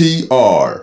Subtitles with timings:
[0.00, 0.82] NTR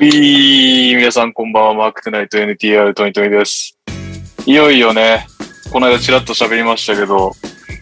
[0.00, 3.76] いい、皆さんこんばんは、マークトナイト NTR トニトニです。
[4.46, 5.26] いよいよね、
[5.72, 7.32] この間ちらっと喋りましたけど、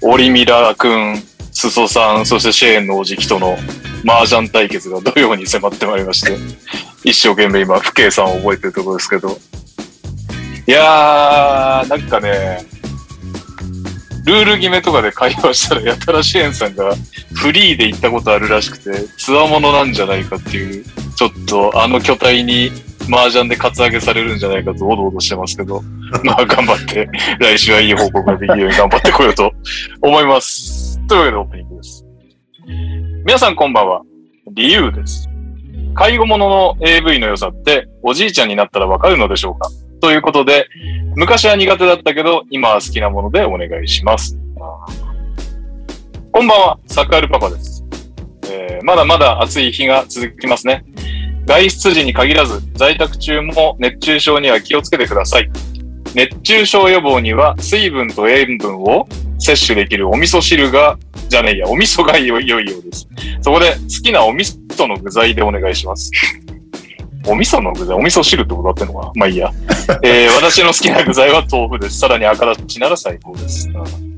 [0.01, 3.59] オリミラくん、スソさん、そしてシェーンのおじきとの
[4.07, 6.39] 麻雀対決が土曜に迫ってまいりまして、
[7.05, 9.39] 一生懸命今、不敬さんを覚えてるところですけど。
[10.67, 12.78] いやー、なんかね、
[14.29, 16.95] ルール決めとかで会話したら、やたらシェーンさんが
[17.35, 20.85] フリーで行ったことあるらしくて、つわものなんじゃないかっていう、
[21.17, 22.71] ちょっとあの巨体に
[23.11, 25.81] 麻雀でカツアゲされるんじゃないかとおどおどしてますけど、
[26.25, 27.09] まあ頑張って、
[27.41, 29.51] 来週はいい報告ができるように頑張ってこようと
[30.03, 31.01] 思います。
[31.07, 32.05] というわけでオープニングです。
[33.25, 34.03] 皆さんこんばんは。
[34.53, 35.27] 理由です。
[35.95, 39.71] 介護者の AV の良さって、おじいちゃんになったらわかるのでしょうか？
[40.01, 40.69] ということで、
[41.17, 44.39] 昔は苦手だったけど、今は好きなものでお願いします。
[46.33, 47.85] こんばんは、サッカールパパです。
[48.51, 50.85] えーまだまだ暑い日が続きますね。
[51.47, 55.51] 外出時に限らず、在宅中も熱中症には気をつけてください。
[56.15, 60.97] 熱中症予防には水分と塩分を摂取できるお味噌汁が、
[61.29, 63.09] じゃねえや、お味噌が良い良いようです。
[63.41, 66.11] そこで好きなお味噌の具材でお願いします。
[67.29, 69.13] お味噌の具材お味噌汁ってことだってんのかな？
[69.15, 69.51] まあいいや。
[70.03, 71.99] えー私の好きな具材は豆腐です。
[71.99, 73.69] さらに赤だしなら最高です。
[73.69, 74.09] うん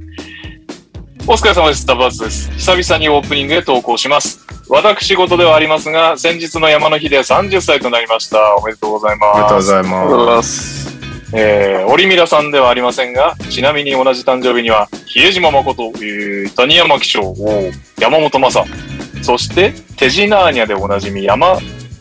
[1.27, 1.87] お疲れ様です。
[1.87, 2.51] タバースです。
[2.53, 4.41] 久々にオープニングへ投稿します。
[4.69, 8.57] 私事ではありますが、先日の山の日で30歳となりました。
[8.57, 9.35] おめでとうございます。
[9.35, 10.99] ありがとうございありがとうございまます。
[11.33, 17.35] えー、オリミラさんではありませんが、ちなみに同じ誕生日には、比江島誠、えー、谷山紀章、
[18.01, 18.65] 山本正、
[19.23, 21.59] そして、テジナーニャでおなじみ山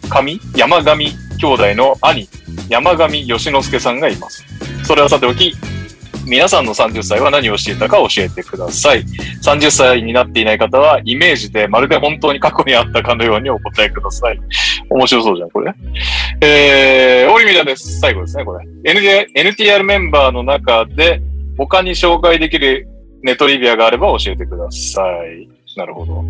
[0.10, 1.06] 上山上
[1.38, 2.28] 兄弟の兄、
[2.70, 4.44] 山上義之助さんがいます。
[4.84, 5.54] それはさておき、
[6.26, 9.04] 皆さんの30歳は何をしていたか教えてください。
[9.44, 14.40] 30歳になっていない方は、イメージでまるで本当に過去にあったかのようにお答えください。
[14.90, 15.74] 面白そうじゃん、これ。
[16.42, 18.00] えー、オリミラです。
[18.00, 18.68] 最後ですね、これ。
[18.84, 21.22] NTR, NTR メンバーの中で、
[21.58, 22.88] 他に紹介できる
[23.24, 25.48] ネトリビアがあれば教えてください。
[25.78, 26.24] なるほど。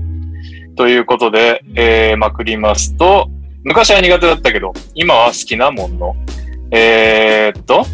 [0.75, 3.29] ということで、えー、まくりますと、
[3.63, 6.15] 昔は苦手だったけど、今は好きなもの。
[6.71, 7.85] えーっと、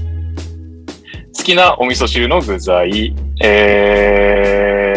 [1.36, 3.16] 好きなお味噌汁の具材。
[3.42, 4.94] え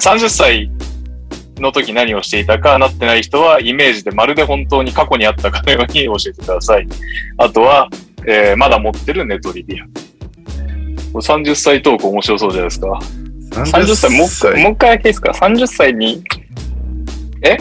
[0.00, 0.70] 30歳
[1.56, 6.86] の時何をしていたかなってない人は、イメージでまるで本当に過去にあったかのように教えてください。
[7.36, 7.88] あとは、
[8.26, 9.84] えー、まだ持ってるネトリビア。
[11.12, 13.00] これ30歳トーク面白そうじゃないですか。
[13.66, 13.72] す。
[13.72, 16.22] 30歳、もう一回、もう一回だけいいですか ?30 歳に、
[17.42, 17.56] え？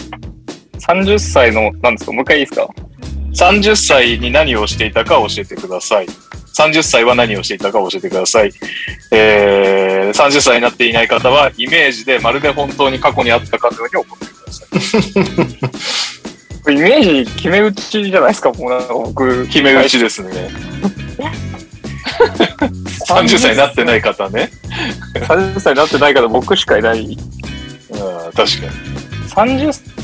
[0.80, 2.12] ?30 歳の、なんですか？
[2.12, 2.68] もう一回いいですか
[3.34, 6.08] ？30歳に何をしていたか教えてください。
[6.58, 8.52] 30歳は何をしていたか教えてください。
[9.12, 16.64] えー、30歳になっていない方は、イメージでまるで本当に過去にあったかのように怒ってください。
[16.64, 20.50] これイメージ決め打ちじゃないですかもうなんか僕、決め打ちですね。
[23.08, 24.50] 30歳になってない方ね。
[25.14, 27.06] 30歳になってないから僕しかいない。
[27.06, 27.18] うん、
[28.32, 28.44] 確か
[29.46, 29.60] に。
[29.60, 29.97] 30、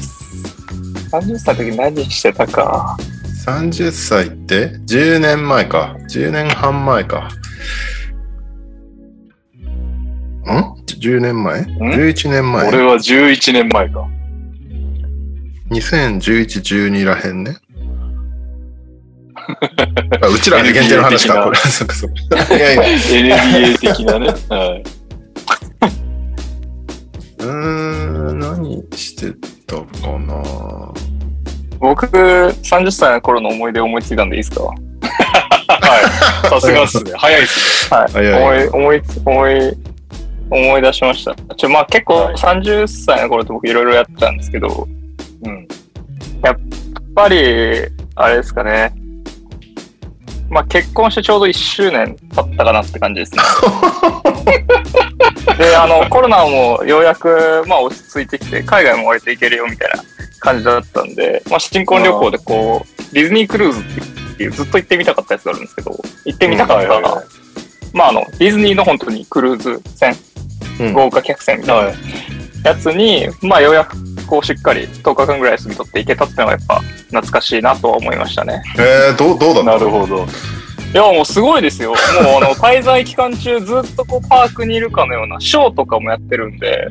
[1.13, 2.97] 30歳の時何してたか
[3.45, 5.95] ？30歳って？10年前か。
[6.09, 7.29] 10年半前か。
[10.45, 12.67] ん ?10 年前 ?11 年前？
[12.67, 14.07] 俺は11年前か。
[15.69, 17.57] 2011、12らへんね。
[20.21, 21.43] あうちら 限定の話か。
[21.43, 22.07] これ そっかそ。
[22.07, 22.11] い
[22.59, 22.83] やいや。
[22.83, 24.27] NBA 的なね。
[24.49, 24.83] はい。
[27.43, 29.31] うーん、何して
[29.67, 30.41] たかな？
[31.83, 34.63] 僕、30歳の頃の思い出思いついたんでいいですか？
[34.63, 34.77] はい。
[36.49, 37.11] さすがっすね。
[37.17, 37.99] 早いっすね。
[38.31, 38.33] はい。
[38.37, 39.77] 思い、思いつ、思い、
[40.49, 41.35] 思い出しました。
[41.55, 44.87] ちょ、まあ結構はい30歳の頃って僕いろいろやってたんですけど、
[45.45, 45.67] うん。
[46.41, 46.55] やっ
[47.13, 47.85] ぱり、
[48.15, 48.93] あれですかね。
[50.49, 53.41] まあ結婚してちょうど1周年経ったかなって感じですね。
[55.57, 60.03] で、あの、コロナもようやく、まあ落ち着いてきて、海外も割と行けるよみたいな
[60.43, 65.91] 感じだったんで、まあ新婚旅行でこう、ディズニークルーズっていうずっと行ってみたかったやつがあるんですけど、
[66.25, 67.25] 行ってみたかった、はいはいはい
[67.93, 70.15] まああの、ディズニーの本当にクルーズ船、
[70.79, 71.95] うん豪華客船みたいなはい。
[72.65, 73.95] やつに、まあようやく
[74.25, 78.63] こうしっかり10日間ぐらい過ぎとって行けたっていうのがやっぱ懐かしいなとは思いましたね。
[78.77, 80.25] えー、どう、どうだったなるほど。
[80.93, 81.91] いやもうすごいですよ。
[81.91, 81.97] もう
[82.37, 86.87] あの 滞在期間中ずっとこうパークにいるかのようなショーとかもやってるんで、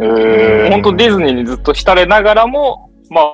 [0.00, 3.32] えー、本当ディズニーにずっと浸れながらも、まあ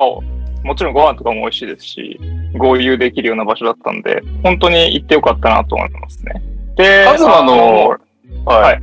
[0.64, 2.20] もちろんご飯とかも美味しいですし、
[2.56, 6.42] 合流できるような場所だったんで、本当に行ってよかったなと思いますね。
[6.76, 7.98] で、カズマの
[8.46, 8.72] あはい。
[8.74, 8.82] はい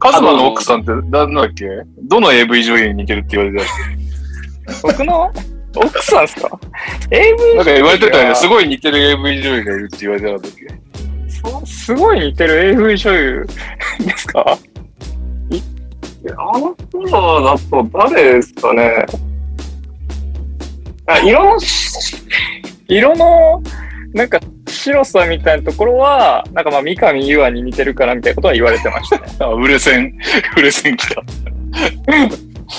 [0.00, 1.66] カズマの奥さんってなんだっけ？
[2.04, 3.66] どの AV 女優に似てるって言われて
[4.80, 5.32] 僕の？
[5.74, 6.60] 奥さんですか
[7.10, 8.34] ?AV たなんか言われてたよね。
[8.36, 10.68] すごい似てる AV 女優がいるって言われてなかったっけ？
[11.60, 13.46] そすごい似てる AV 女優
[14.04, 14.58] ですか？
[15.50, 15.60] い
[16.30, 19.04] あの頃だと誰ですかね？
[21.08, 22.16] あ色のし、
[22.86, 23.62] 色の、
[24.12, 24.38] なんか
[24.68, 29.26] 白さみたいなところは、なんかまあ三上優愛に似てるからみたいなことは言われてましたね。
[29.40, 30.14] あ、売れ線、
[30.56, 31.22] 売れ線来た。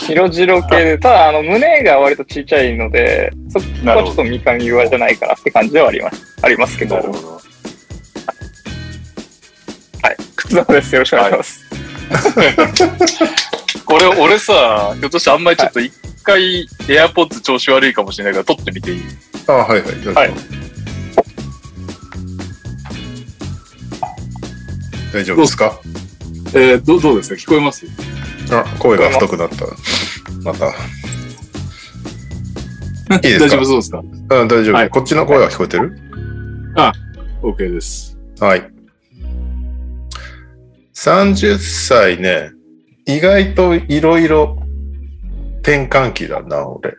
[0.07, 6.37] 色白系で、ただあの胸が割とちっちゃいので、そこはちょっと三上優愛じゃないかなって感じではあります。
[6.43, 6.95] ありますけど。
[6.95, 7.05] はい。
[7.07, 7.39] ど。
[10.35, 10.93] 靴田です。
[10.93, 11.65] よろしくお願いします。
[13.85, 15.79] これ、俺さ、ひょっとしてあんまりちょっと
[16.19, 19.01] 一回、AirPods 調子悪いかもしれないから、撮ってみていい？
[19.47, 19.91] あはいはい。
[20.03, 20.31] どうぞはい
[25.13, 25.79] 大丈夫ですか？
[26.53, 27.35] えー、どどうですか？
[27.35, 27.85] 聞こえます？
[28.51, 29.65] あ、声が太くなった。
[30.43, 30.67] また。
[33.15, 33.45] いいですか？
[33.45, 33.99] 大丈夫そうですか？
[34.01, 35.97] うん、大丈夫、はいこっちの声は聞こえてる
[37.41, 38.17] ?OK です。
[38.39, 38.69] はい。
[40.93, 42.51] 30歳ね、
[43.05, 44.58] 意外といろいろ
[45.69, 46.95] 転換期だな、俺。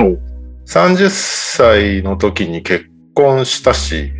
[0.00, 0.08] お。
[0.14, 0.20] う。
[0.66, 4.10] 30歳の時に結婚したし、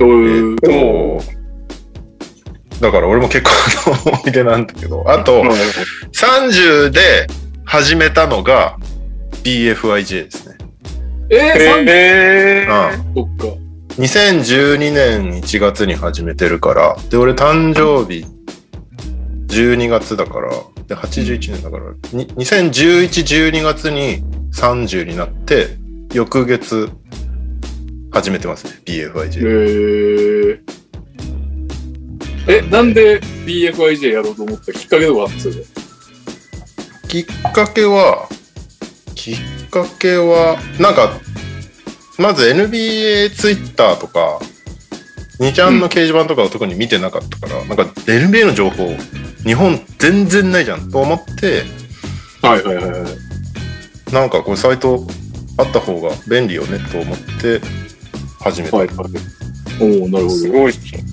[0.00, 3.44] おえーっと、だから俺も結
[3.84, 5.42] 婚の思い出なんだけど、あと、
[6.12, 7.26] 30で
[7.66, 8.78] 始めたのが
[9.44, 10.56] BFIJ ですね。
[11.28, 13.14] えー、3えうん。
[13.14, 13.46] そっか。
[13.98, 18.24] 2012年1月に始めてるから、で、俺誕生日
[19.48, 20.50] 12月だから、
[20.86, 24.22] で、81年だから、に2011、12月に
[24.52, 25.68] 30になって、
[26.12, 26.90] 翌月
[28.12, 29.40] 始めてますね、え BFIJ。
[29.42, 30.60] ー、
[32.48, 35.64] え、なんで BFIJ やろうと思ったきっかけとかあったんですよ
[37.08, 38.28] きっかけは、
[39.14, 39.36] きっ
[39.70, 41.20] かけは、なんか、
[42.18, 44.38] まず NBA ツイッターとか、
[45.38, 48.94] 2ちゃんの掲示板とかを特に見てなかったから、なんか NBA の情報、
[49.44, 51.62] 日本全然ないじゃんと思って、
[52.42, 54.12] はいはいはいはい。
[54.12, 55.06] なんかこれサイト
[55.58, 57.60] あった方が便利よねと思って
[58.40, 58.76] 始めた。
[58.78, 58.96] はいはい。
[59.80, 60.30] おおなるほど。
[60.30, 61.04] すごいっすね。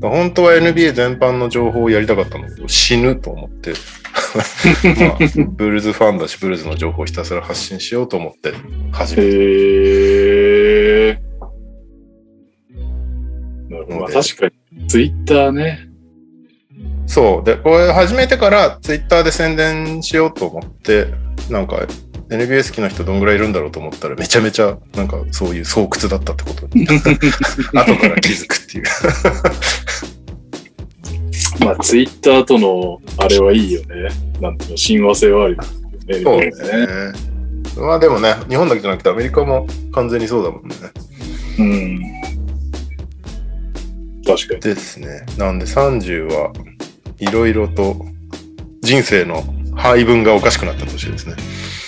[0.00, 3.72] 本当は NBA 全般の情報をやりたかったんだけど、死ぬと思って、
[5.00, 5.18] まあ、
[5.56, 8.52] ブルーズファンだし、ブルーズの情報をひたすら発信しようと思って
[8.92, 9.28] 始めた。
[9.28, 9.32] へ
[11.08, 11.15] え。
[14.12, 15.88] まあ確かに、ツイッターね。
[17.06, 17.44] そう。
[17.44, 21.06] で、これ始めてからツイッターで宣伝しようと思って、
[21.50, 21.86] なんか
[22.28, 26.84] NBA 好きな人どんぐらいいるんだろうと思ったらめちゃめちゃなんかそういう巣窟だったってことに
[27.72, 28.84] 後から気づくっていう。
[31.64, 33.86] まあツイッターとのあれはいいよね。
[34.40, 35.62] なんていうの、親和性はあるよ
[36.06, 36.22] ね。
[36.22, 36.52] そうね。
[37.78, 40.74] まあでもね、日本だけじゃなくてアメリカも完全にそうだもんね。
[41.58, 42.15] うん。
[44.26, 44.60] 確かに。
[44.60, 45.24] ですね。
[45.38, 46.52] なんで30は
[47.18, 47.96] いろいろと
[48.82, 49.42] 人生の
[49.74, 51.34] 配分がおかしくなった年ですね。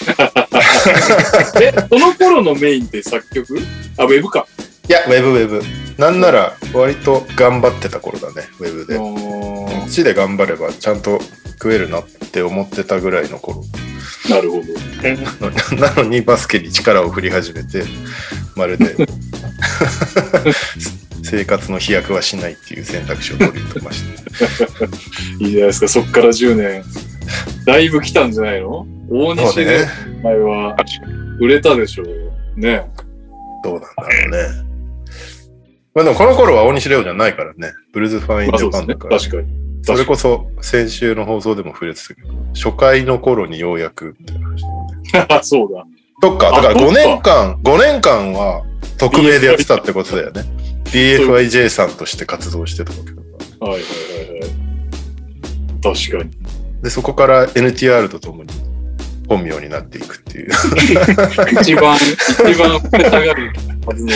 [1.61, 3.59] え、その頃のメインって作曲？
[3.97, 4.47] あ、ウェブか。
[4.88, 5.62] いや、ウェブウェブ。
[5.99, 8.97] なんなら割と頑張ってた頃だね、ウェブで。
[8.97, 11.21] おこっちで頑張ればちゃんと
[11.52, 13.64] 食えるなって思ってたぐらいの頃。
[14.30, 14.68] なるほど。
[15.76, 17.83] なのにバスケに力を振り始めて、
[18.54, 18.95] まるで
[21.28, 24.85] 生活の飛躍はしないっていう選択肢を取り入れました。
[25.44, 26.85] いいじゃないですか、そっから10年。
[27.66, 28.87] だいぶ来たんじゃないの？
[29.11, 29.87] 大西で、
[30.20, 30.76] お前は
[31.40, 32.14] 売れたでしょうよ。
[32.56, 32.85] ね。
[33.62, 34.68] どうなんだろうね。
[35.94, 37.73] まあでもこの頃は大西レオじゃないからね。
[37.92, 38.64] ブルーズファインジ。
[38.64, 39.18] ャパンだから。
[39.18, 39.49] 確かに。
[39.82, 44.62] それこそ先週の放送でも触れてたけど、初回の頃にようやくって話
[45.12, 45.26] だね。
[45.28, 45.85] あ そうだ。
[46.20, 48.64] そっか、だからあそっか5年間、5年間は
[48.99, 50.42] 匿名でやってたってことだよね。
[50.92, 53.23] BFIJ さんとして活動してたわけだか
[53.61, 53.68] ら。
[53.68, 54.50] はいはいはいはい。
[55.83, 56.30] 確かに。
[56.83, 58.50] で、そこから NTR とともに
[59.28, 60.50] 本名になっていくっていう。
[61.61, 63.52] 一番、一番触れたがる
[63.87, 64.12] はずの。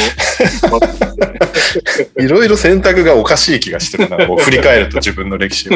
[2.25, 4.27] いろいろ選択がおかしい気がしてるな。
[4.27, 5.73] こう振り返ると自分の歴史を。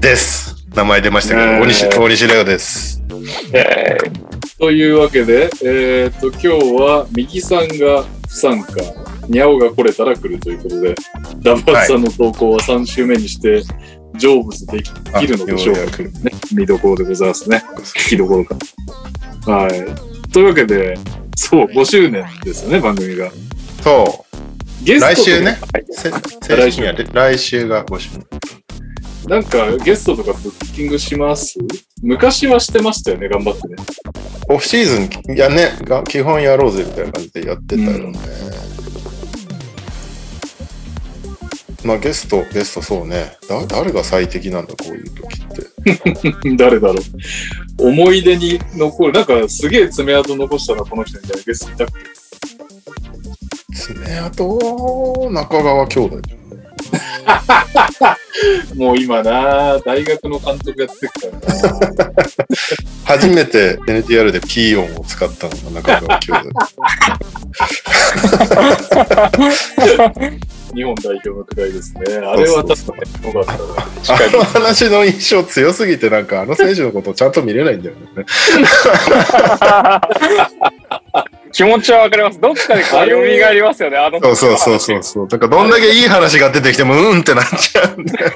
[0.00, 0.56] です。
[0.74, 3.02] 名前出ましたけど、ねえ大西、大西レオです。
[3.52, 3.98] え
[4.58, 8.72] というわけで、えっ、と、今日は右さんが不参加、
[9.28, 10.94] にゃおが来れたら来るということで、
[11.40, 13.62] ダバッツさんの投稿は3週目にして、
[14.18, 16.10] 成仏できあるのでしょうかね。
[16.52, 17.62] 見どころでございますね。
[17.96, 18.56] 聞きどころか。
[19.50, 20.30] はい。
[20.32, 20.98] というわけで、
[21.36, 23.30] そう、5周年ですよね、番組が。
[23.82, 24.24] そ
[24.82, 25.58] ゲスト来週ね
[27.12, 28.10] 来週が募集。
[29.28, 31.58] なんかゲストとかブッキングします？
[32.02, 33.76] 昔はしてましたよね、頑張ってね。
[34.48, 35.00] オフシーズ
[35.32, 38.18] ン、いやね、が基本やろうぜみたいな感じでやってたよね。
[41.84, 43.36] まあゲスト、ゲストそうね。
[43.48, 45.46] だ誰が最適なんだ、こういう時っ
[46.42, 46.56] て。
[46.56, 47.88] 誰だろう。
[47.88, 49.12] 思い出に残る。
[49.12, 51.92] なんかすげえ爪痕残したな、この人みたいなゲストいたっけ？
[53.74, 56.36] 爪痕、中川兄弟じゃ
[58.14, 58.16] ん。
[58.74, 62.12] もう今な、大学の監督やってるからな。
[63.04, 66.48] 初めて NTR でピー音を使ったのが中川兄弟。
[70.74, 72.02] 日本代表のくらいですね。
[72.16, 74.18] あれは確かによかったな。
[74.18, 78.26] あの話の印象強すぎて、なんかあの選手のことをちゃんと見れないんだよね。
[81.52, 82.40] 気持ちはわかります。
[82.40, 83.06] どっかでこう蘇
[83.54, 85.28] りますよね、あのそうそうそうそうそう。
[85.28, 88.27] だからどんだけいい話が出てきても、うんってなっちゃうんだよ。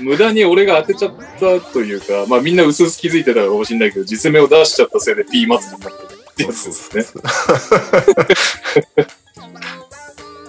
[0.00, 7.04] 無駄に俺が当てちゃったというか、まあみんな薄々気づいてたかもしれないけど、実名を出しちゃったせいで P 祭りになってるってやつですね。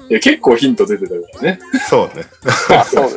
[0.10, 1.60] いや、結構ヒント出てたからね。
[1.90, 2.26] そうね。
[2.70, 3.14] あそうね。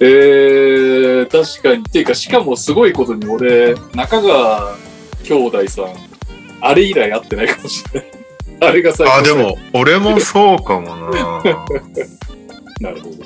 [0.00, 1.82] えー、確かに。
[1.82, 4.76] っていうか、しかもすごいことに俺、中川
[5.22, 5.86] 兄弟さん、
[6.60, 8.10] あれ以来会ってないかもしれない。
[8.60, 11.10] あれが最初あ、でも、俺もそうかもな。
[12.82, 13.16] なるほど。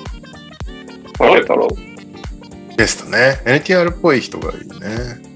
[1.17, 2.77] 誰だろう。
[2.77, 3.41] ゲストね。
[3.43, 5.27] NTR っぽい人がいいね。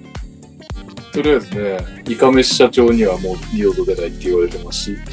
[1.11, 4.95] とりあえずね、イカメシ社長にはもう二度と出ないって言われてますし。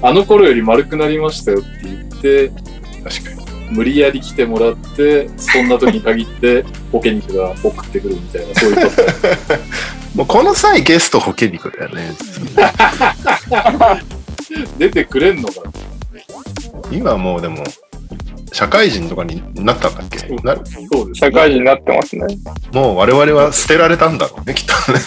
[0.00, 2.48] あの頃より丸くなりましたよって言って、
[3.04, 3.42] 確かに。
[3.70, 9.02] 無理やり来てもらって、そんな時に限って、ポケ肉が送ってくるみたいな、そういうこと。
[10.14, 12.12] もうこの際ゲスト保険肉だよね。
[14.78, 15.62] 出てくれんのか
[16.92, 17.64] 今もうでも、
[18.52, 20.28] 社会人とかになったんだっけ？
[20.42, 20.54] な
[20.90, 22.26] そうです、社会人になってますね。
[22.72, 24.98] もう我々は捨てられたんだろうね、きっとね。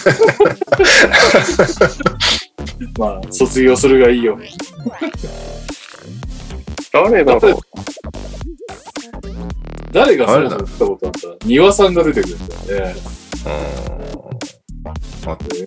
[2.98, 4.38] まあ、卒業するがいいよ。
[6.92, 7.58] 誰だろう。
[9.92, 12.94] 誰がそもそも言ったことあった庭さんが出てくるんだよね。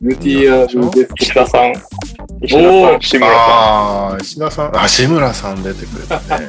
[0.01, 1.73] NTR で石田さん。
[2.41, 6.47] 石田さん、志村さああ、石田さん、あ、志村さん出てくれたね。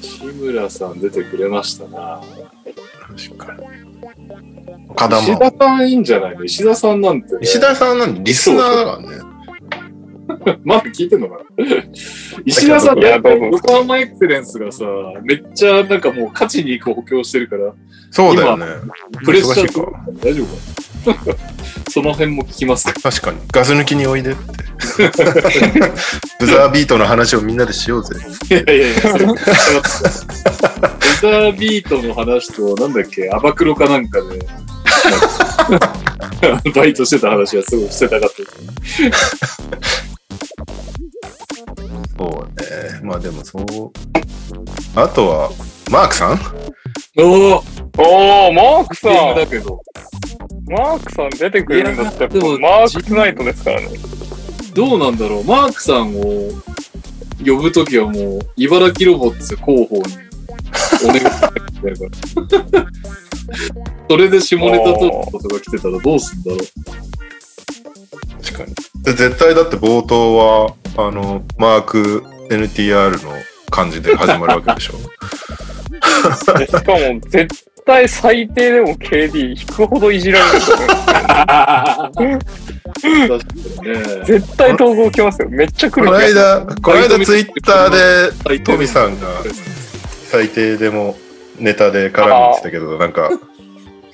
[0.00, 2.20] 志村さん出てくれましたな。
[3.16, 3.62] 確かに。
[4.88, 5.38] 岡田石も。
[5.38, 6.44] 田さんいいんじゃないの？
[6.44, 9.18] 石田さんなんて、ね、石田さんなんリスナーだからね。
[10.64, 11.64] まだ聞いてんのかな？
[12.44, 14.84] 石田さん、いやどうぞ横浜エクセレンスがさ、
[15.22, 17.72] めっちゃなんかもう勝ちに行く補強してるから、
[18.10, 18.66] そうだよね。
[19.24, 19.68] プレッシャー。
[20.22, 20.83] 大丈夫かな？
[21.90, 23.10] その辺も聞きますか？
[23.10, 23.38] 確かに。
[23.52, 24.64] ガス抜きにおいでって。
[26.40, 28.14] ブザービートの話をみんなでしようぜ。
[28.50, 34.26] いやいやいや、それ、ブザービートの話と、なんだっけ、アバクロかなんかで、
[36.48, 38.36] なんかバイトしてた話はすごいしてたかった。
[42.18, 43.00] そうね。
[43.02, 43.64] まあでもそう。
[44.96, 45.50] あとは、
[45.90, 46.40] マークさん？
[47.16, 47.40] おおん。
[47.52, 49.36] おー、マークさん。
[49.36, 49.80] だけど、
[50.66, 53.88] マークさん出てくれるんだって、いやでもマークスナイトですからね。
[54.74, 56.50] どうなんだろう、マークさんを
[57.44, 60.02] 呼ぶときはもう、茨城ロボッツ広報に
[61.04, 62.04] お願いしてるか
[62.78, 62.86] ら。
[64.08, 66.60] それで下ネタトークとか来てたらどうすんだろう。
[68.42, 68.74] 確かに。
[69.02, 73.32] で絶対だって冒頭は、あの、マーク NTR の
[73.70, 74.94] 感じで始まるわけでしょ。
[76.58, 84.24] でしかも、絶対最低でも KD 引くほどいじられるね。
[84.24, 85.48] 絶対投稿来ますよ。
[85.50, 86.40] めっちゃ来このる気がする。
[86.40, 89.32] 間、この間ツイッターで、トミさんがん。
[90.30, 91.16] 最低でも
[91.58, 93.30] ネタで絡んでたけど、なんか、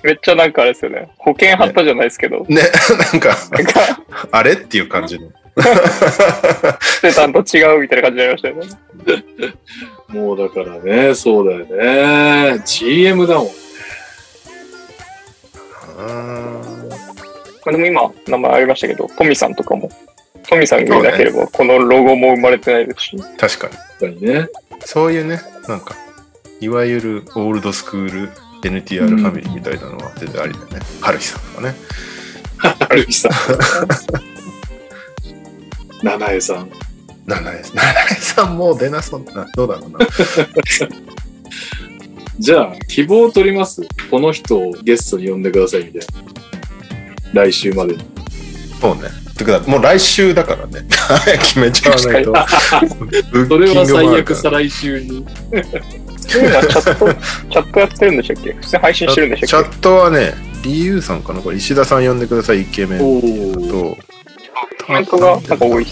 [0.02, 1.10] めっちゃなんかあれですよね。
[1.18, 2.44] 保険貼ったじゃないですけど。
[2.48, 2.62] ね、
[3.12, 3.80] なんか、なんか、
[4.30, 5.28] あれっていう感じの。
[6.80, 8.66] してたんと違うみたいな感じになりましたよね。
[10.12, 12.62] もうだからね、そうだよね。
[12.66, 13.46] GM だもん。
[17.64, 19.90] まあ、でも今、名前ありましたけど、トミさんとかも。
[20.48, 23.16] トミさんがいなければ、このロゴも生まれてないですし。
[23.38, 23.74] 確かに。
[23.76, 24.48] 確かにね。
[24.84, 25.94] そういうね、なんか、
[26.60, 28.30] いわゆるオールドスクール
[28.62, 30.80] NTR ファミリーみたいなのは全然ありだよね。
[31.00, 31.74] はるひさんとかね。
[32.58, 33.32] はるきさん。
[36.02, 36.70] 七重さん。
[37.36, 37.64] 七重
[38.20, 39.46] さんもう出なそうな。
[39.54, 39.98] どうだろうな。
[42.38, 46.00] じゃあ、希望を取りますこの人をゲストに呼んでくださいみたい
[47.34, 47.42] な。
[47.44, 48.04] 来週までに。
[48.80, 49.02] そうね。
[49.36, 50.86] てか、もう来週だからね。
[50.90, 52.32] 早く決めちゃわないと。
[53.32, 55.26] ブ それは最悪再来週に。
[56.26, 57.06] チャット、
[57.50, 58.52] チャットやってるんでしたっけ？
[58.52, 59.68] 普通に配信してるんでチャしたっけ？
[59.76, 61.40] ットはね、リユーさんかな？
[61.40, 62.98] これ石田さん呼んでください、イケメン。
[63.00, 63.98] と。
[64.86, 65.86] コメントがなんか多い。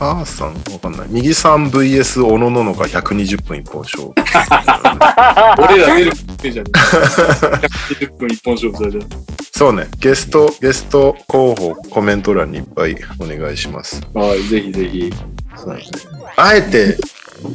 [0.00, 1.08] ターさんわかんない。
[1.10, 4.14] 右さん VS おのののが120分一本勝負。
[5.62, 6.78] 俺ら出るってじゃねえ。
[7.98, 9.16] 120分一本勝負された。
[9.52, 14.00] そうね、ゲスト、ゲスト候補コメント欄にいっぱいお願いします。
[14.14, 15.12] はい、ぜひぜひ。
[15.54, 15.82] そうね
[16.36, 16.96] あえて、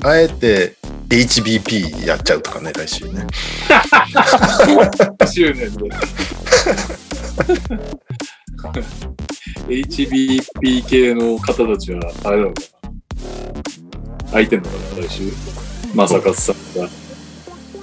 [0.03, 0.75] あえて
[1.09, 3.25] HBP やっちゃうとかね、来週ね。
[5.25, 5.89] 周年で。
[9.67, 12.62] HBP 系の方たちは、あれなのか
[14.25, 14.31] な？
[14.31, 15.24] 空いてんのかな、来週？
[15.93, 16.88] まさかさんが。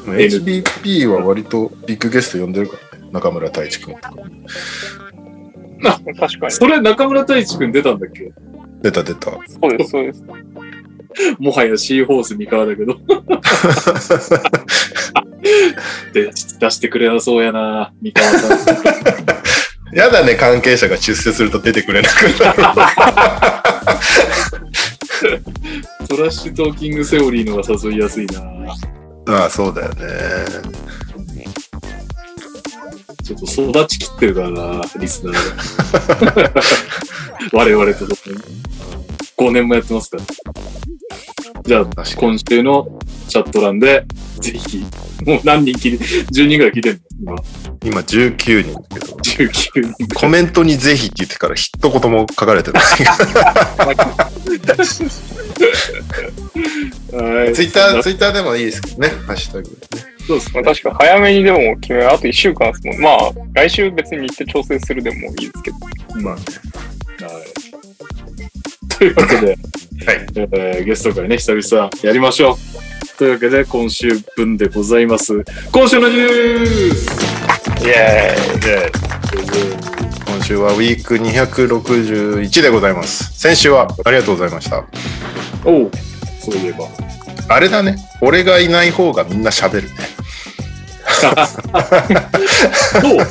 [0.07, 3.09] HBP は割とビッグゲスト呼んでるからね。
[3.13, 4.13] 中村太一君とか。
[6.19, 6.53] 確かに。
[6.53, 8.33] それ、中村太一くん出たんだっけ？
[8.83, 9.31] 出た出た。
[9.31, 10.25] そうです、そうです。
[11.39, 12.97] もはやシーホース三河だけど。
[16.15, 18.59] で出してくれなそうやな、三河さん。
[19.93, 22.57] やだね、関係者が出世すると出てくれなくなる。
[26.09, 28.41] トラッシュトーキングセオリーのが誘いやすいな。
[29.29, 30.03] ああ、そうだよね。
[33.23, 36.53] ちょっと育ちきってるからな、リスナーが。
[37.53, 38.63] 我々とともに。
[39.37, 40.25] 5年もやってますから。
[41.65, 41.87] じゃあ。
[42.17, 42.99] 今週の
[43.29, 44.05] チャット欄で、
[44.41, 44.85] ぜひ、
[45.25, 47.37] もう何人聞いて、10人ぐらい聞いてんの？
[47.85, 49.07] 今19人だけど。
[49.07, 50.15] 今、19人。
[50.15, 52.83] コメントにぜひって言ってから一言も書かれてない。
[57.13, 57.53] はい。
[57.55, 59.09] ツイッター、ツイッターでもいいですけどね。
[59.27, 59.79] ハッシュタグでね。
[60.27, 60.63] そうですね。
[60.63, 63.01] まあ確か早めにでも決め、あと1週間ですもん。
[63.01, 65.77] まあ、来週別に日程調整するでもいいですけど。
[66.21, 66.43] まあね。
[67.21, 67.62] はい。
[69.03, 69.57] というわけで、はい。
[70.37, 73.19] えーゲスト会ね、久々やりましょう。
[73.19, 75.45] というわけで、今週分でございます。
[75.73, 78.37] 今週のニュースイエ
[80.25, 83.37] 今週はウィーク261でございます。
[83.37, 84.85] 先週はありがとうございました。
[85.65, 85.91] おう、
[86.41, 86.87] そういえば。
[87.49, 87.97] あれだね。
[88.21, 89.95] 俺がいない方がみんな喋るね。
[93.03, 93.27] そう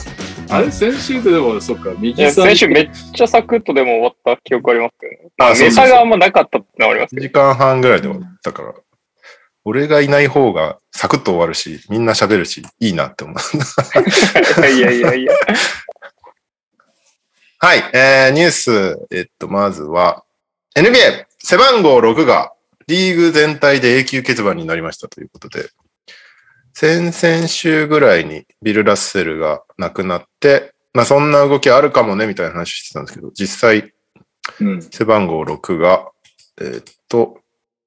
[0.52, 0.72] あれ？
[0.72, 2.46] 先週ででも、そっか、右さん。
[2.46, 5.18] 先週めっちゃサクッとでも終わった記憶ありますよね。
[5.40, 7.28] あネタがあんまなかったってのはあります1けど。
[7.28, 8.74] 時間半ぐらいで終わったから。
[9.64, 13.38] 俺がいない方がサクッと終わるし、みんな喋るし、いいなって思う。
[14.68, 15.34] いやいやいや。
[17.60, 20.24] はい、えー、ニュース、えっと、まずは、
[20.76, 22.54] NBA、背番号6が
[22.88, 25.70] リーグ全体で永久欠番になりましたということで、
[26.74, 33.94] 先々週ぐらいにビル・ラッセルが亡くなって、まあそんな動きあるかもねみたいな話してたんですけど、実際
[34.60, 34.82] うん。
[34.82, 36.10] 背番号6が、
[36.60, 37.40] えーっと、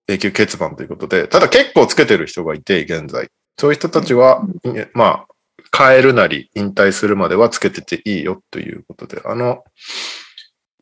[0.08, 3.28] 永久欠番ということで、ただ結構つけてる人がいて、現在。
[3.58, 5.26] そういう人たちは、いまあ、
[5.76, 9.64] 変えるなり引退するまではつけてていいよということで、あの、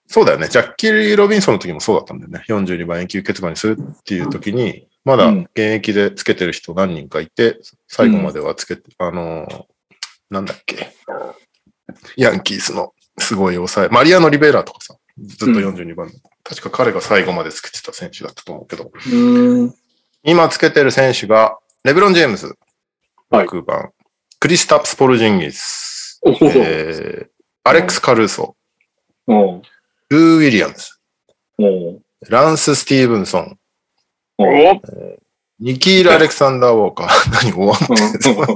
[0.06, 0.48] そうだよね。
[0.48, 2.44] ジャッキー・ロビンソンの時もそうだったんだよね。
[2.48, 7.58] 42番永久欠番にするっていう時に、まだうん現役でつけてる人何人かいて、
[7.92, 9.46] 最後まではつけて、あの、
[10.30, 10.94] なんだっけ。
[12.16, 16.10] ヤンキースのすごい抑え、マリアノ・リベラとかさ、ずっと42番、
[16.42, 19.74] 確か彼が最後までつけてた選手だったと思うけど、うん。
[20.22, 22.56] 今つけてる選手が、レブロン・ジェームズ、
[23.28, 23.46] はい。
[23.46, 23.90] 6番、
[24.40, 27.28] クリスタプス・ポルジンギス、えー、
[27.64, 28.56] アレックス・カルーソ、
[29.26, 30.92] ルー・ウィリアムズ、
[32.30, 33.58] ランス・スティーブンソン、
[34.38, 34.80] お
[35.62, 37.30] ニキール・アレクサンダー・ウォーカー。
[37.30, 37.84] 何終わって
[38.32, 38.46] んの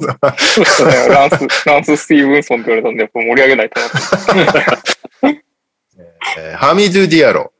[0.44, 3.96] そうねランス、ランス・スティーブンソンって言われたんで、やっぱ盛り上げないとなって。
[6.38, 7.52] えーハミドゥ・ディアロ、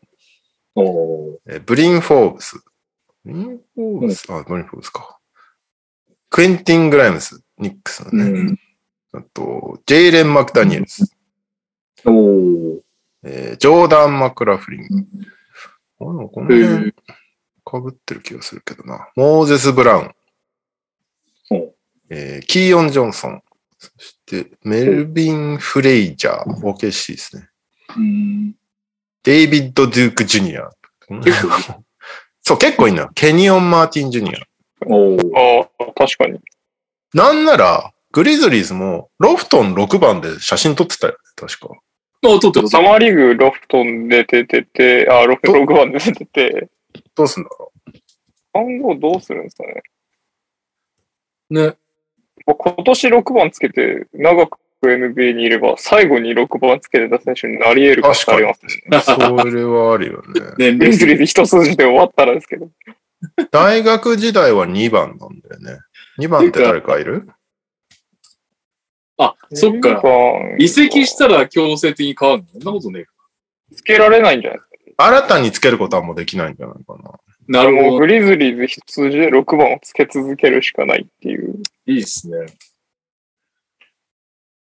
[0.75, 2.61] おうえーブリン・フォーブス。
[3.25, 5.19] ブリン・フォーブス、あ、ブリン・フォーブスか。
[6.29, 8.25] クエンティン・グライムス、ニックスのね。
[8.25, 8.59] うん。
[9.13, 11.09] あと、ジェイレン・マクダニエルス、
[12.05, 12.83] おう
[13.23, 14.83] えージョーダン・マクラフリン。
[16.01, 16.95] あでもこのえ辺ー、
[17.66, 19.09] かぶってる気がするけどな。
[19.16, 20.14] モーゼス・ブラウン
[21.50, 21.74] お。
[22.09, 23.42] えーキーヨン・ジョンソン。
[23.79, 26.61] そして、メルビン・フレイジャー。
[26.62, 27.48] OKC ですね。
[27.96, 28.55] うん。
[29.24, 30.70] デイビッド・ドゥーク・ジュニア。
[31.22, 31.83] 結構、
[32.42, 33.11] そう、結構いいのよ。
[33.14, 34.38] ケニオン・マーティン・ジュニア。
[34.87, 36.38] おうああ、確かに。
[37.12, 41.74] なんなら、グリズリーズも、ロフトン6番で写真撮ってたよね、確か。
[42.22, 42.68] あ、撮ってる。
[42.68, 46.68] サマーリーグロフトンで出てて、あ、ロフ6番で出てて、
[47.16, 47.72] どうすんだろ
[48.52, 49.83] 番号どうするんですかね？
[51.50, 51.76] ね。
[52.46, 59.00] 僕今年6番つけて長く NBA にいれば、最後に6番つけてた選手になり得る可能性ありますね。
[59.00, 59.18] そ
[59.50, 60.55] れはあるよね。
[60.59, 62.68] 年リズリーズ一筋で終わったらですけど。
[63.50, 65.81] 大学時代は2番なんだよね。
[66.18, 67.29] 2番って誰かいる？
[69.18, 70.02] あ、そっか。
[70.59, 72.48] 移籍したら強制的に変わるの？
[72.52, 73.12] そんなことねえか。
[73.74, 74.61] つけられないんじゃない？
[74.97, 77.13] 新たにつけることはもうできないんじゃないかな。
[77.49, 77.99] なるほど。
[77.99, 81.63] グリズリーズ一筋で6番をつけ続けるしかないっていう。
[81.87, 82.47] いいですね。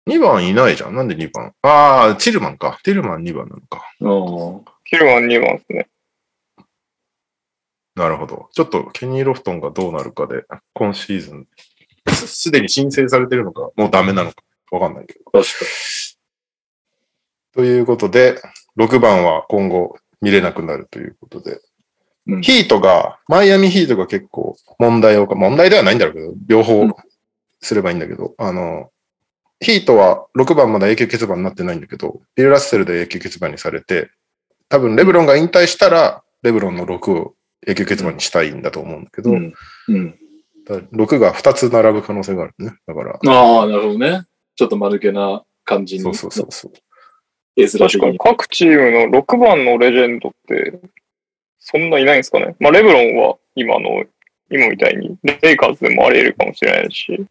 [0.08, 0.96] 2番いないじゃん。
[0.96, 1.54] なんで2番？
[1.62, 2.80] ああ、チルマンか。
[2.84, 3.90] ティルマン2番なのか。
[4.02, 4.66] うん。
[4.84, 5.88] キルマン2番ですね。
[7.96, 8.50] なるほど。
[8.52, 10.44] ちょっとケニー・ロフトンがどうなるかで、
[10.74, 11.48] 今シーズン、
[12.12, 14.38] すすでに申請されてるのか、もうダメなのか、
[14.72, 15.26] わかんないけど。
[15.32, 15.66] 確か
[17.54, 18.42] ということで、
[18.78, 21.52] 6番は今後見れなくなるということで。
[21.52, 26.88] うんヒートが、マイアミヒートが結構問題をか、問題ではないんだろうけど、両方
[27.60, 28.92] すればいいんだけど、あの、
[29.60, 34.10] ヒートは6番まだ永久欠番になってないんだけど、ビル・ラッセルで永久欠番にされて、
[34.70, 37.36] 多分レブロンが引退したら、レブロンの6を
[37.68, 39.54] 永久欠番にしたいんだと思うんだけど、うん。
[39.90, 40.16] うん。
[40.66, 42.76] だ6が2つ並ぶ可能性があるね。
[42.88, 44.24] だから、ああ、なるほどね。
[44.56, 46.02] ちょっと間抜けな感じに。
[46.04, 46.72] そうそうそうそう。
[47.56, 50.80] 確かに各チームの6番のレジェンドって、
[51.60, 52.56] そんないないんですかね？
[52.60, 54.04] まあ、レブロンは今の、
[54.50, 57.28] 今みたいに、レイカーズでもあり得るかもしれないし、グ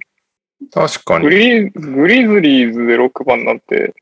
[0.71, 1.29] 確かに。
[1.29, 3.95] リグリズリーズで6番なんて、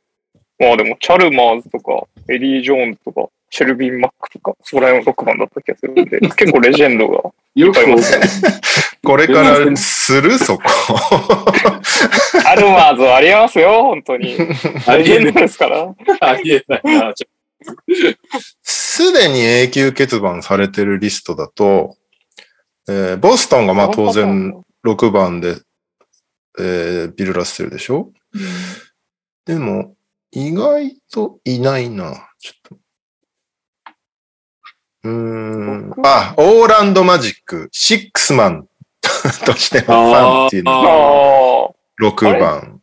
[0.58, 7.16] まあでも、チャルマーズとか、エディ・ジョーンズとか、シェルビン・マックとか、そこら辺の6番だった気がするんで、 結構レジェンドが
[7.54, 8.60] よくいっぱいいますね。
[9.04, 10.38] これからする？
[10.38, 10.62] そこ。
[12.32, 14.36] チャルマーズはありますよ、本当に。
[14.86, 15.42] あレジェンドりえない。
[15.42, 15.94] ですから。
[16.20, 17.12] ありえないな。
[18.62, 21.96] すでに永久欠番されてるリストだと、
[22.88, 25.56] えーボストンがまあ当然6番で、
[26.58, 28.12] えービル・ラッセルでしょ？
[29.44, 29.94] でも、
[30.30, 32.28] 意外といないな。
[32.38, 32.76] ちょっと。
[35.04, 35.92] うーん。
[36.04, 38.68] あ、オーランド・マジック、シックスマン
[39.46, 40.82] としてのファンっていうのがあ
[41.66, 41.70] あ、
[42.02, 42.80] 6番。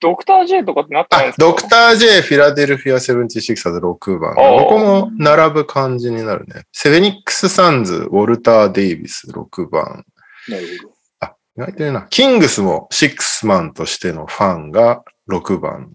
[0.00, 1.44] ドクター J とかってなってないんで、すか？
[1.44, 4.36] あドドクター J、フィラデルフィア・セブンティシクサーズ6番。
[4.36, 6.66] ここも並ぶ感じになるね。
[6.72, 10.04] セフェニックス・サンズ、ウォルター・デイビス6番。
[10.48, 10.94] なるほど。
[11.18, 12.06] あ、意外といるな。
[12.10, 15.90] キングスもシックスマンとしてのファンが6番。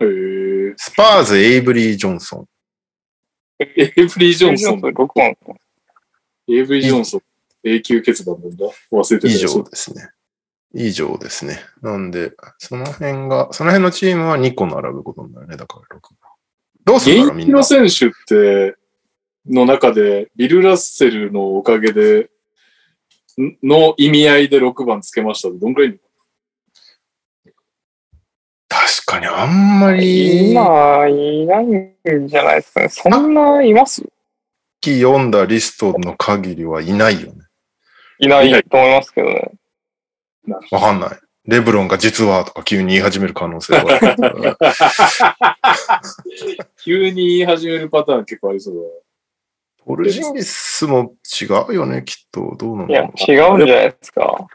[0.00, 0.74] へえ。
[0.78, 2.46] スパーズ、エイブリー・ジョンソン。
[3.58, 4.80] エイブリー・ジョンソン。
[4.80, 5.36] 6番。
[6.48, 7.22] エイブリー・ジョンソン。
[7.64, 8.66] 永久欠番なんだ。
[8.92, 10.10] 忘れてた以上ですね。
[10.74, 11.60] 以上ですね。
[11.82, 15.56] なんで、その辺が、その辺のチームは2個並ぶことになるね。
[15.56, 16.32] だから6番。
[16.84, 17.88] どうするんだろう、みんな現役の。
[17.88, 18.76] 選手って、
[19.48, 22.30] の中で、ビル・ラッセルのおかげで、
[23.40, 26.00] んの意味合いで6番つけましたどんくらい
[28.68, 32.88] 確かにあんまり、今、いないんじゃないですかね。
[32.88, 34.02] そんないます？
[34.02, 34.10] さっ
[34.80, 37.42] き読んだリストの限りはいないよね。
[38.18, 39.50] いないと思いますけどね。
[40.70, 41.10] わかんない。
[41.46, 44.16] レブロンが実はとか急に言い始める可能性はある。
[46.84, 48.80] 急に言い始めるパターン結構ありそうだ
[49.84, 52.56] ポルジンギスも違うよね、きっと。
[52.58, 54.48] どうなのいや、か違うんじゃないですか。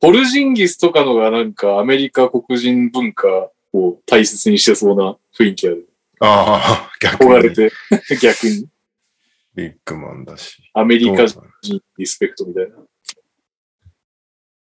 [0.00, 5.88] ポルジンギスとかのがなんかアメリカ黒人文化を大切にしてそうな雰囲気ある。
[6.20, 6.28] な。
[6.28, 7.30] ああ、逆に。
[7.30, 7.72] 憧れて、
[8.20, 8.66] 逆に
[9.54, 10.62] ビッグマンだし。
[10.74, 11.42] アメリカ人
[11.98, 12.76] リスペクトみたいな。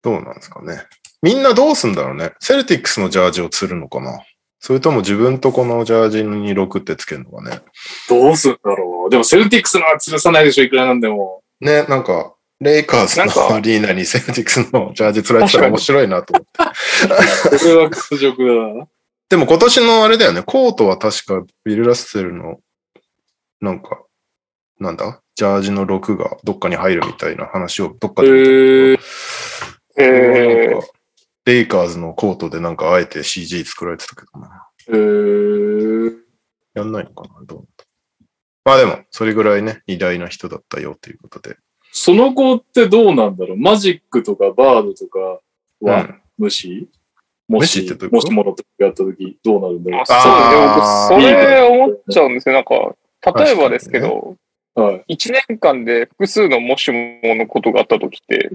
[0.02, 0.84] どうなんですかね。
[1.22, 2.34] みんなどうすんだろうね。
[2.40, 4.24] セルティックスのジャージを釣るのかな
[4.60, 7.62] それとも自分とこのジャージに6ってつけるのかね。
[8.10, 9.10] どうすんだろう。
[9.10, 11.44] でもセルティックスのは吊るさないでしょ、いくらなんでも。
[11.60, 17.58] ね、なんか、レイカーズのアリーナにセルティックスのジャージ釣られてたら面白いなと思って。
[17.58, 18.88] これは屈辱だな。
[19.30, 22.60] でも今年のあれだよね、コートは確かビル・ラッセルの、
[23.62, 24.04] なんか、
[24.80, 25.22] なんだ？
[25.36, 29.04] ジャージの6がどっかに入るみたいな話をどっかへで見た
[29.96, 30.88] けーど、えなんか
[31.46, 34.68] レイカーズのコートでなんかあえて CG 作られてたけどな。
[34.88, 36.14] へー
[36.76, 37.44] やんないのかな？
[37.46, 37.68] どう
[38.66, 41.58] まあでも、それぐらいね、偉大な人だったよということで。
[41.92, 43.58] その後ってどうなんだろう？
[43.58, 45.20] マジックとかバードとか
[45.82, 46.88] はうん無視、
[47.48, 48.32] も無視っし、てどういうこと？
[48.32, 52.56] もしもの時やった時どうなるんだろー、うそうで僕、それ思っちゃうんですよ。
[52.56, 52.96] なんか、
[53.40, 54.36] 例えばですけど、
[54.74, 55.16] はい。
[55.16, 58.52] 1年間で複数のもしものことがあった時って、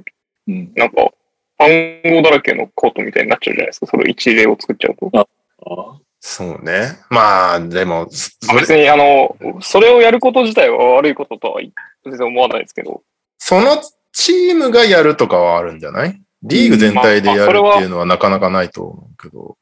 [0.49, 0.72] うん。
[0.75, 1.11] なんか、
[1.59, 1.68] 暗
[2.16, 3.87] 号だらけのコートみたいになっちゃうじゃないですか。
[3.87, 5.11] それ一例を作っちゃうと。
[5.14, 6.99] あそうね。
[7.11, 11.61] まあ、でも、別に、あの、それをやること自体は悪いこととは
[12.05, 13.03] 全然思わないですけど。
[13.38, 16.22] そのチームがやるとかはあるんじゃない？
[16.42, 19.57] リーグ全体でやるっていうのはなかなかないと思うけど。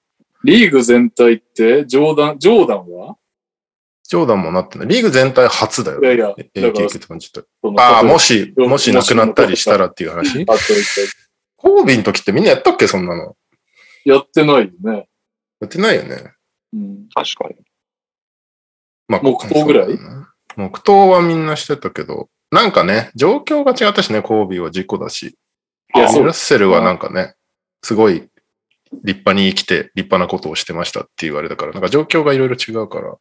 [0.45, 3.17] リーグ全体って、ジョーダン、ジョーダンは？
[4.03, 4.89] ジョーダンもなってない。
[4.89, 6.03] リーグ全体初だよ。
[6.03, 7.51] いやいや、だから、AKK って感じだった。
[7.63, 10.45] そのああ、もし、もし亡くなったりしたらっていう話？
[10.45, 12.87] コービーの時ってみんなやったっけ？
[12.87, 13.37] そんなの。
[14.05, 15.09] 回やってないよね。
[15.61, 16.33] やってないよね。
[16.75, 17.09] うん。
[17.15, 17.55] 確かに。
[19.09, 19.89] まあ、黙祷ぐらい？
[19.89, 19.99] ね
[20.57, 25.37] 黙祷はみんなしてたけど、なんかね、状況が違ったしね、コービーは事故だし。
[25.95, 27.35] いや、そうラッセルはなんかね、
[27.83, 28.29] すごい
[29.03, 33.17] 立派に生きて立派なことをしてましたって言われたから、なんか状況がいろいろ違うから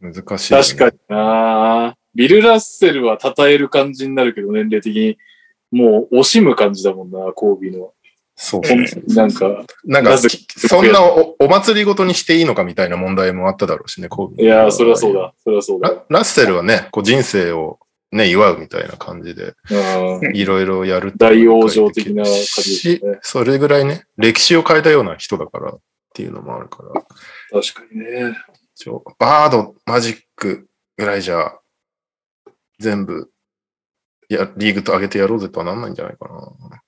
[0.00, 0.62] 難しい、確かに。
[0.64, 5.18] 確かになビル・ラッセルは称える感じになるけど、年齢的に。
[5.70, 7.94] もう惜しむ感じだもんな、コービーの。
[8.42, 8.60] そう。
[9.14, 14.42] なんか、なんかそんなおお祭りごとにしていいのかみたいな問題もあっただろうしね、コービー。
[14.42, 15.32] いやー、そりゃそうだ。
[15.44, 15.88] そりゃそうだ。
[15.88, 17.78] ララッセルはね、こう人生を
[18.10, 22.32] ね、祝うみたいな感じで、うんいろいろやる大往生的な感
[22.64, 23.18] じね。
[23.22, 25.80] それぐらいね、歴史を変えたような人だからっ
[26.12, 27.00] ていうのもあるから、
[27.60, 28.36] 確かにね。
[29.20, 31.52] バード、マジックぐらいじゃ、
[32.80, 33.30] 全部、
[34.28, 36.82] いや、リーグと上げてやろうぜとはなんないんじゃないかな。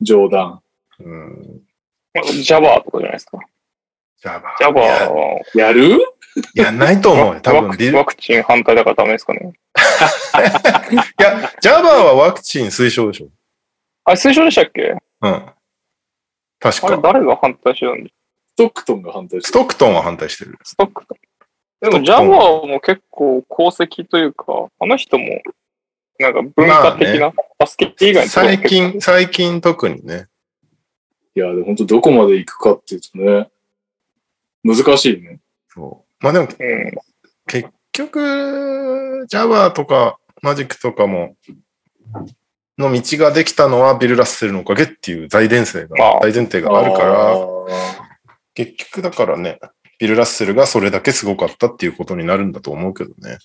[0.00, 0.61] 冗談。
[1.04, 1.62] うん。
[2.42, 3.38] ジャバーとかじゃないですか。
[4.20, 5.98] じゃあ、ジャバーはやる？
[6.54, 7.40] やんないと思うよ。
[7.40, 9.40] 多分ワリクワクチン反対だからダメですかね。
[11.18, 13.28] いや、ジャバーはワクチン推奨でしょ。
[14.04, 14.96] あれ、推奨でしたっけ？
[15.22, 15.46] うん。
[16.58, 17.02] 確あれ、か。
[17.02, 20.58] 誰が反対してたんでストックトンが反対してストックトンは反対してる。
[20.62, 21.04] ストック
[21.80, 25.42] でも、ジャバーも結構功績というか、あの人も、
[26.18, 30.28] なんか文化的な、バスケット以外最近、最近特にね。
[31.34, 33.50] いや、でも本当どこまで行くかっていうとね、
[34.64, 35.40] 難しいね。
[35.68, 36.24] そう。
[36.24, 36.92] まあでも、うん。
[37.46, 41.36] 結局、ジャバーとかマジックとかも、
[42.78, 47.38] の道ができたのはビル・ラッセルのおかげっていう大前提あが、あ大前提があるから、あ
[48.54, 49.58] 結局だからね、
[49.98, 53.38] ビル・ラッセルがそれだけすごかったっていうことになるんだと思うけどね。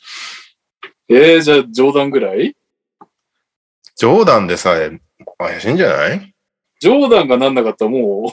[1.10, 2.56] ーえー、じゃあ冗談ぐらい？
[3.96, 5.00] ジョーダンでさえ
[5.38, 6.34] 怪しいんじゃない？
[6.80, 8.32] ジョーダンがなんなかったらも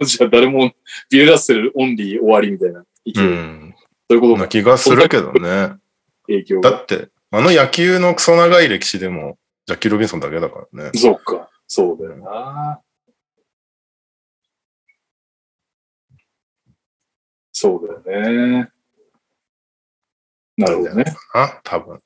[0.00, 0.72] う、 じゃあ誰も
[1.10, 2.80] ビル・ラッセルオンリー終わりみたいな。
[2.80, 3.74] うん。
[4.08, 5.74] そういうことかな気がするけどね。
[6.26, 6.70] 影響が。
[6.70, 10.90] だって、あの野球のクソ長い歴史でも、ジャッキー・ロビンソンだけだからね。
[10.94, 11.50] そうか。
[11.66, 12.80] そうだよな。
[17.52, 18.70] そうだよね。
[20.56, 21.04] なるほどね。
[21.34, 22.00] あ、多分。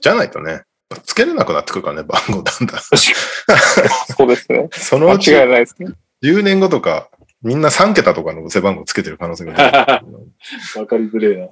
[0.00, 0.62] じゃないとね、
[1.04, 2.80] つけれなくなってくるからね、番号だんだん。
[4.16, 4.68] そうですね。
[4.72, 5.92] そのうち間違いないですね。
[6.22, 7.10] 10年後とか、
[7.42, 10.80] みんな3桁とかの背番号つけてる可能性が出てくる。
[10.80, 11.48] わかりづれえな。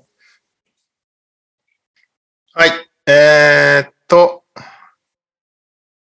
[2.55, 2.71] はい。
[3.07, 4.45] えー、っと、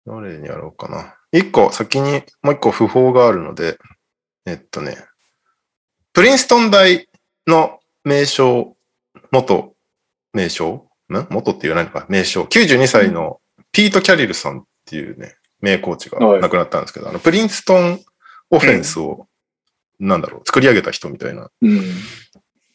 [0.06, 1.16] どれにやろうかな。
[1.32, 3.78] 一個、先にもう一個不法があるので、
[4.46, 4.96] えっとね、
[6.14, 7.08] プリンストン大
[7.46, 8.76] の名称、
[9.30, 9.74] 元
[10.32, 12.44] 名称ん元って言わないのか、名称。
[12.44, 13.40] 92歳の
[13.72, 18.00] ピート・キャリルさんっていうね、名コーチがはい亡くなったんですけど、あの、プリンストン
[18.50, 19.26] オフェンスを、
[19.98, 21.82] なんだろう、作り上げた人みたいなうん。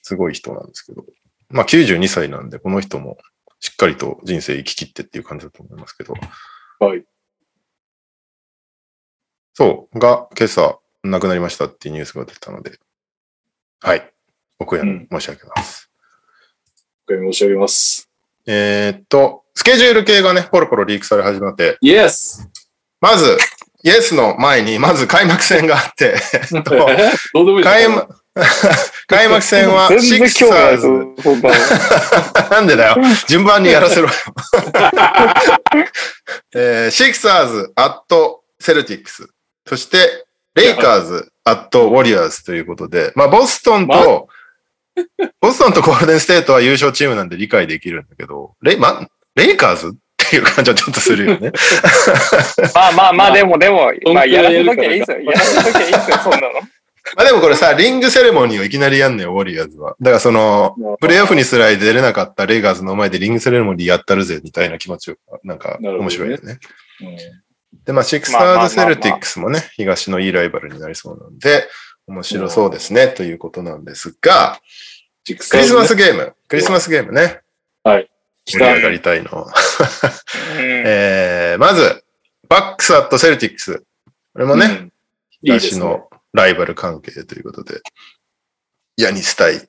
[0.01, 1.05] すごい人なんですけど。
[1.49, 3.17] まあ92歳なんで、この人も
[3.59, 6.13] しっかりと人生生き切ってっていう感じだと思いますけど。
[6.79, 7.05] はい。
[9.53, 12.79] そう、が今朝亡くなりましたっていうニュースが出たので。
[13.79, 14.13] はい。
[14.59, 15.89] お悔やみ申し上げます。
[17.09, 18.12] お願い申し上げます。
[18.45, 22.49] えーっと、スケジュール系がね、ポロポロリークされ始まって、イエス
[22.99, 23.37] まず、
[23.83, 26.15] イエスの前に、まず開幕戦があって、
[27.63, 28.15] 開幕、
[29.07, 30.87] 開幕戦は全シクサーズ。
[32.49, 32.97] なんでだよ。
[33.27, 34.13] 順番にやらせろよ。
[36.55, 39.27] えーシクサーズ、 at、セルティックス。
[39.67, 40.25] そして、
[40.55, 44.27] レイカーズ、 at、ウォリアーズということで、まあ、ボストンと、
[45.41, 51.51] ボストンとゴールデンステートは優勝チームなんで理解できるんだけど、レイ、ま、レイカーズっていう感じはちょっとするよね。
[52.73, 55.19] ま あまあまあ、でもでも、まあ、やらせときゃいいですよ。
[55.21, 56.47] やらせときゃいいですよ、そんなの。
[57.17, 59.95] まあでもこれさ、リングセレモニーをいきなりやんねよ、ウォリアーズは。
[59.99, 66.59] だからその、プレイオフにすら出れなかったレイカーズの前でリングセレモニーやったるぜ、みたいな気持ちを、なんか面白いよね。
[67.01, 67.17] うん
[67.85, 71.67] で、まあ、シクサーズ・セルティックスもね、東のいいライバルになりそうなんで、
[72.07, 74.59] 面白そうですね、ということなんですが、
[75.23, 77.41] ジククリスマスゲーム、クリスマスゲームね、
[78.45, 79.29] 来た盛り上がりたいの。
[79.33, 79.51] うん
[80.59, 82.03] えー、まず、
[82.49, 83.83] バックス・アット・セルティックス。
[84.33, 84.89] これもね。
[85.41, 87.81] 東のライバル関係ということで、
[88.97, 89.67] ヤニス対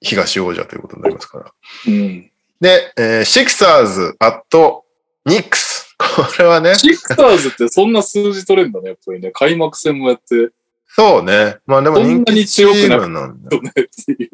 [0.00, 1.52] 東王者ということになりますから。
[1.86, 2.30] うん。
[2.60, 4.84] で、えーシクサーズ・アット・
[5.24, 5.94] ニックス。
[5.98, 9.30] これはね、シクサーズってそんな数字取れるんだね、やっぱりね。
[9.32, 10.50] 開幕戦もやって。
[10.96, 11.58] そうね。
[11.66, 13.72] まあでもそんなに強くなく人気チームなんだ そうねっ
[14.06, 14.30] ていう。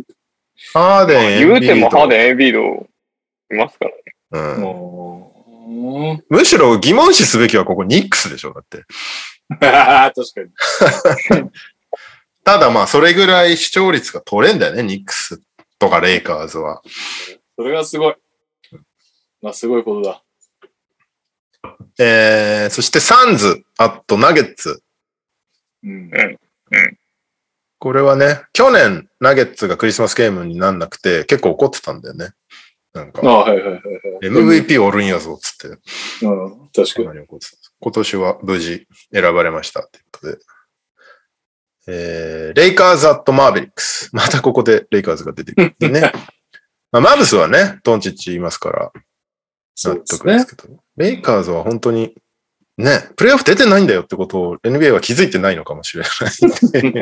[0.72, 2.08] ハーデン、言うてもハーン。
[2.08, 2.86] デン、エンビード
[3.52, 3.96] いますからね。
[4.30, 8.84] うんむしろ疑問視すべきはここニックスでしょ、だって。
[9.58, 11.50] 確かに。
[12.44, 15.42] ただまあ、それぐらい視聴率が取れんだよね、ニックス
[15.80, 16.80] とかレイカーズは。
[17.56, 18.14] それがすごい。
[19.40, 20.22] まあ、すごいことだ。
[21.98, 24.82] えー、そしてサンズ、あとナゲッツ。
[25.82, 26.38] うん。
[27.78, 32.30] これはね、去年ナゲッツがクリスマスゲームになんなくて結構怒ってたんだよね。
[32.92, 34.60] なんか、ああ、はいはいはいはい。
[34.60, 35.68] MVP おるんやぞ、つって。
[36.24, 37.26] うん、確かに。
[37.80, 40.38] 今年は無事選ばれましたっていうことで。
[41.88, 44.10] えー、レイカーズ・アット・マーベリックス。
[44.12, 46.12] またここでレイカーズが出てくるね。
[46.92, 48.92] まあ、マブスはね、トンチッチいますから
[49.84, 50.56] 納得です。
[50.56, 52.14] けど、レイカーズは本当に
[52.82, 56.10] ね、プレイオフ出てないんだよってことを NBA は気づいてないのかもしれない。
[56.10, 56.40] 確
[56.72, 56.90] かに。
[56.90, 56.98] フ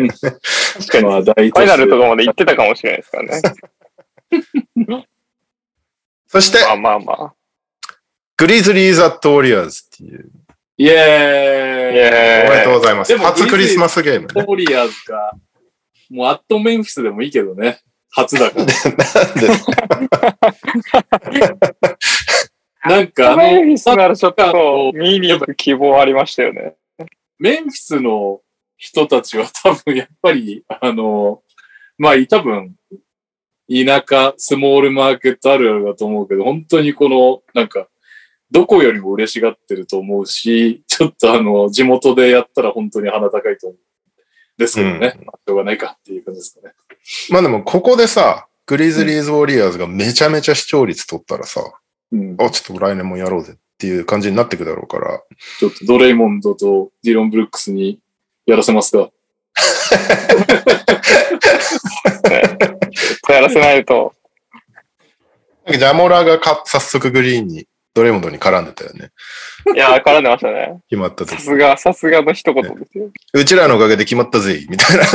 [1.30, 3.54] ァイナルとかまで行ってたかもしれないですからね。
[6.28, 7.34] そして、まあまあまあ。
[8.36, 10.30] グリズリーズ・アット・ウォリアーズっていう。
[10.76, 13.08] イェーイイエーイおめでとうございます。
[13.08, 14.34] でも初クリスマスゲームね。
[14.34, 15.32] ウォリアーズか。
[16.10, 17.80] もう、アットメンフィスでもいいけどね。
[18.10, 18.66] 初だから。
[18.66, 18.72] な
[21.90, 21.94] ん
[23.12, 26.74] か、あの、メンフィスならちょっと見に行く希望ありましたよね。
[27.38, 28.40] メンフィスの
[28.76, 31.42] 人たちは多分やっぱり、あの、
[31.98, 32.74] まあ、多分、
[33.68, 37.88] 田舎、スモールマーケットあるあるだと思うけど、本当にこの、なんか、
[38.50, 43.78] どこよりも嬉しがってると思うし、ちょっとあの、地元でやったら本当に鼻高いと思う。
[44.60, 45.14] ですけどね。
[45.24, 46.74] まあ、しょうがないかっていう感じですかね。
[47.30, 51.79] まあでも、ここでさ、グリズリーズ・ウォリアーズがめちゃめちゃ視聴率取ったらさ、
[52.12, 52.36] うん。
[52.38, 55.22] あ、ちょっと来年もやろうぜっていう感じになってくだろうから、
[55.58, 57.98] ちょっとドレイモンドとディロン・ブルックスに
[58.46, 59.10] やらせますか。
[63.30, 64.14] やらせないと。
[65.68, 69.10] ジャモラがか早速グリーンに、ドレモンドに絡んでたよね。
[69.74, 70.80] いや、絡んでましたね。
[70.88, 71.30] 決まった時。
[71.30, 73.10] さすが、さすがの一言ですよ。
[73.34, 75.12] うちらのおかげで決まったぜ、みたいなこ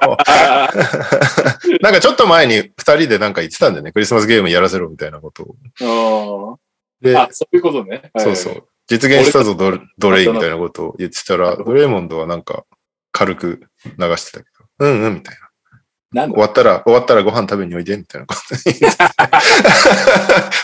[0.00, 0.16] とを。
[1.82, 3.92] なんかちょっと前に二人でなんか言ってたんだよね。
[3.92, 6.58] クリスマスゲームやらせろみたいなことを。
[7.02, 8.10] で、ああ、そういうことね。
[8.14, 8.64] はいそうそう。
[8.88, 12.64] 実現したぞ、ドドレイみたいなことを言ってたら、ドレイモンドはなんか
[13.12, 14.46] 軽く流してたけ
[14.78, 15.45] ど、うんうん、みたいな。
[16.12, 18.86] なん終わったら、終わったらご飯食べにおいで、みたいなこと言って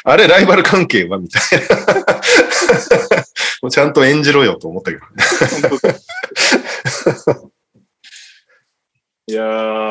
[0.05, 1.77] あれ、ライバル関係はみたいな。
[3.63, 5.11] もうちゃんと演じろよと思ったけどね。
[9.29, 9.43] いや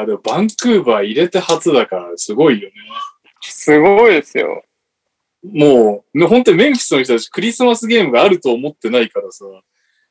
[0.04, 2.76] ー、でもバンクーバー入れて初だからすごいよね。
[3.42, 4.64] すごいですよ。
[5.44, 9.46] もう、ね本当にメンフィスの人たちクリスマスゲームがあると思ってないからさ、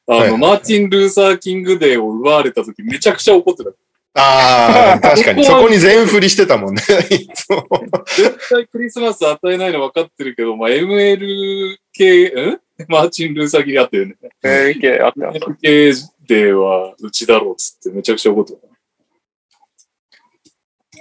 [0.08, 3.70] あの、はいはいマーティン・ルーサー・キングデーを奪われた時めちゃくちゃ怒ってた。
[4.14, 5.44] ああ、 確かに。
[5.44, 6.82] そこに全振りしてたもんね。
[6.86, 12.60] 絶対クリスマス与えないの分かってるけど、まあ、ML 系、ん？
[12.88, 14.16] マーティン・ルーサーあったよね。
[14.42, 15.20] えー、意見あった。
[15.38, 15.92] ML 系
[16.26, 18.70] デーはうちだろうっつってめちゃくちゃ怒ってた。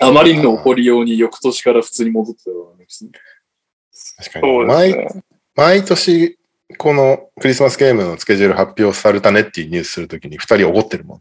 [0.02, 2.86] あまりの怒りように翌年から普通に戻ってたわ、ね。
[4.18, 4.48] 確かに。
[4.48, 5.24] そうです毎ね。
[5.56, 6.40] 毎年、
[6.78, 11.20] このクリスマスゲームのスケジュール発表されたねっていうニュースするときに二人怒ってるもん。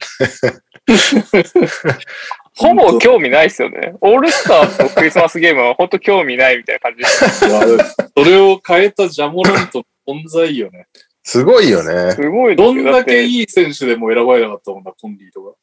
[2.56, 3.94] ほぼ興味ないですよね。
[4.00, 10.86] オールスターとクリスマスゲームは本当興味ないみたいな感じでそれを変えたジャモラントの存在よね。
[11.22, 12.12] すごいよね。
[12.12, 12.74] すごいですよ。
[12.74, 15.54] どんだけいい選手でも選ばれなかったもんな、コンリーとか。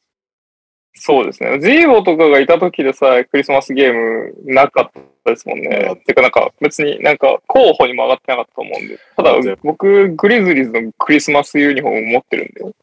[0.94, 1.60] そうですね。
[1.60, 6.00] ジーボとかがいた時でさえクリスマスゲームなかったですもんね。
[6.06, 8.98] てかなんか別になんか候補にも上がってなかったと思うんで。
[9.16, 9.32] ただ
[9.62, 12.74] 僕、グリズリーズのクリスマスユニフォーム持ってるんで、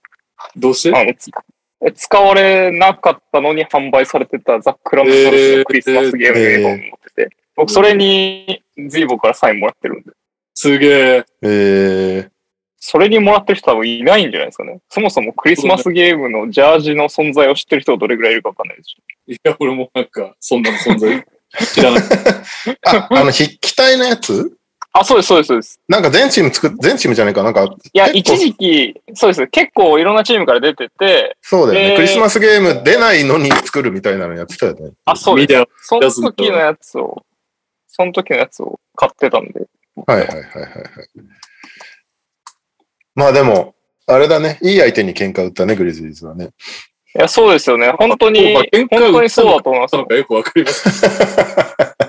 [0.56, 0.96] どうして？
[0.96, 1.32] あのつ
[1.92, 10.12] 使われなかったのに販売されてたザック・ラムソルスのクリスマスゲームユニフォーム持ってて、僕それにジーボからサインもらってるんで。
[10.54, 11.26] すげえ。
[11.42, 12.30] えー、
[12.78, 14.80] それにもらってる人多分いないんじゃないですかね。
[14.90, 18.98] そもそもクリスマスゲームのジャージの存在を知ってる人がどれぐらいいるかわかんないですし。
[19.28, 21.26] いや、俺もなんか、そんなの存在
[21.74, 22.02] 知らない。
[22.86, 24.58] あ、あの、筆記体のやつ？
[24.96, 25.82] あ、そうです、そうです、そうです。
[25.88, 29.48] なんか全チーム作っ、全チームじゃないかなんか、いや、一時期、そうです。
[29.48, 31.92] 結構いろんなチームから出てて、そうだよね。
[31.92, 34.92] えークリスマスゲーム出ないのに作るみたいなのやってたよね。
[35.06, 35.88] あ、そうです。
[35.88, 37.24] その時のやつを、
[37.88, 39.66] その時のやつを買ってたんで。
[40.06, 40.84] はいはいはいはいはい。
[43.16, 43.74] まあでも、
[44.06, 44.60] あれだね。
[44.62, 46.50] いい相手に喧嘩売ったね、グリズリーズはね。
[47.16, 47.92] いや、そうですよね。
[47.98, 51.06] 本当に、本当にそうだと思いますなのかよくわかります。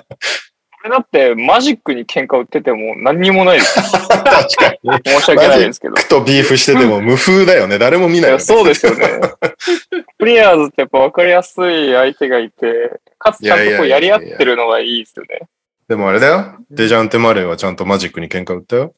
[0.85, 3.74] れだってマジックに喧嘩売ってても何にもないです。
[3.80, 4.39] 確か
[4.82, 5.01] に。
[5.05, 5.95] 申し訳ないですけど。
[5.95, 7.78] とビーフしてても無風だよね。
[7.78, 8.45] 誰も見ないよね。
[8.45, 9.20] いやそうですよね。
[10.18, 15.49] プレイヤーズってやっぱ分かりやすい相手がいて、かつちゃんとこうやり合ってるのがいいですよね。
[15.89, 16.57] でもあれだよ。
[16.70, 18.95] デジャンテ・マレーはちゃんとマジックに喧嘩売ったよ。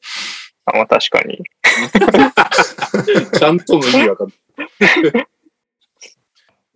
[0.65, 1.41] あまあ確かに。
[3.37, 4.33] ちゃんとの意味わかんな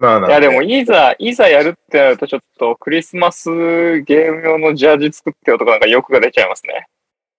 [0.02, 0.04] い。
[0.04, 6.88] まあなんいやでもいざ、いざやるってなるとちょっとクリスマスゲーム用のジャージ作ってよとかなんか欲が出ちゃいますね。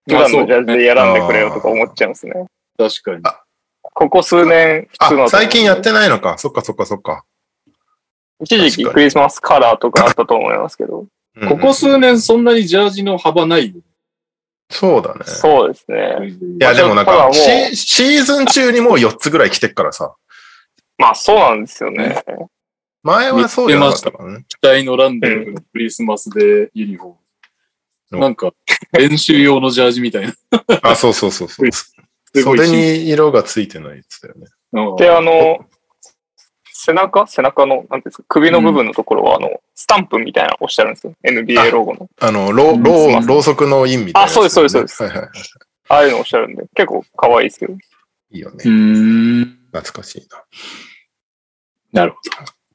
[0.08, 2.32] 普段のジャージでやらんでくれよとか思っちゃいますね。
[2.78, 3.22] 確かに。
[3.82, 6.38] ここ数年普通のあ、最近やってないのか。
[6.38, 7.24] そっかそっかそっか。
[8.42, 11.00] 一時期クリスマスカラーとかあったと思いますけど。
[11.00, 11.08] うん
[11.48, 13.80] ここ数年そんなにジャージの幅ないよ。
[14.70, 15.20] そうだね。
[15.24, 16.28] そうですね。
[16.60, 20.14] いやでもなんかシ、シーズン中にもう4つぐらい来てっからさ。
[20.98, 22.22] まあそうなんですよね。
[23.02, 24.44] 前はそうじゃなかったからね。
[24.48, 27.14] 期待のランダムのクリスマスデーユニフォーう
[28.12, 28.18] ム。
[28.18, 28.52] んなんか、
[28.92, 30.34] 練習用のジャージみたいな。
[30.82, 31.70] あ、そうそうそうそう。
[32.42, 34.46] 袖に色がついてないやつだよね。
[34.72, 35.66] うんで、あの、
[36.72, 37.26] 背中？
[37.26, 41.14] 背中の、なんていうんですか、首の部分のところは、あの、スタンプみたいなの押してあるんですよ。
[41.24, 42.08] NBA ロゴの。
[42.20, 45.28] あの、ろうんろすいませんろうそくの印みたいなね、あそうですそうですそうはいはい。
[45.88, 47.70] ああいうの押してあるんで、結構可愛いですよ。
[48.30, 48.68] いいよねう。
[48.68, 48.70] ー
[49.44, 49.58] ん。
[49.72, 50.44] 懐かしいな。
[51.92, 52.18] なるほ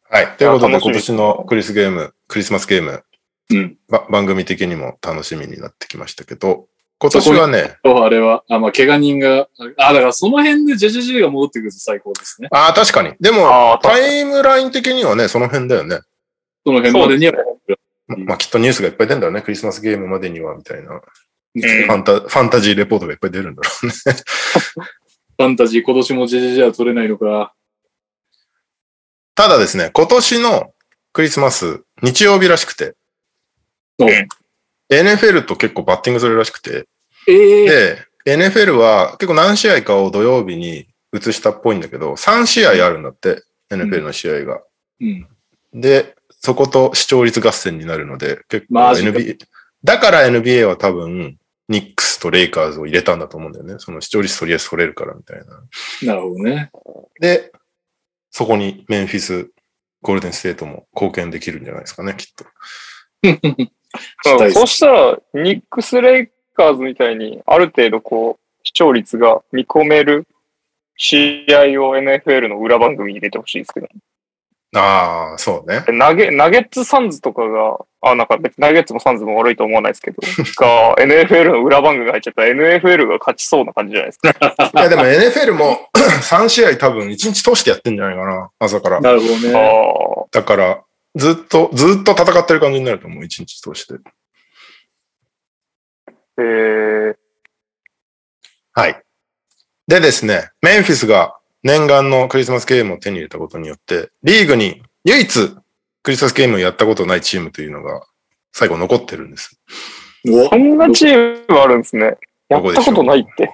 [0.10, 0.38] はい。
[0.38, 3.04] ということで、今年のクリスゲーム、クリスマスゲーム、
[3.50, 3.58] ど。
[3.58, 3.78] うん。
[3.90, 6.68] ば番組的にも楽しみになってきましたけど、
[7.00, 12.48] 今年はね、と、あれは、あ、まあ、怪我人が、あ、だからその辺でジェジェジェが戻ってくると最高ですね。
[12.52, 13.14] ああ、確かに。
[13.20, 16.00] でも、タイムライン的にはね、その辺だよね。
[16.66, 17.34] その辺までには、
[18.08, 19.42] ままあ、きっとニュースがいっぱい出るんだろうね。
[19.42, 20.96] クリスマスゲームまでには、みたいな。
[20.96, 21.00] ん
[21.62, 23.94] ファンタ、ファンタジーレポートがいっぱい出るんだろうね。
[25.38, 27.54] ファンタジー今年もジェジェジェは取れないのか。
[29.36, 30.74] ただですね、今年の
[31.14, 32.96] クリスマス、日曜日らしくて、
[34.90, 36.88] NFL と結構バッティングするらしくて、
[37.28, 44.62] ええで、NFL は結構何試合かを土曜日に移したっぽいんだけど、3試合あるんだって、NFL の試合が。
[45.00, 45.28] うん。
[45.74, 49.38] で、そこと視聴率合戦になるので、結構 NBA、
[49.84, 51.38] だから NBA は多分、
[51.70, 53.76] ニックスとレイカーズを入れたんだと思うんだよね。
[53.78, 55.46] その視聴率とりあえず取れるからみたいな。
[56.04, 56.72] なるほどね。
[57.20, 57.52] で、
[58.32, 59.50] そこにメンフィス、
[60.02, 62.46] ゴールデンステートも貢献できるんじゃないですかね、きっと。
[63.24, 63.72] うん
[64.24, 70.28] そうしたら、ニックス・レイカーズみたいに、ある程度こう、視聴率が見込める
[70.98, 73.88] 試合を NFL の裏番組に入れてほしいですけど。
[74.76, 75.84] ああ、そうね。
[75.88, 80.18] ナゲナゲッツ・サンズとかが、あ、なんか別にナゲッツもサンズも悪いと思わないですけど、
[80.60, 84.30] が NFL の裏番組が入っちゃったら NFL が勝ちそうな感じじゃないですか。
[84.76, 89.00] いや、でも NFL も 3試合多分1日通してやってんじゃないかな、朝から。
[89.00, 89.54] なるほどね。
[89.56, 90.26] ああ。
[90.32, 90.84] だから、
[91.16, 93.96] ずっと、ずっと戦ってる感じになると思う、1日通して。
[96.40, 97.16] えー、
[98.74, 99.02] はい。
[99.88, 105.56] でですね、メンフィスが念願のクリスマスゲームを手に入れたことによって、リーグに唯一
[106.04, 108.06] クリスマスゲームをやったことないチームというのが
[108.52, 109.60] 最後残ってるんです。
[110.30, 112.18] おそんなチームあるんですね。
[112.50, 113.54] やったことないって。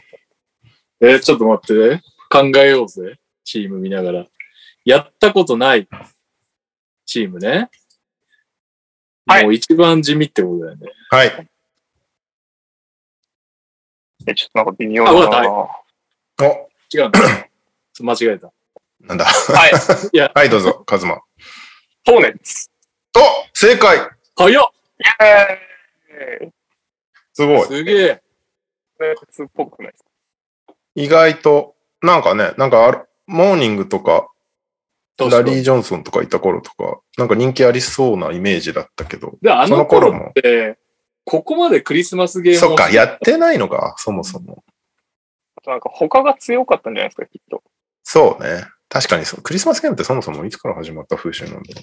[1.01, 3.19] えーちょっと待って、考えようぜ。
[3.43, 4.27] チーム見ながら。
[4.85, 5.87] やったことない
[7.05, 7.69] チームね。
[9.25, 10.87] はいもう一番地味ってことだよね。
[11.09, 11.47] はい。
[14.25, 16.47] え、ちょっとなんか微妙だあわかな。
[16.47, 17.19] お、違うんだ。
[18.01, 18.51] 間違えた。
[19.01, 19.25] なんだ？
[19.25, 19.71] はい。
[20.33, 21.21] はい、どうぞ、カズマ。
[22.05, 22.69] ホーネッツ。
[23.15, 23.19] お
[23.53, 23.99] 正解
[24.35, 24.63] 早っ
[24.99, 26.51] イェーイ
[27.33, 27.67] すごい。
[27.67, 28.21] すげえ。
[28.97, 30.09] ホーネッツっぽくないですか？
[30.95, 34.29] 意外と、なんかね、なんかある、モーニングとか、
[35.19, 40.33] ラリー・ジョンソンとかいた頃とか、なんか人気ありそうなイメージだったけど、で、あその頃も
[41.25, 44.63] ここまでクリスマスゲームをそっか、やってないのか、そもそも。
[45.55, 47.63] あとなんか他が強かったんじゃないですか、きっと。
[48.03, 48.65] そうね。
[48.89, 49.41] 確かにそう。
[49.41, 51.81] クリスマスゲームってそもそもいつから始まった風習なんだろ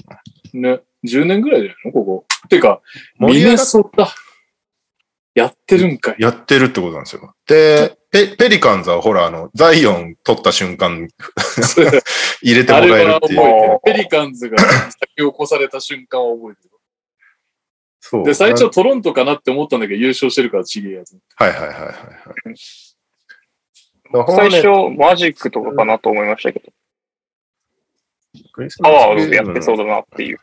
[0.55, 0.71] うな。
[0.77, 1.93] ね、10年ぐらいじゃないの？
[1.93, 2.25] ここ。
[2.49, 2.81] てか、
[3.19, 4.15] ミネソタ。
[5.35, 6.17] やってるんかい。
[6.19, 7.35] やってるってことなんですよ。
[7.47, 11.09] で、ペペリカンズはほら、あの、ザイオン取った瞬間、
[12.43, 13.71] 入れてもあれらえるは覚えてっていう。
[13.73, 13.81] る。
[13.85, 16.71] ペリカンズが先を越された瞬間は覚えてる。
[18.01, 18.25] そう。
[18.25, 21.17] で、最初トロントかなって思ったんだけど、優勝してるからちげえやつ。
[21.37, 22.55] はいはいはいはいはい。
[24.29, 26.73] 最初、マジックとかかなと思いましたけど、
[28.83, 30.39] パワームーでやってそうだなっていう。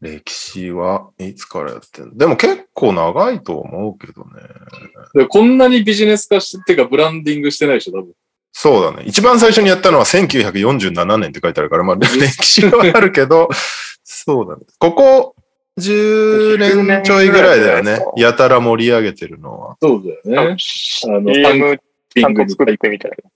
[0.00, 2.16] 歴史はいつからやってんの？
[2.16, 4.30] でも結構長いと思うけどね。
[5.14, 8.12] でこんなにビジネス化して、てかブランディングしてないでしょ、多分。
[8.52, 9.02] そうだね。
[9.06, 13.48] 一番最初にやったのは1947年って書いてあるから、まあ 歴史はあるけど、
[14.04, 14.62] そうだね。
[14.78, 15.34] ここ
[15.78, 17.98] 10年ちょいぐらいだよね。
[18.16, 19.76] やたら盛り上げてるのは。
[19.80, 20.56] そうだよね。
[21.06, 21.14] あ
[21.54, 21.76] の、
[22.10, 23.30] ちゃんと作ってみたいな。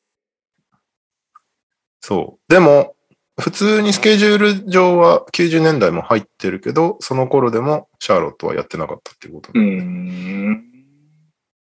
[2.00, 2.52] そう。
[2.52, 2.96] でも、
[3.40, 10.54] 普通にスケジュール上は90年代も入ってるけど、その頃でもシャーロットはやってなかったっていうことうで、ん。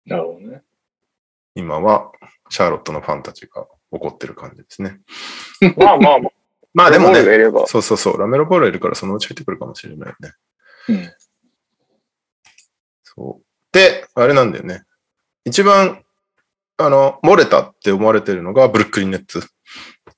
[0.05, 0.61] なるほどね。
[1.55, 2.11] 今は
[2.49, 4.99] シャーロットのファンたちが怒ってる感じですね。
[5.77, 6.31] まあまあまあ。
[6.73, 7.21] まあでもね。
[7.67, 10.31] そうそうそう、ラメロボールいるからそのうち入ってくるかもしれないよね。
[10.89, 11.13] うん。
[13.03, 13.45] そう。
[13.73, 14.83] で、あれなんだよね。
[15.43, 16.03] 一番、
[16.77, 19.41] あの、漏れたって思われてるのがブルックリンネッツ。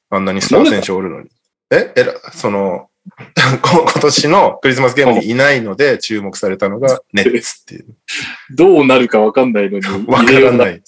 [0.10, 1.30] あんなにスター選手おるのに。
[1.72, 1.92] え？
[1.96, 2.90] えら、その、
[3.62, 7.98] こ今年のクリスマスゲームにいないので注目されたのが ネッツっていう。
[8.56, 9.86] どうなるかわかんないのに。
[10.08, 10.78] わからない。
[10.78, 10.82] い。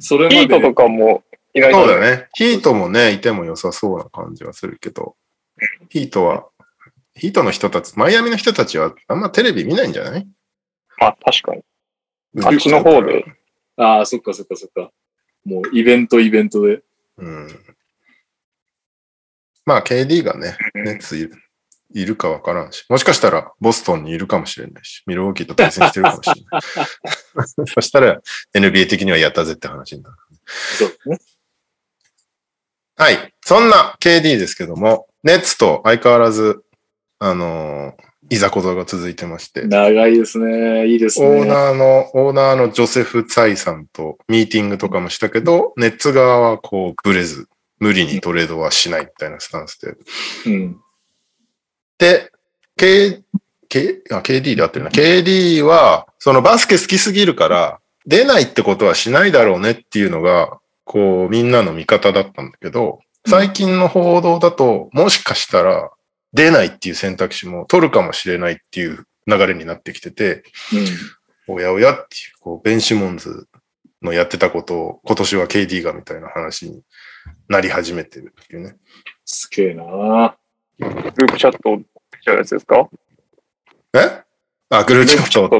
[0.00, 0.36] それまで。
[0.36, 1.22] ヒートとかも
[1.54, 2.28] いないそうだね。
[2.34, 5.16] ヒートもね、いても良さそうな感じはするけど、
[5.88, 6.46] ヒートは、
[7.14, 10.26] ヒートの人たち、マイアミの人たちはあんまテレビ見ないんじゃない？
[10.98, 11.62] まあ確かに。
[12.44, 13.24] あっちの方で？
[13.76, 14.90] ああ、そっかそっかそっか。
[15.44, 16.82] もうイベントイベントで。
[17.18, 17.48] うん。
[19.64, 21.34] まあ、KD がね、うんネッツいる
[21.94, 27.68] いるかわからんし、もしかしたらボストンにいるかもしれないし、ミルウォーキーと対戦してるかもしれない。
[27.74, 28.20] そしたら
[28.54, 30.16] NBA 的にはやったぜって話になる。
[30.46, 31.18] そうね。
[32.96, 33.34] はい。
[33.42, 36.64] そんな KD ですけども、ネッツと相変わらず、
[37.18, 40.86] あのーいざこざが続いてまして、長いですね。
[40.86, 41.26] いいですね。
[41.26, 47.46] オーナーの、オーナーのジョセフ・ツァイさんとミーティングとかもしたけど、ネッツ側はこう、ブレず、
[47.78, 49.96] 無理にトレードはしないみたいなスタンスで。
[50.46, 50.80] うん。
[51.98, 52.32] で、
[52.78, 53.22] K、
[53.68, 54.90] K、あ、KD で合ってるな。
[54.90, 65.90] KD は、そのバスケ好きすぎるから、出ないってことはしないだろうねっていうのが、こう、みんなの見方だったんだけど、最近の報道だと、もしかしたら、
[66.32, 70.44] 出ないっていう選択肢も取るかもしれないっていう流れになってきてて、
[71.46, 72.06] おやおやっていう、
[72.40, 73.46] こう、ベンシモンズ
[74.00, 76.82] のやってたことを、今年は KD がみたいな話に
[77.48, 78.76] なり始めてるっていうね。
[79.24, 80.36] すげえな。
[80.78, 81.78] グループチャット
[82.18, 82.88] しちゃうやつですか？
[83.94, 84.22] え？
[84.70, 85.50] あ、グルーチャット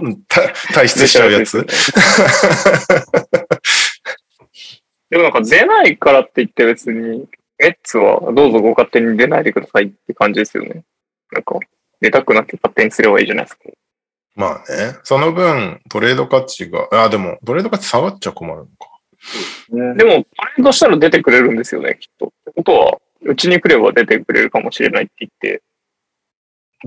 [0.70, 1.66] 退出しちゃうやつ？
[5.10, 7.28] でもなんか出ないからって言って別に、
[7.62, 10.84] エッツはどうぞご勝手に出ないでくださいって感じですよね。
[11.30, 11.58] なんか、
[12.00, 13.62] 出たくなって勝手にすればいいじゃないですか。
[14.34, 14.96] まあね。
[15.04, 18.70] その分、トレード価値が、あ、でも、トレード価値下がっちゃ困るのか。
[19.70, 22.26] ねでも、トレードしたら出てくれるんですよね、きっと。
[22.26, 25.62] ってことは、うちに来れば出てくれるかもしれないって言って、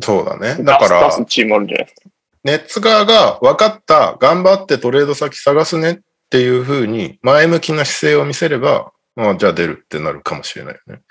[0.02, 0.62] そうだね。
[0.64, 2.10] だから、すチームあるじゃないですか。
[2.44, 6.00] ネッツ側が分かった、頑張ってトレード先探すねっ
[6.30, 11.02] ていうふうに、前向きな姿勢を見せれば、まあ、じゃあ出るってなるかもしれないよね。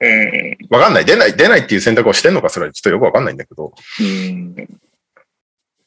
[0.00, 0.68] うん。
[0.68, 1.04] 分かんない。
[1.04, 4.54] 出ない、出ないっていう選択をしてんのか、それはちょっとよく分かんないんだけど、うん。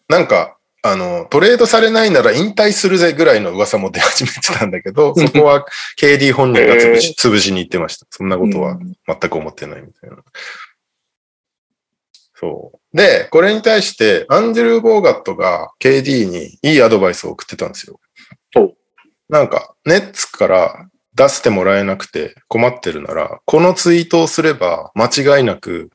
[0.10, 5.66] なんか、あの、トレードされないなら引退するぜぐらいの噂も出始めてたんだけど、 そこは
[6.00, 8.08] KD 本人が潰し、潰しに行ってました。
[8.10, 10.18] そんなことは全く思ってないみたいな。
[12.36, 12.98] そう。
[12.98, 18.00] で、これに対して、アンジェル・ボーガットが KD にいいアドバイスを送ってたんですよ
[18.56, 18.74] お。
[19.28, 20.88] なんか、ネッツから
[21.18, 25.90] 出してもらえなくて困ってるなら、このツイートをすれば間違いなく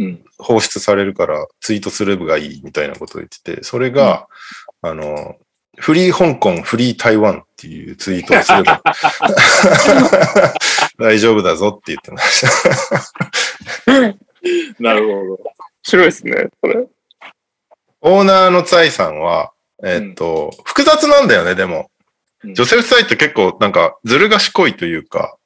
[0.00, 0.24] うん。
[0.38, 4.26] 放出されるからツイートすればいいみたいなことを言ってて、それが、
[4.80, 5.36] あの、
[5.76, 8.82] フリー香港、フリー台湾っていうツイートをすれば
[10.98, 12.48] 大丈夫だぞって言ってました。
[14.80, 15.34] なるほど。
[15.34, 15.38] 面
[15.82, 16.86] 白いですね、それ。
[18.00, 19.52] オーナーのツァイさんは、
[19.84, 21.90] えっと、複雑なんだよね、でも。
[22.44, 25.36] うんジョセフ・ツァイって結構なんかずる賢いというか、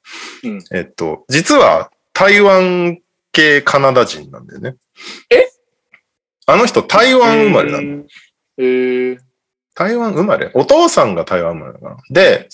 [0.43, 2.99] うんえっと、実は台湾
[3.33, 4.75] 系カナダ人なんだよね。
[5.29, 5.49] え？
[6.45, 8.05] あの人台湾生まれなの。
[8.57, 9.19] えー、
[9.73, 10.51] 台湾生まれ？
[10.53, 11.97] お父さんが台湾生まれだな？
[12.09, 12.47] で、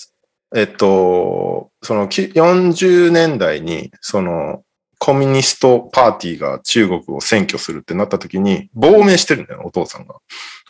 [0.56, 4.64] えっと、そのき40年代に、その、
[4.98, 10.16] コミュニストパーティーが中国を占拠するってなった時に、亡命してるんだよ、お父さんが。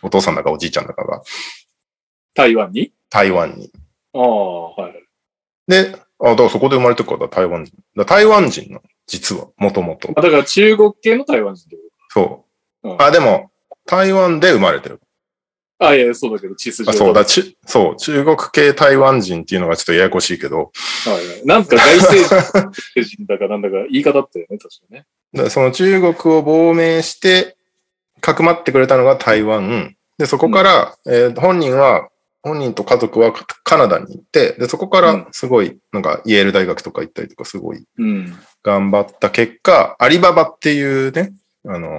[0.02, 1.22] お父さんだかおじいちゃんだかが、
[2.34, 2.92] 台湾に？
[3.12, 3.72] 台湾に。
[4.14, 4.94] ああ、はい。
[5.68, 7.78] で、あ、だからそこで生まれてるから台湾人。
[7.96, 10.10] だ台湾人なの、実は、もともと。
[10.16, 12.46] あだから中国系の台湾人ってこそ
[12.84, 12.88] う。
[12.88, 13.52] と、うん、あ、でも、
[13.86, 15.00] 台湾で生まれてる。
[15.78, 20.72] あ、いや、そうだけど、地図上あそうだ、ち、そう、中国系台湾人っていうのがちょっとややこしいけど、
[21.06, 21.46] はいはい。
[21.46, 22.72] なんか外政
[23.04, 25.06] 人だか なんだか言い方あったよね、確かね。
[25.34, 27.58] だその中国を亡命して、
[28.20, 29.96] かくまってくれたのが台湾。
[30.20, 32.11] で、そこから、えー本人は、
[32.44, 38.34] 本人と家族はカカナダに行って、で、そこからすごい、なんか、イェール大学とか行ったりとか、すごいうん。
[38.64, 41.34] 頑張った結果、アリババっていうね、
[41.66, 41.98] あの。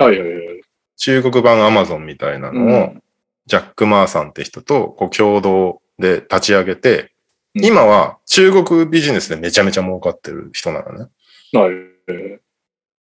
[0.97, 3.03] 中国版アマゾンみたいなのを、うん
[3.47, 7.11] ジャック・マーさんって人とこう共同で立ち上げて、
[7.57, 11.11] うん今は中国ビジネスでめちゃめちゃ儲かってる人なのね。
[11.53, 11.73] はい。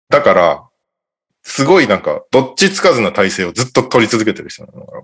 [0.10, 0.64] だから、
[1.44, 5.04] すごいなんか、どっちつかずな体制をずっと取り続けてる人なのかな。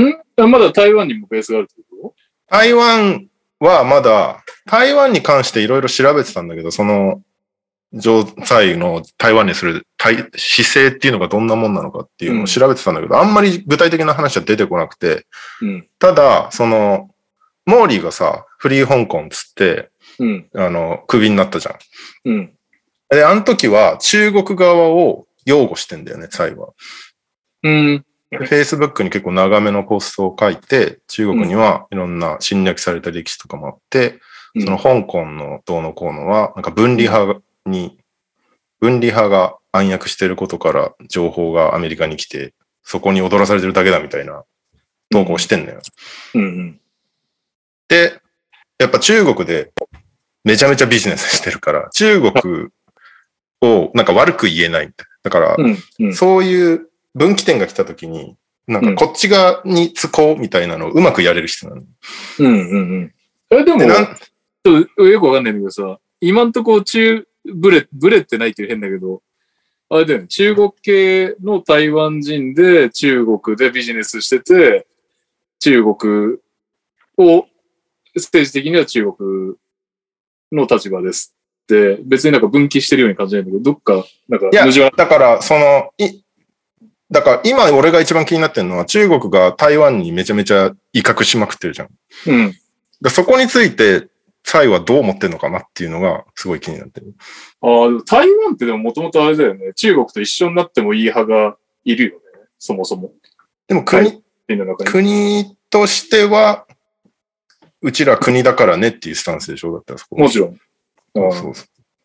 [0.00, 0.50] ん？
[0.50, 2.14] まだ台湾にもベースがあるってこ
[2.48, 3.26] 台湾
[3.60, 7.22] はまだ、台湾に関していろいろ調べてたんだけど、その、
[7.94, 15.26] 状態の台湾にする体姿勢っていうのがどんなもんなのかっていうのを調べてたんだけど、あんまり具体的な話は出てこなくて、
[15.60, 15.88] とうん。
[15.98, 17.10] ただ、その、
[17.66, 20.48] モーリーがさ、フリー香港つって、うん。
[20.54, 21.76] あの、クビになったじゃん。
[22.24, 22.54] うん。
[23.10, 26.68] で、あの時は中国側を擁護してんだよね、最後は。
[27.62, 28.04] うん。
[28.32, 34.20] Facebook に結構長めのポストを書いて、中国にはいろんな侵略された歴史とかもあって、
[34.58, 37.98] その香港のどうのこうのは、なんか分離派に、
[38.80, 44.44] 分離派が暗躍してることから情報がアメリカに来て、そこに踊らされてるだけだみたいな
[45.10, 45.80] 投稿してんだよ。
[46.34, 46.80] うんうん。
[47.88, 48.20] で、
[48.78, 49.72] やっぱ中国で
[50.44, 52.68] めちゃめちゃビジネスしてるから、中国
[53.60, 54.90] をなんか悪く言えない。
[55.22, 55.56] だから。
[56.14, 58.36] そういう分岐点が来た時に、
[58.66, 61.82] なんかこっち側につこうみたいなのをうまくやれる人なの。
[62.38, 63.14] うんうんうん。
[63.50, 69.22] え、でも、ちょんっとよくわかんないんだけどさ、今んとこ中、ブレ、ブレってないっていう変だけど、
[69.88, 74.86] あれだよね、中国系の台湾人で中国でビジネスしてて、
[75.58, 76.38] 中国
[77.18, 77.46] を、
[78.16, 79.54] ステージ的には中国
[80.50, 81.34] の立場です
[81.64, 86.22] って、別になんか分岐してるように感じないんだけど、どっか、なんかいやだから、その、い、
[87.12, 91.88] だから今俺が一番気になってるのは中国が台湾にめちゃめちゃ威嚇しまくってるじゃん。
[92.26, 92.54] うん。
[93.00, 94.08] でそこについて、
[94.44, 97.14] 蔡はどう思ってるのかなっていうのがすごい気になってる。
[97.60, 102.16] ああ、台湾ってでももともとあれだよね、中国と一緒になってもいい派がいるよね、
[102.58, 103.12] そもそも。
[103.68, 104.20] でも国、
[104.84, 106.66] 国としては、
[107.82, 109.72] うちら国だからねっていうスタンスでしょ？
[109.72, 110.16] だってあそこ。
[110.16, 110.58] もちろん
[111.14, 111.54] そうそう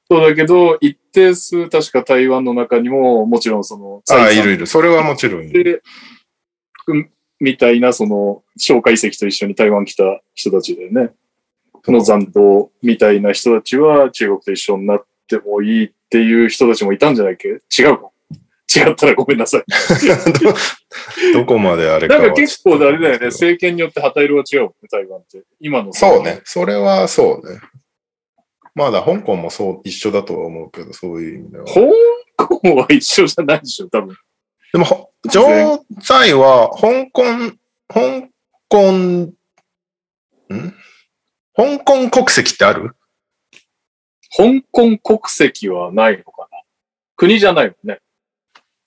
[0.10, 0.22] そう。
[0.30, 4.68] だけど、一定数確か台湾の中にも、もちろんその、ああ、いるいる。
[4.68, 5.50] それはもちろん。
[5.50, 5.82] で、
[6.88, 11.12] うんみたいな、その、蒋介石と一緒に台湾来た人たちだよね。
[11.86, 17.48] その残党みたいな人たちは中国と一緒になってもいいっていう人たちもいたんじゃないっけ？
[17.48, 18.10] 違うか？
[18.76, 19.64] 違ったらごめんなさい。
[21.34, 25.44] どこまであれかはなんか結構あれだよね、政権によって旗色は違うもんね、台湾って。
[25.62, 26.42] 今のそうね。。
[26.44, 27.60] それはそうね。
[28.78, 31.66] まだ香港もそう、一緒だとは思うけど、そういう意味では。
[31.66, 34.16] 香港は一緒じゃないでしょ、多分。
[34.72, 37.24] でも、ほ常在は、香港、
[37.88, 38.30] 香
[38.70, 39.34] 港、ん？
[41.56, 42.96] 香港国籍ってある？
[44.38, 46.62] 香港国籍はないのかな
[47.16, 48.00] 国じゃないもんね。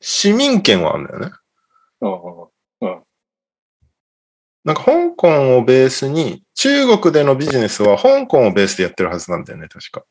[0.01, 1.30] 市民権はあるんだよね。
[2.01, 2.49] うん
[4.70, 10.04] なんか香港をベースに、中国でのビジネスは香港をベースでやってるはずなんだよね、確か。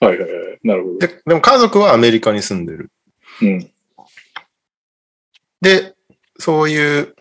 [0.00, 0.58] はいはいはい。
[0.62, 0.98] なるほど。
[1.00, 2.90] で、でも家族はアメリカに住んでる。
[3.42, 3.70] うん。
[5.60, 5.94] で、
[6.38, 7.14] そういう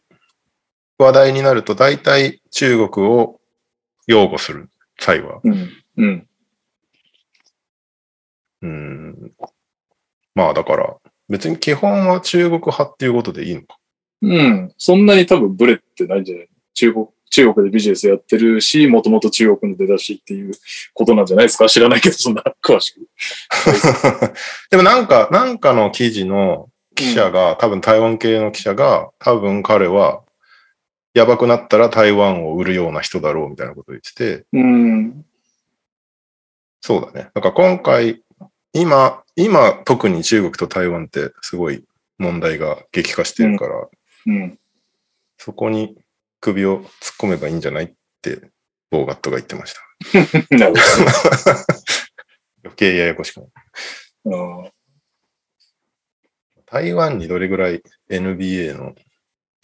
[0.98, 3.42] 話題になると、大体中国を
[4.08, 5.42] 擁護する際は。
[5.44, 5.70] うん。
[5.98, 6.28] うん。
[8.62, 9.34] うん。
[10.34, 10.96] まあだから、
[11.28, 13.78] 別に基本は中国派っていうことでいいのか。
[14.22, 14.74] うん。
[14.78, 16.49] そんなに多分ブレってないんじゃない？
[16.80, 20.54] 中国、中国でビジネスやってるし、もともと中国の出だしっていう
[20.94, 21.68] ことなんじゃないですか？
[21.68, 23.02] 知らないけど、そんな詳しく。
[24.72, 30.24] でもなんか、なんかの記事の記者が、多分台湾系の記者が、多分彼は、
[31.14, 35.26] やばくなったら台湾を売るような人だろうみたいなことを言ってて、うん。
[36.82, 37.30] そうだね。
[37.34, 38.24] だから今回、
[38.74, 41.84] 今、今特に中国と台湾ってすごい
[42.20, 43.88] 問題が激化してるから、
[44.28, 44.60] うん。
[45.38, 45.98] そこに
[46.40, 46.88] 首を突っ
[47.20, 48.52] 込めばいいんじゃないって、
[48.90, 49.82] ボーガットが言ってました。
[50.56, 50.80] なるほ
[52.64, 53.52] 余計ややこしくなる。
[54.26, 54.62] ど。
[54.62, 54.72] うん
[56.72, 57.82] 台湾にどれぐらい
[58.12, 58.94] NBA の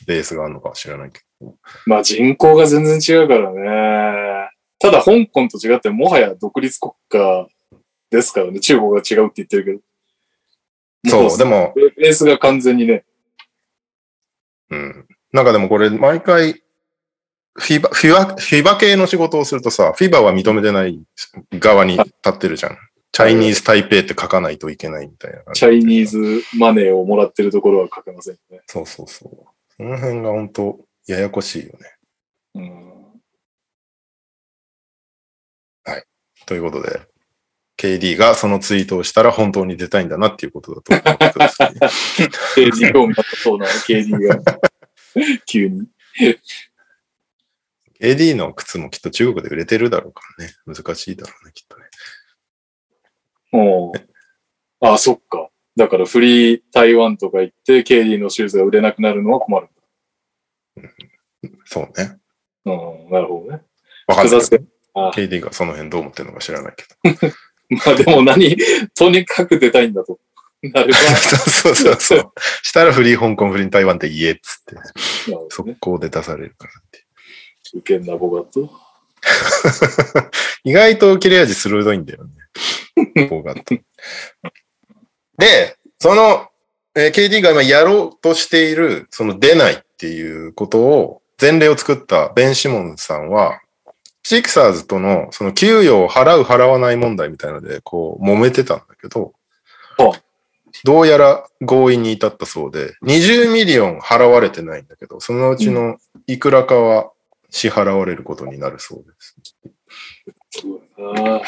[0.08, 1.56] ベースがあるのかは知らないけど。
[1.86, 4.50] まあ人口が全然違うからね。
[4.80, 7.48] ただ香港と違ってもはや独立国家
[8.10, 8.60] ですからね。
[8.60, 11.30] 中国が違うって言ってるけど。
[11.30, 13.06] そう、でも、ベベースが完全にね。
[14.72, 15.08] うん。
[15.32, 16.64] なんかでもこれ、毎回、
[17.58, 21.02] フィバ、フィバ、フィバ系の仕事をするとさ、フィバは認めてない
[21.54, 22.78] 側に立ってるじゃん。
[23.12, 25.54] チャイニーズ・タイペイって書かないといけないみたいな。
[25.54, 28.60] チャイニーズマネーをもらってるところは書けませんね。
[28.68, 29.32] そうそうそう。
[29.78, 31.96] その辺が本当ややこしいよね。
[32.56, 32.96] うん。
[36.46, 37.02] ということで、
[37.78, 41.48] KD がそのツイートをしたら本当に出たいんだなっていうことだと思うことで
[41.90, 42.38] すけど
[42.72, 44.60] KD 興味あったそうな、KD が。
[45.46, 45.88] 急に。
[48.02, 50.54] KD の靴もきっと中国で売れてるだろうからね。
[50.66, 51.84] 難しいだろうね、きっとね。
[53.54, 54.06] おー
[54.82, 55.50] あ、そっか。
[55.76, 59.68] だからフリー台湾とか行って KD のシューズが売れなくなるのは困る。
[61.66, 62.18] そうね。
[62.66, 63.62] うん、なるほどね。
[64.08, 64.40] わかんない
[65.14, 67.30] KD がその辺どう思ってるのか知らないけど。
[67.86, 68.56] まあでも何、
[68.94, 70.20] とにかく出たいんだと。
[70.62, 72.34] なる そうそうそうそう。
[72.64, 75.50] したらフリー香港、フリー台湾って言えっつって、ほど。
[75.50, 77.05] 速攻で出されるからって。
[77.74, 78.70] 受けんなボガと。
[80.64, 83.28] 意外と切れ味鋭いんだよね。
[83.30, 83.76] ボガット。
[85.38, 86.48] で、その、
[86.96, 93.60] えー KD が今やろうとしている、その出ないっていうことを、前例を作ったベン・シモンズさんは、
[94.24, 99.34] シクサーズとのその給与を払う払わない問題みたいなので、こう、揉めてたんだけど
[99.98, 100.20] は、
[100.84, 105.98] どうやら合意に至ったそうで、20ミリオン払われてないんだけど、そのうちの
[106.28, 107.12] いくらかは
[107.56, 109.56] 支払われることになるそうです。
[111.00, 111.42] あ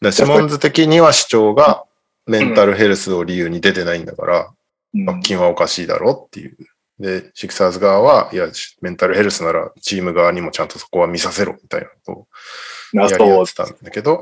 [0.00, 1.84] でシモンズ的には主張が
[2.24, 4.38] メンタルヘルスを理由に出てないんだから、
[4.94, 6.56] うん罰金はおかしいだろっていう。
[6.98, 8.48] で、シクサーズ側は、いや、
[8.80, 12.28] メンタルヘルスならチーム側にもちゃんとそこは見させろみたいなことを
[12.94, 14.20] なやり合ってたんだけど、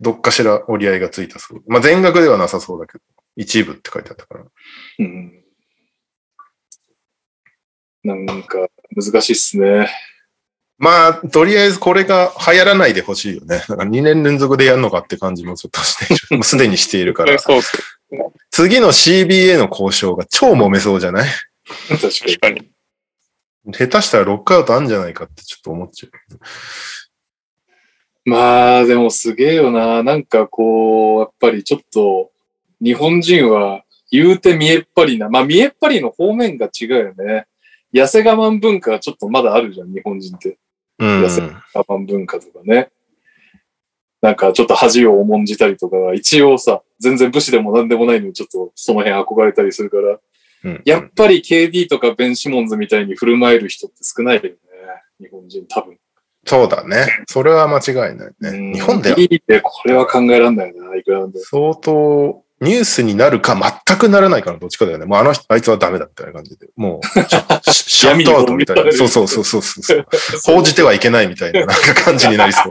[0.00, 1.62] どっかしら折り合いがついたそう。
[1.66, 3.04] まあ、全額ではなさそうだけど、
[3.36, 4.44] 一部って書いてあったから。
[5.00, 5.43] うん
[8.04, 9.88] なんか、難しいっすね。
[10.76, 13.62] まあ、とりあえずこれが流行らないでほしいよね。
[13.68, 16.34] なんか2年連続でやるのかって感じもちょっとして。
[16.34, 17.38] もうすでにしているから。
[17.38, 17.72] そうっす。
[18.50, 21.28] 次の CBA の交渉が超揉めそうじゃない？
[21.88, 22.70] 確かに。
[23.72, 26.38] 下手したらロックアウトあるんじゃないかってちょっと思っちゃう。
[28.26, 30.02] まあ、でもすげえよな。
[30.02, 32.30] なんかこう、やっぱりちょっと、
[32.82, 35.28] 日本人は言うて見えっ張りな。
[35.28, 37.46] まあ見えっ張りの方面が違うよね。
[37.94, 40.58] 痩せ我慢文化がちょっとまだあるじゃん、日本人って。
[40.98, 41.24] うん。
[41.24, 42.90] 痩せ我慢文化とかね。
[44.20, 50.18] なんかちょっと恥を重んじたりとかが、一応さ、全然武士でも何でもないのにちょっとその辺憧れたりするから、
[50.64, 54.54] うんやっぱり KD とかベン・シモンズみたいに振る舞える人って少ないよね。
[55.20, 55.98] 日本人多分。
[56.46, 57.06] そうだね。
[57.26, 58.78] それは間違いないうんね。
[58.78, 61.44] 日本では KD ってこれは考えらんないな、いくらなんでも。
[61.44, 65.06] 相当ニュースになるか全くならないかのどっちかだよね。
[65.06, 66.68] もうあの人、あいつはダメだみたいな感じで。
[66.76, 67.06] もう、
[67.72, 68.92] シャッ トアウトみたいな。
[68.92, 70.06] そうそうそうそうそう。
[70.56, 72.70] 報じてはいけないみたいななんか感じになりそう。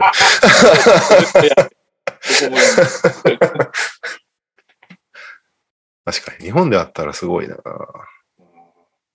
[6.04, 6.44] 確かに。
[6.44, 7.56] 日本であったらすごいな。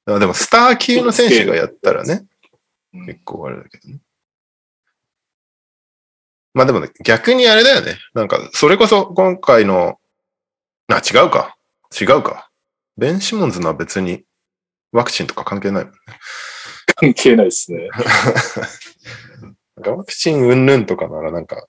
[0.05, 3.99] あでも、スター級の選手がやったらね、うん結構あれだけどね。
[6.55, 7.97] まあでもね、逆にあれだよね。
[8.15, 9.98] なんか、それこそ今回の、
[10.89, 11.55] あ、違うか。
[11.99, 12.49] 違うか。
[12.97, 14.23] ベン・シモンズのは別に
[14.91, 15.99] ワクチンとか関係ないもんね。
[16.95, 17.89] 関係ないですね。
[19.77, 21.67] なんかワクチン云々とかならなんか、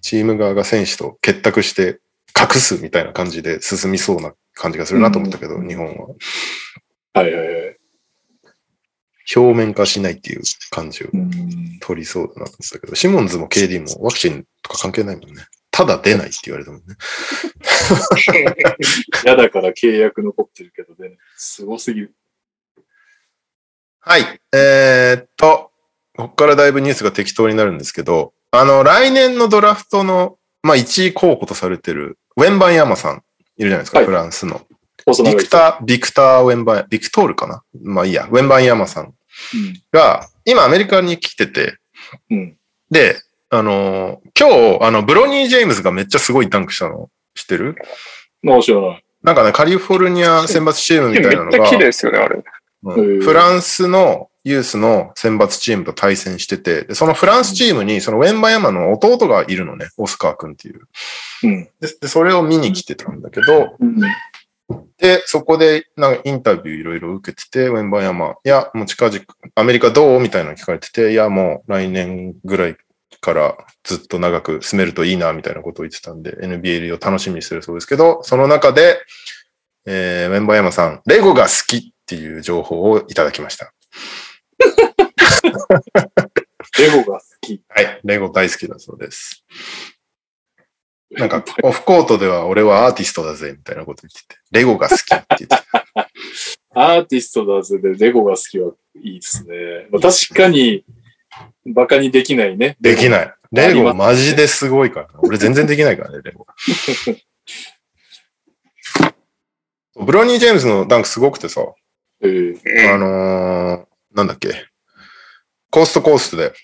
[0.00, 2.00] チーム側が選手と結託して
[2.38, 6.08] 隠すみたいな感じで進みそうな感じがするなと思ったけど、うん日本は。
[7.14, 7.76] はいはいはい。
[9.36, 11.30] 表面化しないっていう感じをうん
[11.80, 15.44] 取りそうだなと思ったけど、シモンズも KD もワクチンとか関係ないもんね。
[15.72, 16.94] ただ出ないって言われたもんね。
[19.24, 21.16] 嫌だから契約残ってるけどね。
[21.34, 22.14] すごすぎる。
[24.00, 24.40] はい。
[24.52, 25.72] えーっと、
[26.14, 33.24] ここからだいぶニュースが適当になるんですけど、あの、来年のドラフトの、まあ、1位候補とされてる、ウェンバンヤマさん、
[33.56, 34.66] いるじゃないですか、はいフランスの。
[35.24, 37.62] ビクター、ビクター・ウェンバン、ビクトールかな？
[37.82, 39.14] まあいいや、ウェンバンヤマさん
[39.90, 41.78] が、今アメリカに来てて、
[42.30, 42.38] うん。
[42.38, 42.56] うん。
[42.90, 43.16] で、
[43.54, 47.76] あのー今日、あの、ブロニー・ジェームズがめっちゃすごいダンクしたの知ってる？
[48.40, 49.04] まあ知らない。
[49.22, 52.42] なんかね、カリフォルニア選抜チームみたいなのがめっちゃ綺麗、ですよね、あれ。
[52.82, 60.80] フランスのユースの選抜チームと対戦してて、でそのフランスチームにそのウェンバヤマの弟がいるのね、オスカー君っていう。
[61.44, 61.64] うん。
[61.78, 64.00] でで、それを見に来てたんだけど、うん。
[64.96, 69.20] で、そこでなんかインタビューいろいろ受けてて、ウェンバヤマ、いや、もう近々、
[69.54, 70.20] アメリカどう？
[70.20, 72.76] みたいなの聞かれてて、いや、もう来年ぐらい
[73.22, 78.98] からずっと長く住めるといいな、みたいなことを言ってたんで、NBA を楽しみにしてるそうですけど、その中で、
[79.86, 83.72] えー、ウェンバヤマさん、レゴが好きっていう情報をいただきました。
[86.78, 87.62] レゴが好き。
[87.68, 89.44] はい、レゴ大好きだそうです。
[91.12, 95.54] なんか、オフコートでは俺はアーティストだぜ、みたいなこと言ってて、レゴが好きって言ってて。
[96.74, 99.88] アーティストだぜでレゴが好きはいいですね。
[99.90, 100.84] まあ、確かに、
[101.66, 102.76] バカにできないね。
[102.80, 103.34] できない。
[103.52, 105.12] レゴマジですごいからな。
[105.18, 106.46] 俺全然できないからね、レゴ。
[110.04, 111.60] ブロニー・ジェームズのダンクすごくてさ、
[112.22, 114.66] えーあのー、なんだっけ、
[115.70, 116.54] コーストコーストで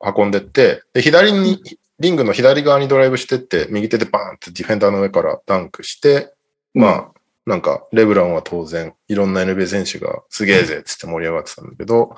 [0.00, 1.62] 運んでって、で、左に、
[1.98, 6.32] リングの左側にドライブしてって、右手でバーンってディフェンダーの上からダンクして、
[6.72, 7.12] まあ、
[7.46, 12.16] なんか、レブランは当然、いろんな NBA 選手がすげえぜっつって盛り上がってたんだけど、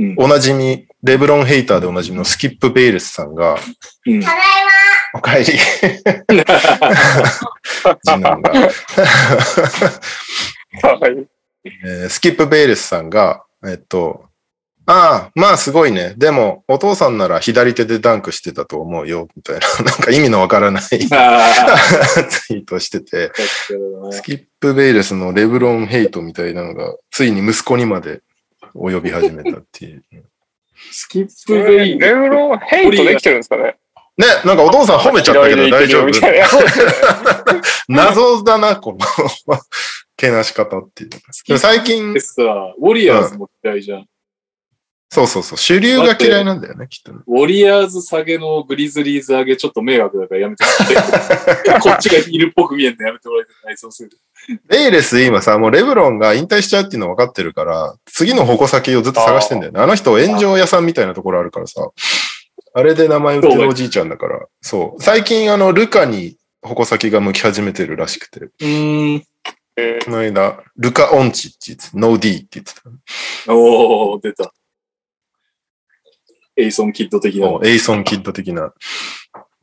[0.00, 0.14] うん。
[0.16, 3.58] おなじみ、レブロンヘイターでおなじみのスキップ・ベイルスさんが、
[4.06, 4.22] うん。
[5.14, 5.44] お帰り。
[8.02, 8.50] 次男が。
[8.50, 8.60] は
[11.08, 11.26] い。
[11.84, 14.24] えースキップ・ベイルスさんが、えっと、
[14.86, 16.14] ああ、まあすごいね。
[16.16, 20.82] でも、お父さんなら左手でダンクしてたと思うよ、みたいな、 なんか意味のわからない。
[20.82, 23.30] ツイあートしてて、
[24.10, 28.20] スキップ・ベイルスのレブロン・ヘイトみたいなのが、ついに息子にまで
[28.74, 30.02] 及び始めたっていう。
[30.92, 33.76] スキップベイレブロンヘイトできてるんですかね
[34.16, 36.10] ね、なんかお父さん褒めちゃったけど大丈夫？
[37.88, 38.98] 謎だな、この
[40.16, 41.08] けなし方ってい
[41.54, 41.58] う。
[41.58, 42.42] 最近で、さ、
[42.78, 44.06] ウォリアーズも嫌いじゃん。
[45.12, 47.18] そうそうそう、主流が嫌いなんだよね、きっとね。
[47.26, 51.70] ウォリアーズ下げのグリズリーズ上げちょっと迷惑だからやめてもらって。
[51.82, 53.76] こっちがヒールっぽく見えんのやめてもらいたい。
[53.76, 54.10] そうする。
[54.68, 59.80] ベイレス今さ、もうレブロンが引退しちゃうっていうの分かってるから、次の矛先をずっと探してんだよね。
[59.80, 61.90] あの人炎上屋さんみたいなところあるからさ、
[62.72, 65.02] あれで名前売ってるおじいちゃんだから、そう。
[65.02, 69.24] 最近あの、ルカに矛先が向き始めてるらしくて、うーん。
[69.76, 73.52] えこの間、ルカ・オンチって言ってた、 no D って言ってた。
[73.52, 74.52] おー、出た。
[76.56, 77.58] エイソンキッド的な。
[77.64, 78.72] エイソン・キッド的な。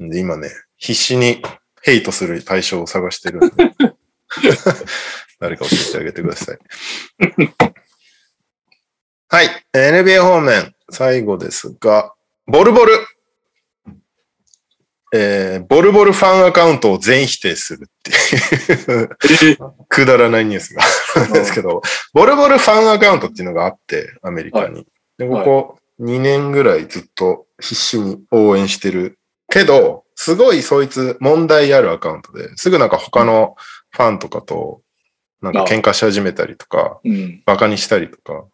[0.01, 1.41] んで、今ね、必死に
[1.81, 3.51] ヘイトする対象を探してるんで。
[5.39, 6.57] 誰か教えてあげてください。
[9.29, 9.65] はい。
[9.73, 12.13] えー NBA 方面、最後ですが、
[12.45, 12.93] ボルボル。
[15.13, 18.11] えーボルボルファンアカウントを全否定するって
[19.45, 20.83] いうくだらないニュースが
[21.15, 21.81] あるんですけど、
[22.13, 24.85] ボルボルファンアカウントっていうのがあって、アメリカに。
[25.17, 29.19] で、ここ2年ぐらいずっと必死に応援してる。
[29.49, 33.55] けど、すごいそいつ問題あるアカウントで、すぐなんか他の
[33.91, 34.81] ファンとかと、
[35.41, 37.43] なんか喧嘩し始めたりとか、うん。
[37.45, 38.45] バカにしたりとか、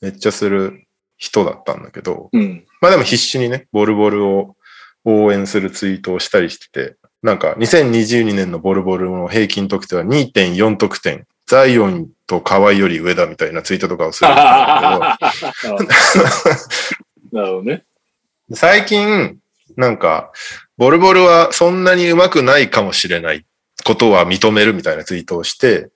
[0.00, 0.86] めっちゃする
[1.16, 2.66] 人だったんだけど、うん。
[2.80, 4.56] まあでも必死にね、ボルボルを
[5.04, 11.26] 応援するツイートをしたりしてて、なんか2022年のボルボルの平均得点は2.4得点。
[11.52, 15.18] ザイオンと河合より上だみたいなツイートとかをするんだ
[15.60, 15.70] けど、
[17.38, 17.84] なるほどね。
[18.54, 19.36] 最近、
[19.76, 20.32] なんか、
[20.78, 23.44] ボルボルはそんなに上手くないかもしれない
[23.84, 25.90] ことは認めるみたいなツイートをして、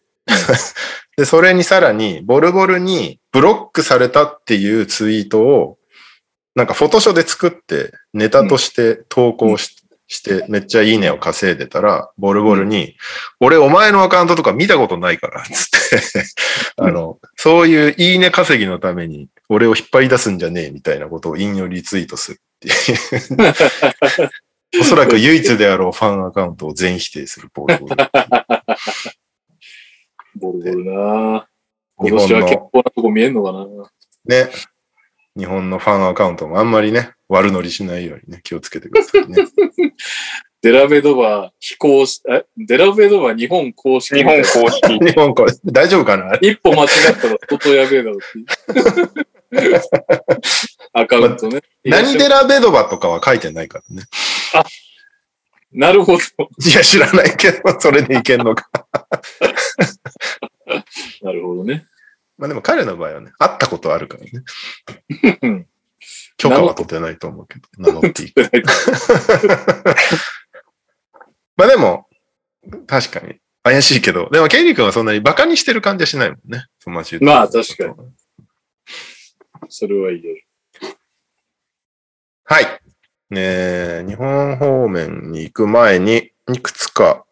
[1.16, 5.78] で、それにさらに、ボルボルにブロックされたっていうツイートを、
[6.54, 9.74] なんかフォトショで作ってネタとして投稿し,、
[10.09, 12.96] してめっちゃいいねを稼いでたら、ボルボルに、
[13.40, 16.24] 俺お前のアカウントとか見たことないから、つって、
[16.76, 23.54] あの、そういういいね稼ぎのために俺を引っ張り出すんじゃねえみたいなことを引用リツイートするっていう。
[24.80, 27.96] おそらく唯一であろうファンアカウントを全否定するボルボル。
[30.36, 31.48] ボルボルな。
[31.98, 33.66] 日今年は結構なとこ見えんのかな。
[34.26, 34.50] ね、
[35.36, 39.37] 日本のファンアカウントもあんまりね、悪乗りしないようにね、気をつけてくださいね。
[40.62, 42.45] デラベドバ非公式、え？
[42.57, 44.16] デラベドバ日本公式。
[44.16, 44.99] 日本公式。
[44.99, 46.35] 日本これ、大丈夫かな？
[46.41, 48.27] 一歩間違ったら相当やべえだろって。
[50.93, 51.61] アカウントね。
[51.85, 54.03] 何デラベドバとかは書いてないからね。
[55.72, 56.18] なるほど。
[56.18, 58.68] いや、知らないけど、それでいけんのか。
[61.22, 61.87] なるほどね。
[62.39, 65.66] まあでも彼の場合はね、会ったことあるからね。
[66.37, 68.32] 許可は取ってないと思うけど、名乗っていい。
[71.57, 72.07] まあでも、
[72.87, 76.66] 確かに怪しいけど、でもケイリー君はそんなにバカにしてる感じはしないもんね。
[76.84, 77.95] 友達まあ確かに。
[79.68, 80.45] それは言える。
[82.45, 82.80] はい。
[83.34, 87.24] えー日本方面に行く前に、いくつか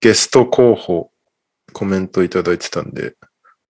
[0.00, 1.10] ゲスト候補
[1.72, 3.16] コメントいただいてたんで、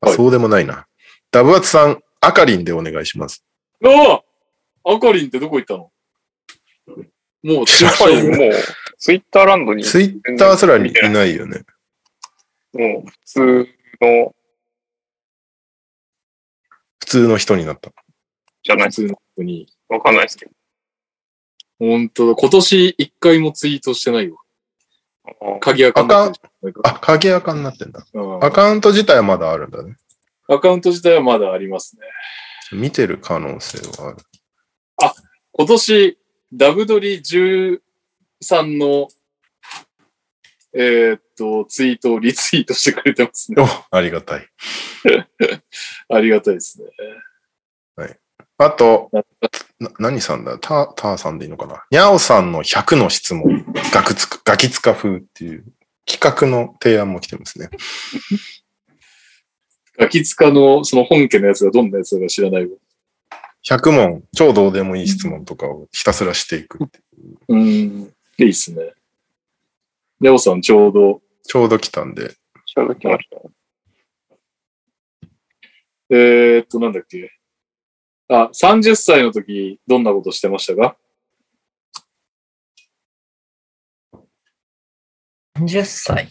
[0.01, 0.87] あはいそうでもないな。
[1.31, 3.45] ダブアツさん、あかりんでお願いします。
[3.83, 4.21] あ
[4.89, 5.91] あアカリンってどこ行ったの？
[6.97, 7.03] も
[7.43, 8.53] う、やっぱりもう、
[8.99, 11.63] ツイッターランドに、ツイッターすらにいないよね。
[12.73, 13.69] もう普通
[14.01, 14.35] の、
[16.99, 17.93] 普通の人になった。
[18.63, 19.67] じゃないです普通の人に。
[19.89, 20.53] わかんないですけど。
[21.79, 22.35] 本当だ。
[22.35, 24.37] 今年一回もツイートしてないよ。
[25.61, 26.33] 鍵アカウントア
[26.83, 28.05] あ、鍵アカになってんだ。
[28.15, 29.97] うんアカウント自体はまだあるんだね。
[30.49, 32.03] アカウント自体はまだありますね。
[32.73, 34.19] 見てる可能性はある。
[35.59, 36.19] 今年
[36.53, 37.81] ダブドリ13
[38.79, 39.09] の、
[40.73, 43.63] えーっと、ツイートをリツイートしてくれてますね。
[43.63, 44.47] お、ありがたい。
[46.09, 46.87] ありがたいですね。
[48.61, 49.09] あと、
[49.79, 50.59] な何さんだ？
[50.59, 51.85] タターさんでいいのかな？
[51.93, 55.65] にゃおさんの100の質問、ガクつか、ガキつか風っていう
[56.05, 57.71] 企画の提案も来てますね。
[59.97, 62.77] ガキツカのその本家のやつがどんなやつだか知らないわ。
[63.65, 67.03] 100問、超どうでもいい質問とかをひたすらしていくってい
[67.49, 67.55] う。
[67.55, 68.15] うん。
[68.39, 68.95] いいっすね。
[70.21, 72.35] レオさんちょうど、ちょうど来たんで、
[72.67, 73.37] ちょうど来ました。
[76.11, 77.31] えーっと、なんだっけ。
[78.29, 80.97] あ、30歳の時、どんなことしてましたか
[85.59, 86.29] ？30歳。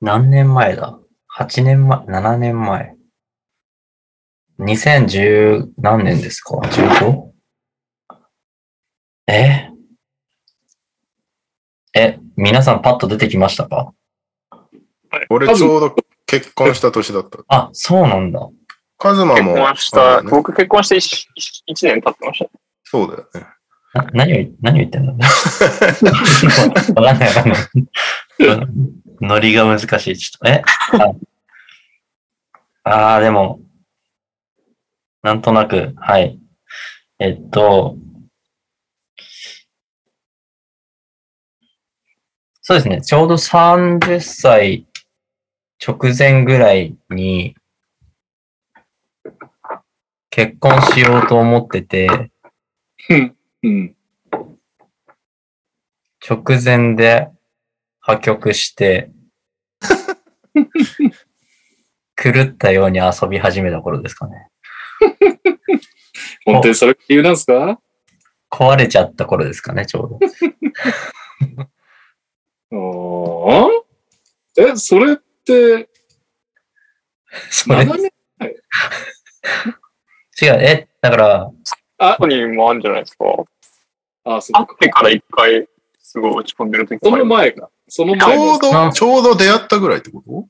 [0.00, 0.98] 何年前だ
[1.38, 2.97] ?8 年前、7年前。
[4.58, 7.30] 2010何年ですか ?15?
[9.28, 9.70] え？
[11.94, 13.92] え、皆さんパッと出てきましたか？
[15.30, 15.96] 俺ちょうど
[16.26, 17.38] 結婚した年だった。
[17.48, 18.48] あ、そうなんだ。
[18.98, 21.26] カズマ結も、婚した、ね僕結婚して 1,
[21.86, 22.50] 年経ってました。
[22.84, 23.46] そうだよね。
[23.94, 27.58] な何を、何を言ってんのわかんないわかんない。
[29.22, 30.16] ノリが難しい。
[30.16, 30.62] ちょっと、え？
[32.84, 33.60] ああー、でも、
[35.22, 36.38] なんとなく、はい。
[37.18, 37.96] えっと、
[42.62, 43.00] そうですね。
[43.00, 44.86] ちょうど30歳
[45.84, 47.54] 直前ぐらいに
[50.30, 52.30] 結婚しようと思ってて、
[53.62, 53.96] うん。
[56.28, 57.28] 直前で
[58.00, 59.10] 破局して、
[62.16, 64.48] 狂ったように遊び始めた頃ですかね。
[66.44, 67.78] 本当にそれ理由なんですか？
[68.50, 70.18] 壊れちゃった頃ですかね、ちょうど。
[72.70, 73.68] あ
[74.60, 75.88] あえ、それって、
[77.50, 78.10] それ7年
[80.40, 81.50] 違う、え、だから、
[81.98, 83.24] あこ、こにもあるんじゃないですか？
[84.24, 84.74] あ、そ会うか。
[84.74, 85.68] ってから一回、
[86.00, 87.70] すごい落ち込んでる時その前か。
[87.88, 88.52] そのち前の。
[88.52, 90.46] ょうど、ちょうど出会ったぐらいってこと？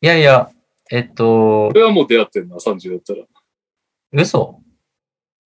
[0.00, 0.50] いやいや、
[0.90, 3.18] えっとこ、れはもう出会ってんな、30だったら。
[4.12, 4.60] 嘘？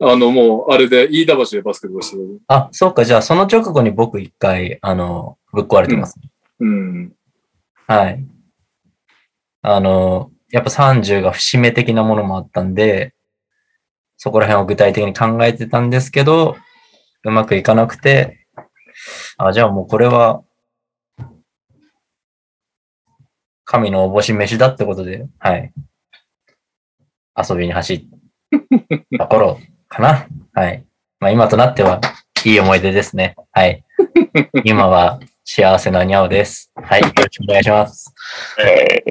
[0.04, 2.40] あの、もう、あれで、飯田橋でバスケットしてる。
[2.48, 6.18] あ、そうか、じゃあその直後に僕一回、あの、ぶっ壊れてます。
[6.58, 7.12] うん。
[7.86, 8.24] はい。
[9.62, 13.14] あの、やっぱ30が節目的なものもあったんで、
[14.16, 16.56] そこら辺を具体的に考えてたんですけど、
[17.24, 18.46] うまくいかなくて、
[19.36, 20.42] あ、じゃあもうこれは、
[23.64, 25.72] 神のおぼし飯だってことで、はい。
[27.36, 28.04] 遊びに走っ
[29.18, 30.26] た頃かな。
[30.52, 30.84] はい。
[31.20, 32.00] まあ今となっては、
[32.44, 33.34] いい思い出ですね。
[33.52, 33.84] はい。
[34.64, 36.70] 今は幸せなにゃおです。
[36.74, 37.00] はい。
[37.00, 38.12] よろしくお願いします。
[38.60, 39.04] え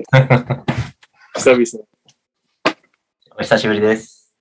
[1.36, 1.86] 久々。
[3.38, 4.34] お久しぶりです。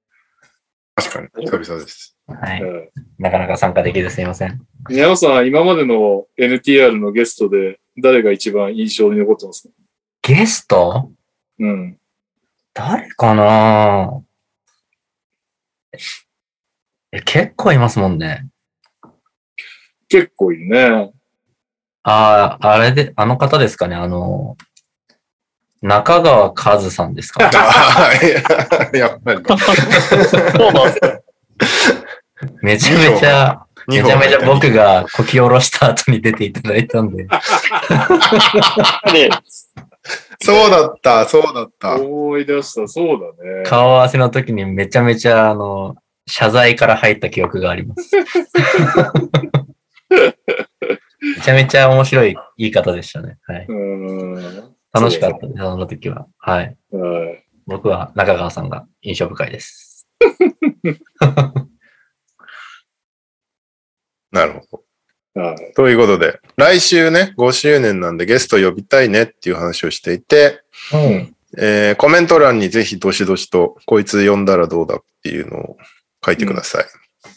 [0.94, 2.16] 確かに、久々です。
[2.26, 2.62] はい。
[2.62, 2.88] うん
[3.18, 4.60] なかなか参加できずすいません。
[4.88, 9.74] 宮尾さん、今までの NTR のゲストで、誰が一番印象に残ってますか？
[10.22, 11.10] ゲスト？
[11.58, 11.98] うん。
[12.72, 14.22] 誰かな？
[17.12, 18.48] え、結構いますもんね。
[20.08, 21.12] 結構いるね。
[22.02, 24.56] ああ、あれで、あの方ですかね、あの、
[25.82, 27.44] 中川和さんですか
[28.92, 29.40] ややっぱり。
[29.40, 31.20] ーそうなんですね。
[32.62, 37.24] めちゃめちゃ、めちゃめちゃ僕がこき下ろした後に出ていただいたんで。
[39.12, 39.30] で、
[40.42, 42.00] そうだった、そうだった。
[42.00, 43.62] 思い出した、そうだね。
[43.64, 48.16] 顔合わせの時にめちゃめちゃ、あの、謝罪から入った記憶があります。
[50.10, 50.32] め
[51.42, 53.36] ちゃめちゃ面白い言い方でしたね。
[53.42, 53.66] はい。
[53.68, 54.36] うーん。
[54.92, 56.26] 楽しかったです、その時は。
[56.38, 56.74] はい。
[56.90, 57.44] はい。
[57.66, 60.08] 僕は中川さんが印象深いです。
[64.32, 64.79] なるほど。
[65.34, 65.72] はい。
[65.74, 70.62] ということで、来週ね、5周年なんでゲスト呼びたいねっていう話をしていて、
[70.92, 71.34] うん。
[71.58, 75.76] えーコメント欄にぜひどしどしと、こいつ呼んだらどうだっていうのを
[76.24, 76.84] 書いてください。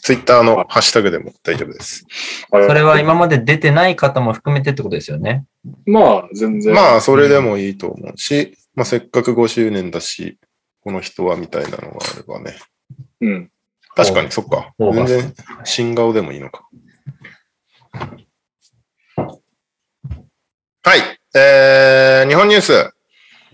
[0.02, 2.06] ツイッターのハッシュタグでも大丈夫です。
[2.50, 5.44] それは今まで出てない方も含めてってことですよね。
[5.86, 6.74] まあ、全然。
[6.74, 10.38] まあ、それでもいいと思うし、まあ、せっかく5周年だし、
[10.82, 12.56] この人はみたいなのがあればね。
[13.20, 13.50] うん。
[13.96, 14.74] 確かに、そっか。
[14.78, 15.34] 全然、
[15.64, 16.66] 新顔でもいいのか。
[20.82, 21.00] はい。
[21.34, 22.72] えー、日本ニュース。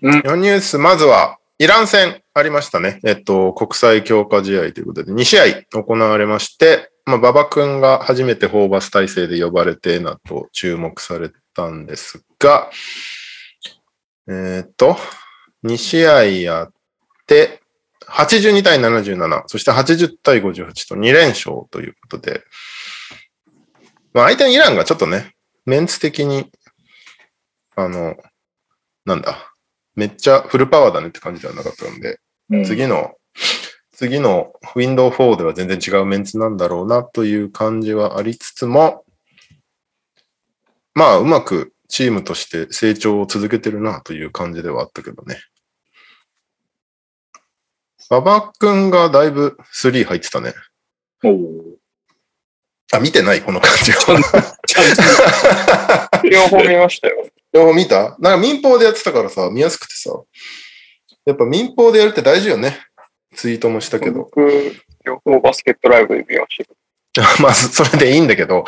[0.03, 3.01] うん日本ニュース、まずは、イラン戦、ありましたね。
[3.05, 12.71] えっと、国際強化試合ということで、2試合行われまして、まあ、馬場くんが初めてホーバス体制で呼ばれてなと注目されたんですが、
[14.29, 14.97] えっと、
[15.65, 16.73] 2試合やっ
[17.27, 17.61] て、
[18.07, 22.43] 82対77、そして80対58と2連勝ということで、
[24.13, 25.35] まあ、相手のイランがちょっとね、
[25.67, 26.51] メンツ的に、
[27.77, 28.17] あの、
[29.05, 29.53] なんだ、
[29.95, 32.19] めっちゃフルパワーだねって感じではなかったので、
[32.51, 33.13] うん次の、
[33.93, 39.05] 次の Windows 4では全然違うメンツなんだろうなという感じはありつつも、
[40.95, 45.39] まあ、うまくチームとして成長を続けてるなという感じではあったけどね。
[48.11, 50.53] 馬場くんがだいぶ3入ってたね。
[51.23, 51.70] おー
[52.93, 54.21] あ、見てないこの感じは。
[56.29, 57.27] 両方見ましたよ。
[57.53, 58.17] 両方見た？
[58.19, 60.11] なんか民放でやってたからさ、見やすくてさ。
[61.27, 62.79] やっぱ民放でやるって大事よね。
[63.37, 64.21] ツイートもしたけど。
[64.25, 64.75] 僕、
[65.05, 67.43] 両方バスケットライブで見ました。
[67.43, 68.65] まあ、それでいいんだけど、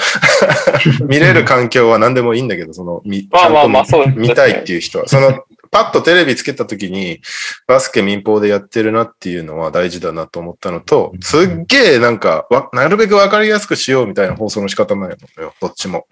[1.06, 4.14] 見れる環境は何でもいいんだけど、その、みまあまあまあ、そうね。
[4.16, 7.22] 見たいっていう人は、その、パッとテレビつけた時に、
[7.66, 15.16] バスケ民放でやってるなっていうのは大事だなと思ったのと、すっげえなんか、わなるべくわかりやすくしようみたいな放送の仕方なんよ、
[15.62, 16.06] どっちも。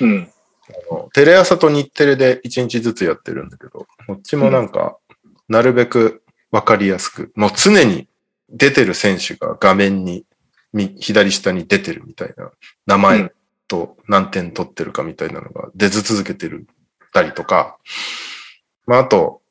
[0.00, 0.30] うん。
[0.90, 4.96] あのテレ朝と日テレで1日ずつやってるんだけど、こっちもなんか、
[5.48, 8.06] なるべくわかりやすく、もう常に
[8.48, 10.24] 出てる選手が画面に、
[10.72, 12.52] み左下に出てるみたいな、
[12.86, 13.32] 名前
[13.66, 16.68] と何点取ってるかみたいなのが出続けてる
[17.12, 17.76] たりとか、
[18.86, 19.42] まあ、あと、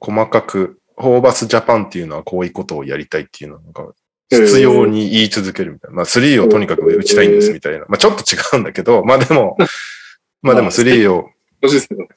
[0.00, 3.92] 細かく、ホーバスジャパンっていうのはこういうことをやりたいっていうのが、
[4.30, 5.96] 必要に言い続けるみたいな。
[5.96, 7.80] まあ、3をとにかく打ちたいんですみたいな。
[7.88, 9.56] まあ、ちょっと違うんだけど、まあでも、
[10.42, 11.30] まあでも3を、
[11.62, 12.08] そうですね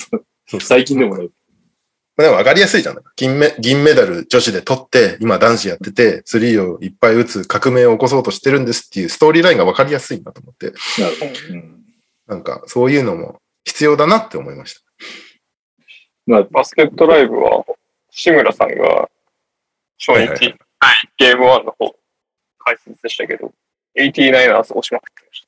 [0.47, 1.29] そう最近でもない。
[2.15, 2.97] まあでも分かりやすいじゃん。
[3.15, 11.53] 銀メ銀メダル女子で取って、今男子やってて、スリーをいっぱい打つ革命を起こそうとしてるんですっていうストーリーラインが分かりやすいなと思って、なるほど。
[11.53, 11.79] うん
[12.29, 14.81] なんかそういうのも必要だなって思いました。
[16.29, 17.65] まあ、バスケットライブは、
[18.11, 19.09] 志村さんが、
[19.97, 20.53] 初はいはい日、
[21.17, 21.95] ゲーム1の方、
[22.59, 23.51] 解説でしたけど、
[23.97, 25.47] 89ers 押しまくってまし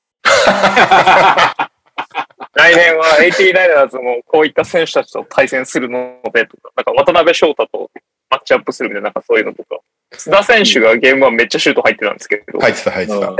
[1.56, 1.72] た。
[2.56, 7.92] 来年は 89ers もこういった選手たちと対戦するのでとか、なんか渡辺翔太と
[8.32, 9.78] マッチアップするみたいな、なんかそういうのとか、
[10.14, 13.36] 須田選手がゲーム1めっちゃシュート入ってたんですけど、入ってた入ってた。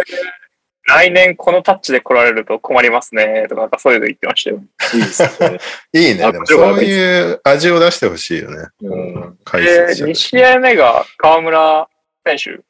[0.88, 4.63] あ来年このタッチで来られると困りますね、とか、なんかそういうの言ってましたよ。
[4.93, 5.59] いいですね。
[5.93, 6.32] いいね。
[6.32, 8.67] でもそういう味を出してほしいよね。
[8.82, 11.88] うん解で、説者2試合目が河村
[12.25, 12.63] 選手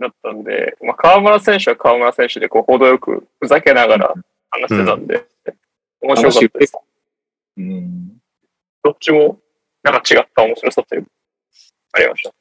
[0.00, 4.14] だったんで、まあ、河村選手は河村選手でこう程よくふざけながら
[4.50, 5.24] 話してたんで、
[6.00, 6.74] 面白かったです。
[7.56, 8.18] うん。
[8.82, 9.38] どっちも
[9.82, 11.08] なんか違った面白さというか
[11.92, 12.35] ありました。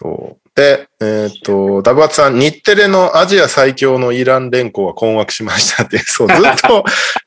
[0.00, 0.50] そう。
[0.54, 6.84] で、えっ、と、ダブアツさん、日テレのアジア最強のイラン連合は困惑しましたって、 そう、ずっと、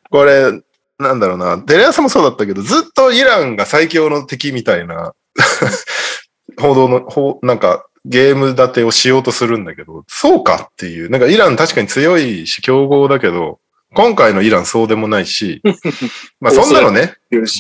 [0.09, 0.51] これ、
[0.97, 5.13] なんだろうな、テレ朝もそうだったけど、ずっとイランが最強の敵みたいな、
[6.59, 13.59] 報道の、ほうなんか、ゲーム立てをしようとするんだけど、そうかっていう、なんかイラン確かに強いし、強豪だけど、
[13.95, 15.62] 今回のイランそうでもないし、
[16.41, 17.13] まあそんなのね。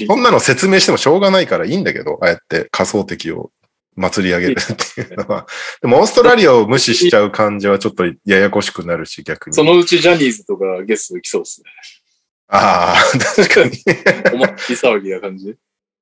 [0.07, 3.51] そんなの説明してもしょうがないからいいんだけど、ああやって仮想敵を
[3.95, 5.47] 祭り上げるっていうのは。
[5.81, 9.55] でもオーストラリアを無視しちゃう感じはちょっとややこしくなるし、逆に。
[9.55, 11.71] そのうちジャニーズとかゲスト来そうですね。
[12.47, 13.71] ああ、確かに。
[14.33, 15.55] お祭り騒ぎな感じ。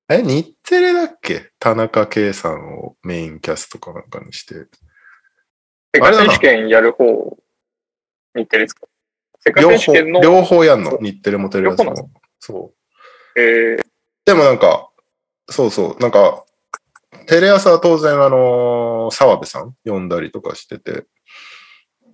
[0.09, 1.51] え、日テレだっけ？
[1.59, 4.65] 田中圭さんをメインキャストかなんかにして。
[5.93, 7.37] 世界選手権やる方、
[8.35, 8.87] 日テレですか？
[9.39, 10.97] 世界両方、選手権の、両方やんの。
[10.99, 12.11] 日テレもテレ朝も。
[12.39, 12.73] そ
[13.35, 13.39] う。
[13.39, 13.85] えー、
[14.25, 14.89] でもなんか、
[15.49, 16.43] そうそう、なんか、
[17.31, 21.05] テレ朝は当然あのー澤部さん呼んだりとかしてて、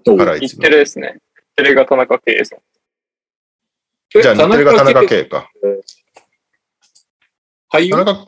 [0.06, 1.18] ハライチテレですね。
[1.56, 2.60] テレが田中圭さん。
[4.22, 5.50] じゃあ日テレが田中圭か。
[7.74, 7.94] 俳優？
[7.94, 8.28] 田中、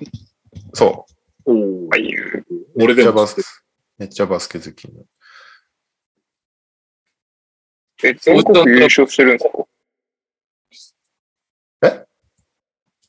[0.73, 1.05] そ
[1.45, 1.51] う。
[1.51, 2.43] おーああいう、
[2.75, 3.41] 俺でもめっちゃバスケ、
[3.99, 5.03] めっちゃバスケ好きな。
[8.03, 9.45] え、全国優勝してるんで
[10.71, 10.95] す
[11.83, 11.87] か？
[11.87, 12.07] え？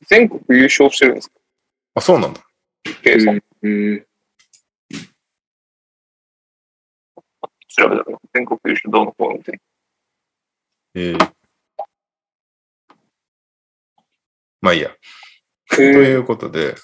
[0.07, 1.35] 全国優勝してるんですか？
[1.95, 2.43] あ、そうなんだ。
[3.03, 3.33] 圭さ
[3.69, 3.95] ん。
[3.95, 4.11] えー
[7.73, 9.61] 調べたら、全国優勝どうのこうのって。
[10.95, 11.31] えー
[14.61, 14.91] まあいいや。
[15.71, 16.75] とということで、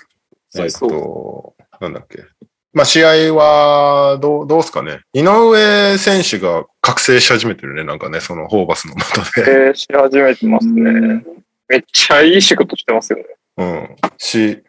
[0.57, 2.25] えっそうと、なんだっけ。
[2.73, 5.01] まあ試合は、どう、どうすかね。
[5.13, 7.85] 井上選手が覚醒し始めてるね。
[7.85, 9.67] なんかね、そのホーバスの下で。
[9.69, 11.27] えー、し始めてますうねん。
[11.69, 13.25] めっちゃいい仕事してますよね。
[13.59, 13.97] うん。
[14.17, 14.63] し、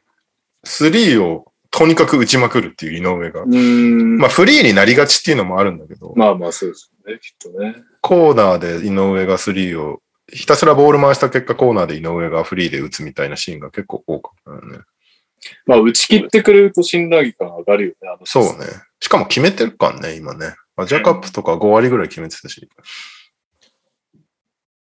[0.64, 3.46] スリーをとにかく打ちまくるっていう井上が。
[3.46, 7.76] まあフリーになりがちっていうのもあるんだけど、まあまあそうですよね、きっとね。
[8.02, 10.02] コーナーで井上がスリーを、
[10.34, 14.80] ひたすらボール回した結果コーナーで井上がフリーで打つみたいなシーンが結構多かったよね。
[15.68, 18.66] まあ打ち切ってくれると信頼感上がるよね、あのそうね。
[19.00, 20.56] しかも決めてるからね、今ね。
[20.78, 22.68] アジアカップとか5割ぐらい決めてたし。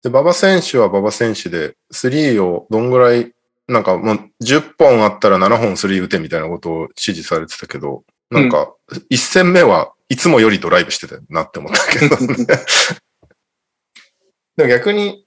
[0.03, 3.32] で、馬場選手は馬場選手で、スリーをどんぐらい、
[3.68, 8.76] なんかもう10本あったら7本スリー打てみたいなことを指示されてたけど、なんか
[9.10, 12.45] 1戦目はいつもよりドライブしてたなって思ったけどね。
[14.57, 15.26] でも逆に。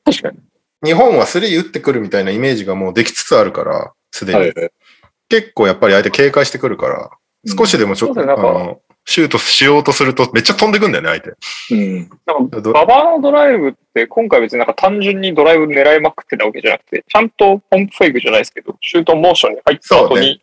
[0.84, 4.38] 日本はスリー打ってくるみたいなイメージがもうできつつあるから、すでに。
[4.38, 4.70] はいはい。
[5.28, 7.10] 結構やっぱり相手警戒してくるから、
[7.46, 11.74] 少しでもちょっと、そうんかあの、シュートしようとするとめっちゃ飛んでくんだよね、相手。
[11.74, 12.10] うん。
[12.26, 20.42] なんか、ど馬場のドライブって、今回別になんか単純にドライブ狙いまくってたわけじゃなくて、ちゃんとポンプフェイクじゃないですけど、シュートモーションに入った後に、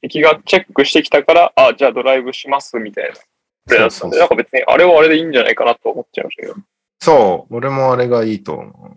[0.00, 3.14] 敵がチェックしてきたから、あ、じゃあドライブしますみたいな。
[3.14, 6.54] そうそうそうなんか別にあれはあれでいいんじゃないかなと思っちゃいましたけど。
[7.00, 8.96] そう、俺もあれがいいと思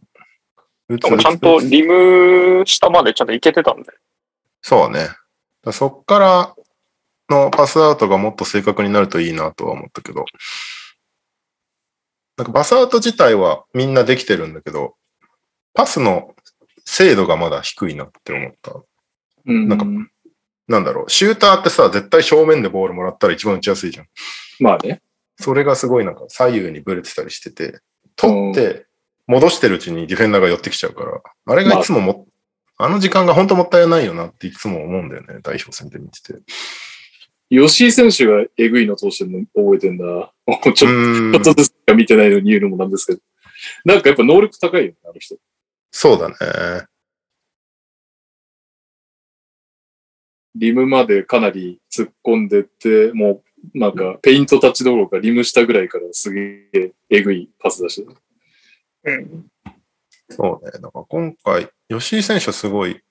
[0.90, 0.98] う。
[0.98, 3.92] でもちゃんとリム下までちゃんといけてたんで。
[4.62, 5.10] そうね。
[5.72, 6.56] そっから
[7.32, 10.26] のパスアウトがもっと正確になるといいなとは思ったけど。
[12.38, 14.95] なんかパスアウト自体はみんなできてるんだけど、
[15.74, 16.36] パスの
[16.86, 18.76] 精度がまだ低いなって思った。
[19.45, 19.68] うん。
[19.68, 19.86] なんか
[20.68, 24.08] なんだろう、シューターってさ、絶対正面でボールもらったら一番打ちやすいじゃん。
[24.60, 25.02] まあね。
[25.40, 27.80] それがすごいなんか左右にブレてたりしてて、
[28.16, 28.86] 取って
[29.28, 32.28] 戻してるうちにディフェンダーが寄ってきちゃうから、あれがいつもも、
[32.78, 36.40] あの時間が本当もったいないよなっていつも思うんだよね、代表戦で見てて。
[37.52, 40.34] 吉井選手がえぐいの通してるの覚えてんだ。
[40.64, 43.19] ちょっとうーんちょっとずつしか見てないのに言うのもなんですけど。
[43.84, 45.36] なんかやっぱ能力高いよね、あの人。
[45.91, 46.36] そうだね。
[50.56, 58.18] リムまでかなり突っ込んでって、もうなんかペイントタッチどころかリム下ぐらいからすげええぐいパス出してる。
[59.03, 59.48] うん。
[60.30, 60.72] そうね。
[60.72, 63.02] だから今回、吉井選手はすごい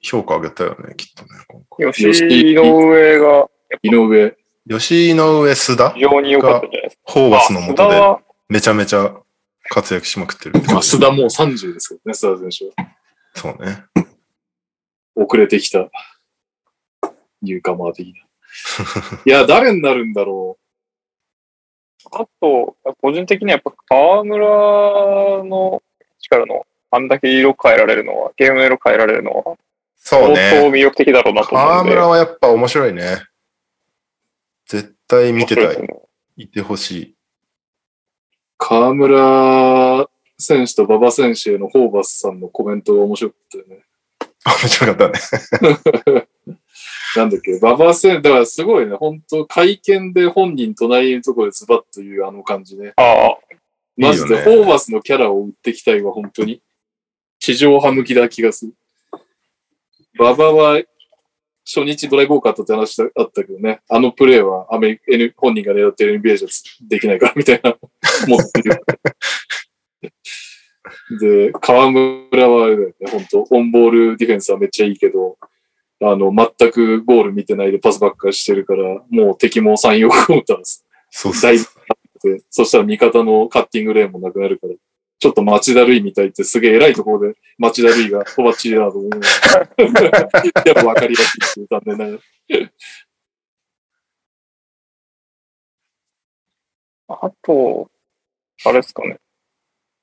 [0.00, 1.92] 評価上げたよね、きっとね、今回。
[1.92, 3.48] 吉井の上が
[3.82, 4.36] 井上、
[4.68, 5.90] 吉井の上須田？
[5.90, 7.02] 非常に良かったんじゃないですか。
[7.04, 8.00] ホーバスのもとで
[8.48, 9.14] めちゃめちゃ
[9.70, 12.88] 活躍しまくってるってまあ、須田もう30ですけどね、須田選手は。
[13.34, 13.84] そうね。
[15.14, 15.88] 遅れてきた。
[17.40, 18.14] ニューカマー的な。
[19.24, 20.58] いや、誰になるんだろ
[22.12, 25.82] あと、個人的にはやっぱ河村の
[26.20, 29.56] 力のあんだけ色変えられるのは、ゲームの色変えられるのは、
[29.96, 30.50] 相そうね。
[30.52, 31.72] 当魅力的だろうなと思うんで。
[31.72, 33.22] 河村はやっぱ面白いね。
[34.72, 35.86] 絶対見てたい。
[36.38, 37.10] いてほしい。
[37.10, 37.14] う。
[38.56, 40.08] 河村
[40.38, 43.84] 選手と馬場選手へのホーバスさんのコメントが面白かったよね。
[44.46, 46.26] 面白かったね。
[47.16, 52.94] なんだっけ、馬場選手、だからすごいね、本当会見で本人隣のところでズバッというあの感じね。
[52.96, 53.36] ああ、
[53.98, 56.62] マジで、ねホーバスのキャラを売ってきたいわ、本当に。
[57.40, 58.74] 地上波向きな気がする。
[60.18, 60.80] 馬場は、
[61.74, 66.48] 初日ドライブ多かったって話あったけどね、あのプレーはアメリカ、本人が狙ってる NBA じゃ
[66.88, 67.76] できないからみたいな、
[68.28, 68.82] 持ってる。
[71.20, 75.38] で、河村はね、本当オンボールディフェンスはめっちゃいいけど、
[76.00, 80.84] あの、全くゴール見てないでパスばっかりしてるから、もう敵も3、4個打たんです。
[81.10, 81.64] そうそうだいぶ
[82.22, 84.74] で、そしたら味方のカッティングレーンもなくなるから、
[85.22, 89.10] ちょっと町田るいみたいってすげえ偉いところで町田るいがとばっちりだと思う。
[90.66, 92.18] やっぱわかりやすいっていう残念なが
[97.08, 97.16] ら。
[97.22, 97.88] あと、
[98.64, 99.18] あれですかね。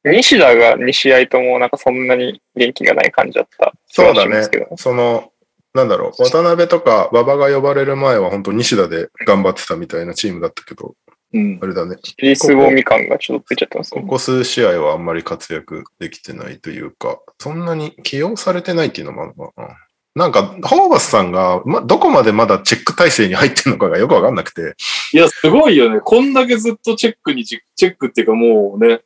[0.05, 4.47] 西田が2試合ともなんかそんなに元気がない感じだった気そうだね。
[4.77, 5.33] その、
[5.73, 10.95] なんだろう、渡辺とか馬場が呼ばれる前は本当西田で頑張ってたみたいなチームだったけど、
[11.33, 11.67] うんあ。
[11.67, 11.97] れだね。
[12.17, 14.01] リースボミ感がちょっと出ちゃってますね。
[14.01, 19.77] ここ数試合はあんまり活躍できてないというか、そんなに起用されてないっていうのもあるのかな。
[20.15, 24.75] なんか、ホーバスさんが、ま、どこまでまだチェック体制に入ってるのかがよくわかんなくて、
[25.13, 26.01] いや、すごいよね。
[26.01, 29.01] こんだけずっとチェックにじ、チェックっていうかもうね、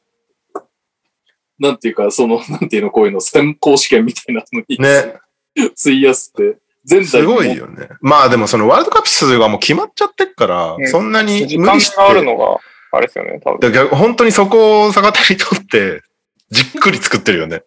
[1.59, 5.19] なんていうか、その、なんていうの、こういうの、選考試験みたいなのに、ね、
[5.79, 6.57] 費やすって、
[6.89, 7.89] 前代すごいよね。
[8.01, 12.57] まあでもそのワールドカップ出場がもう決まっちゃってっから、うんそんなに時間無理して、があるのが、
[12.91, 13.59] あれですよね、多分。
[13.59, 16.01] だから本当にそこを逆手にとって、
[16.49, 17.63] じっくり作ってるよね。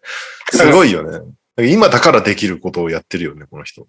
[0.51, 1.19] すごいよね。
[1.69, 3.87] 今だからできることをやってるよね、この人。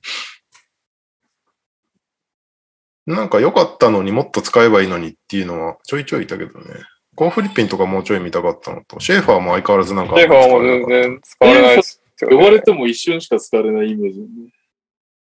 [3.07, 6.67] なんか良かったのにもっと使えばいいのにっていうのはちょいちょいいたけどね。
[7.15, 10.17] コーフリッピンとかもうちょい見たかったのと、シェーファーも相変わらずなんか。
[10.17, 11.83] シェーファーも全然使われない。
[12.21, 14.21] 呼ばれても一瞬しか使われないイメージ。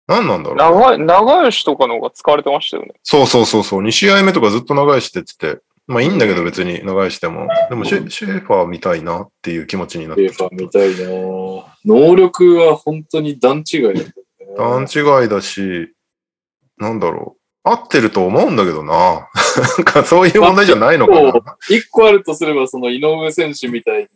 [0.08, 0.58] 何なんだろう。
[0.58, 2.94] 長い、長吉とかの方が使われてましたよね。
[3.04, 3.82] そうそうそうそう。
[3.82, 5.62] 2試合目とかずっと長いしてって言って。
[5.88, 7.48] まあいいんだけど別に長いしても。
[7.70, 10.66] でもシェシェーファー見たいなっていう気持ちになってきたペーパー。
[10.66, 11.08] みたいな
[11.86, 14.14] 能力は本当に段違いだね。
[14.58, 15.94] 段違いだし、
[16.78, 17.70] なんだろう。
[17.70, 18.94] 合ってると思うんだけどな。
[19.78, 21.34] なんかそういう問題じゃないのかな。
[21.70, 24.10] 一個あるとすれば、その井上選手みたい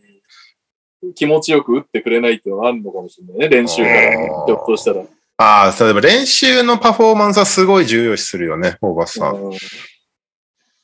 [1.04, 3.50] に気持ちよく打ってくれないっていうのがあるのかもしれないね。
[3.50, 4.12] 練習から、
[4.46, 5.04] ひょっとしたら。
[5.42, 9.36] ああ、そういえば練習のパフォーマンスはすごい重要視するよね、ホーバスさん。
[9.36, 9.52] うん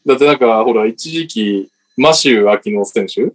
[0.05, 3.23] だってなんか、ほら、一時期、マシュー・アキノ選手？
[3.23, 3.33] うん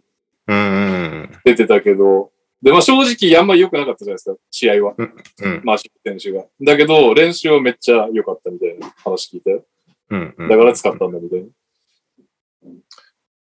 [0.49, 2.33] うん出てたけど、
[2.63, 4.95] で、まあ正直あんまり良くなかったじゃないですか、試合は。
[4.97, 5.61] うん。
[5.65, 6.47] マシュー選手が。
[6.63, 9.67] だけど、練習はめっちゃ良かったみたいな話聞いたよ。
[10.09, 10.49] うんうん。
[10.49, 11.49] だから使ったんだみたいな。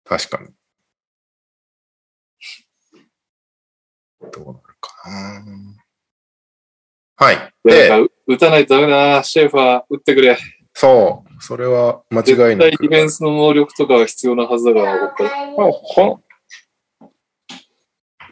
[0.05, 0.49] 確かに。
[4.33, 5.82] どうなるかな。
[7.17, 7.53] はい。
[7.65, 9.23] で、なんか、打たないとダメだな。
[9.23, 10.37] シェーファー、打ってくれ。
[10.75, 11.43] そう。
[11.43, 12.71] それは間違いなく。
[12.71, 16.21] ディフェンスの能力とかは必要なはずだから、ここ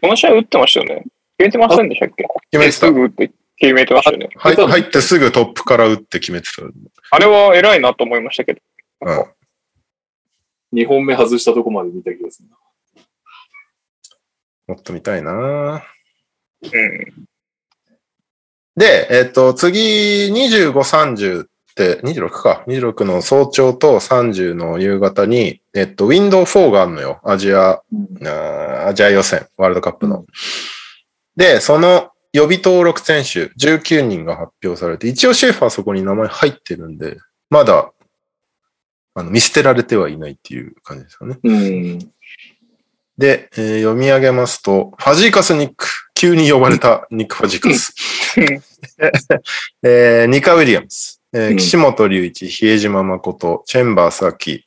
[0.01, 1.05] この、試合打ってましたよね。
[1.37, 2.25] 決めてませんでしたっけ？
[2.51, 2.93] 決めてたす。
[2.93, 4.31] ぐ打って決めてましたよね。
[4.37, 6.63] はい入ってすぐトップから打って決めてた。
[7.11, 8.61] あれは偉いなと思いましたけど。
[9.03, 10.79] うん。
[10.79, 12.57] 2本目外したとこまで見た気がするな。
[14.69, 15.85] もっと見たいな
[16.63, 17.30] うん。
[18.77, 22.65] で、えっ、と、次、25、30って、26か。
[22.67, 27.21] 26の早朝と30の夕方に、えっ、と、ウィンドウ4があるのよ。
[27.25, 30.25] アジア、あーアジア予選、ワールドカップの。
[31.37, 37.19] で、その予備登録選手19人が発表されて、一応シェーファーそこに名前入ってるんで、
[37.51, 37.93] まだ、
[39.15, 41.39] あの、見捨てられてはいないっていう感じですよね。
[41.43, 41.99] うん。
[43.19, 45.87] で、えー読み上げますと、ファジーカス・ニック。
[46.21, 47.95] 急に呼ばれたニック・ファジーカス。
[49.83, 51.23] えーニカ・ウィリアムス。
[51.33, 51.57] えーうん。
[51.57, 54.67] 岸本隆一、比江島誠、チェンバー・サキ、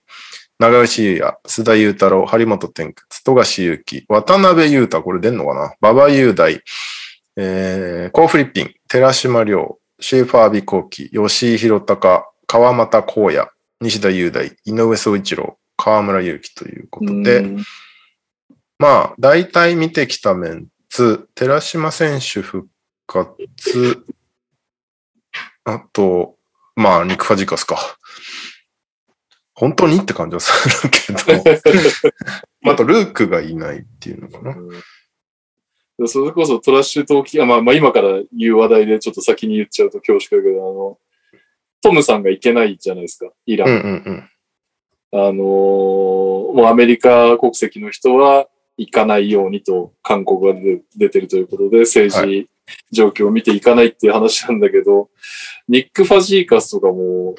[0.58, 5.76] 長吉優也、須田裕太郎、張本天屈、富樫勇樹、渡辺裕太、これ出んのかな？
[5.80, 6.60] 馬場雄大、
[7.38, 13.48] えーコーフリッピン、寺島亮、シェーファー・ビコーキ、吉井弘隆、川又光也、
[13.80, 17.64] 西田雄大、井上総一郎、河村勇輝ということで、うん。
[18.80, 20.50] まあ、大体見てきたメ
[21.36, 22.68] 寺島選手復
[23.08, 24.06] 活、
[25.64, 26.38] あと、
[26.76, 27.78] まあ、ニック・ファジカスか。
[29.56, 31.44] 本当にって感じはするけど、
[32.72, 34.56] あと、ルークがいないっていうのかな。
[34.56, 34.70] うん
[36.08, 41.00] それこそトラッシュ投機、あまあ、まあ今から言う話題でちょっと先に言っちゃうと恐縮だけど、あの、
[41.82, 43.70] トムさんがいけないじゃないですか、イラン。
[43.70, 44.30] うんうんうん。
[45.12, 48.48] あのーもうアメリカ国籍の人は
[48.78, 52.50] 行かないようにと勧告が出出てるということで、政は治
[52.92, 55.10] 状況を見ていかないっていう話なんだけど、
[55.68, 57.36] ニック・ファジーカスとかも、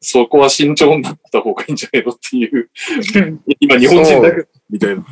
[0.00, 2.70] そこは慎重になった方がいいんじゃないのっていう、
[3.60, 5.04] 今日本人だけど、みたいな。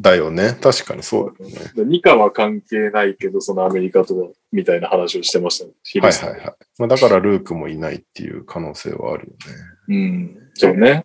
[0.00, 0.56] だよね。
[0.60, 1.84] 確かにそうだよね。
[1.84, 5.72] ニカは関係ないけど、そのアメリカとか、みたいな話をしてましたね。
[6.00, 6.54] はいはいはい。
[6.78, 9.56] まあ、だからルークもいないっていう可能性はあるよね。
[9.88, 10.38] うん。
[10.54, 11.04] そうね。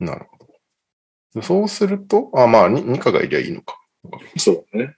[0.00, 0.38] なるほ
[1.34, 1.42] ど。
[1.42, 3.80] そうすると、あ、まあ、ニニカがいりゃいいのか。
[4.36, 4.96] そうだね。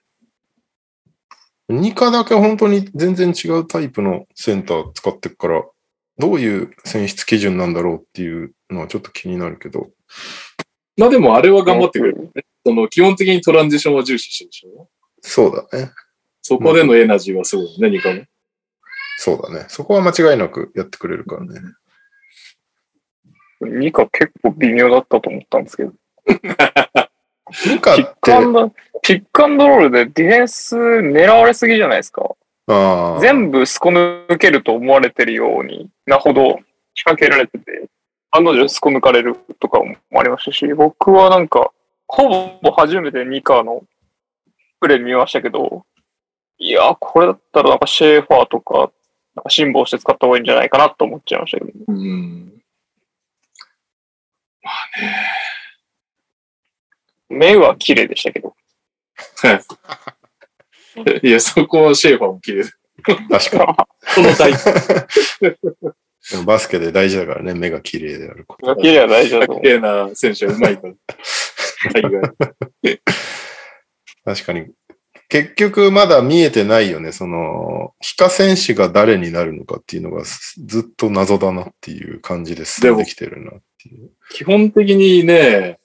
[1.69, 5.63] ニカだけ本当に全然違うタイプのセンター使ってるから、
[6.17, 9.89] どういう選出基準なんだろうっていうのはちょっと気になるけど。
[10.97, 12.45] まあでもあれは頑張ってくれるね。
[12.65, 14.89] その基本的にトランジションは重視してるでしょ。
[15.21, 15.91] そうだね。
[16.41, 18.23] そこでのエナジーはすごいね、ニカも。
[19.17, 19.65] そうだね。
[19.69, 21.61] そこは間違いなくやってくれるからね。
[23.65, 25.91] ニカ結構微妙だったと思ったんですけど。
[27.65, 32.35] ニカっピックアンて、ド、ピックアンドロールでディフェンス狙われすぎじゃないですか。
[33.19, 36.59] 全部すこ抜けると思われてるようになほど
[36.93, 37.89] 仕掛けられてて、
[38.31, 41.71] 案の定すこ抜かれるとかもありましたし、僕はなんか、
[42.07, 43.83] ほぼ初めてニカの
[44.79, 45.85] プレー見ましたけど、
[46.57, 48.91] いや、これだったらなんかシェーファーとか、
[49.35, 52.53] なんか辛抱して使った方がいいんじゃないかなと思っちゃいましたけど、うん。
[57.29, 58.55] 目は綺麗でしたけど。
[61.23, 62.63] いや、そこはシェーファーも綺麗。
[63.03, 64.29] 確かこの。
[66.31, 68.67] でもバスケで大事だからね、目が綺麗であること。
[68.67, 69.63] 目が綺麗は大事だと思う。
[69.63, 70.93] 綺麗な選手はうまいから。
[74.23, 74.71] 確かに。
[75.33, 77.11] 結局まだ見えてないよね。
[77.11, 84.11] その、非化選手が誰になるのかっていうのがずっと謎だなっていう感じで進んできてるなっていう。
[84.29, 85.79] 基本的にね、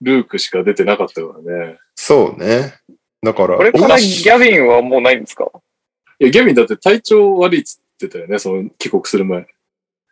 [0.00, 1.78] ルークしか出てなかったからね。
[1.96, 2.74] そうね。
[3.20, 5.50] だから、これからギャビンはもうないんですか？
[6.20, 9.44] いや、ギャビンだって体調悪いっつってたよね、その帰国する前。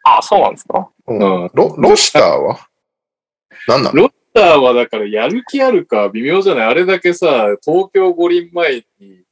[0.02, 0.90] あ、そうなんですか？
[1.06, 2.66] うんうんロロシターは？
[3.68, 3.94] 何なの？
[3.94, 6.66] ロッターはだからやる気あるか微妙じゃない？
[6.66, 9.24] あれだけさ、東京五輪前に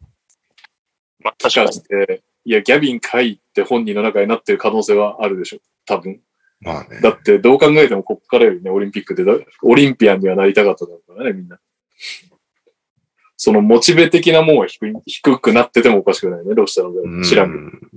[1.20, 5.58] まあ、確かして、いや、ギャビンかいって本人の中になってる可能性はあるでしょ。
[5.86, 6.20] 多分。
[6.60, 7.00] まあね。
[7.00, 9.32] だってどう考えてもこっからよりね、オリンピックでだ、
[9.62, 11.58] オリンピアンにはなりたかっただろうからね、みんな。
[13.36, 17.62] そのモチベ的なもんは低い低くなっててもおかしくないね、ロシターの知らんけど。
[17.62, 17.90] うん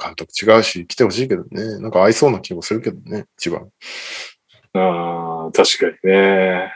[0.00, 1.80] 監督違うし、来てほしいけどね。
[1.80, 3.68] なんか合いそうな気もするけどね、一番。
[4.74, 6.72] ああ、確かにね。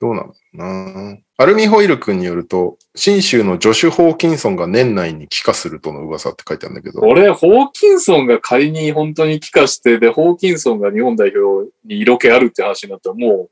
[0.00, 7.00] どうなのかなアルミホイル君によると、新州のジョシュ・ホーキンソンが年内に帰化するとの噂って書いてあるんだけど。
[7.00, 13.50] 俺、ホーキンソンが仮に本当に帰化して、で、ホーキンソンが日本代表に色気あるって話になったらもう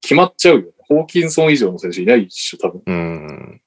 [0.00, 0.68] 決まっちゃうよね。
[0.88, 2.82] ホーキンソン以上の選手いないっしょ、多分。
[2.86, 3.60] うん。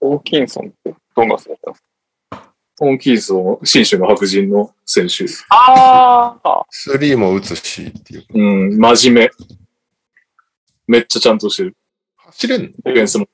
[0.00, 1.93] ホーキンソンってどんな選手なんですか
[2.76, 5.26] ホーキンソン、新州の白人の選手。
[5.50, 8.24] ああスリーも打つしっていう。
[8.34, 9.30] うん、真面目。
[10.86, 11.76] めっちゃちゃんとしてる。
[12.16, 12.68] 走れんの？
[12.68, 13.28] ディフェンスも。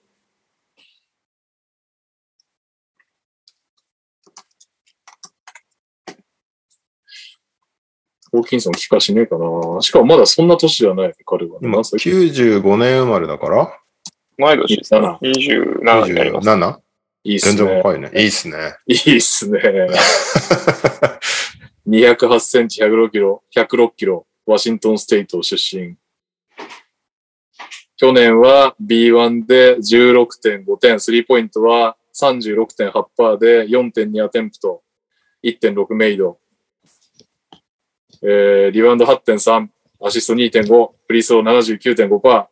[8.30, 9.80] ホーキンソン帰化しねえかな。
[9.80, 11.58] しかもまだそんな年じゃない、彼はね。
[11.62, 13.80] 今、何歳？95年生まれだから、
[14.38, 15.00] 同い年ですね。
[15.00, 16.48] 27 27になります。
[16.48, 16.78] 27?
[17.22, 17.76] いいっ全然すね。
[17.76, 18.10] 若いね。
[18.14, 18.56] いいっすね。
[18.86, 19.60] いいっすね。
[21.86, 25.96] 208センチ、106キロ、106キロ、ワシントンステイト出身。
[27.96, 34.82] 去年は B1 で16.5点、スリーポイントは36.8%で4.2アテンプト、
[35.44, 36.38] 1.6メイド。
[38.22, 39.68] えー、リバウンド8.3、
[40.02, 42.46] アシスト2.5、フリースロー79.5%。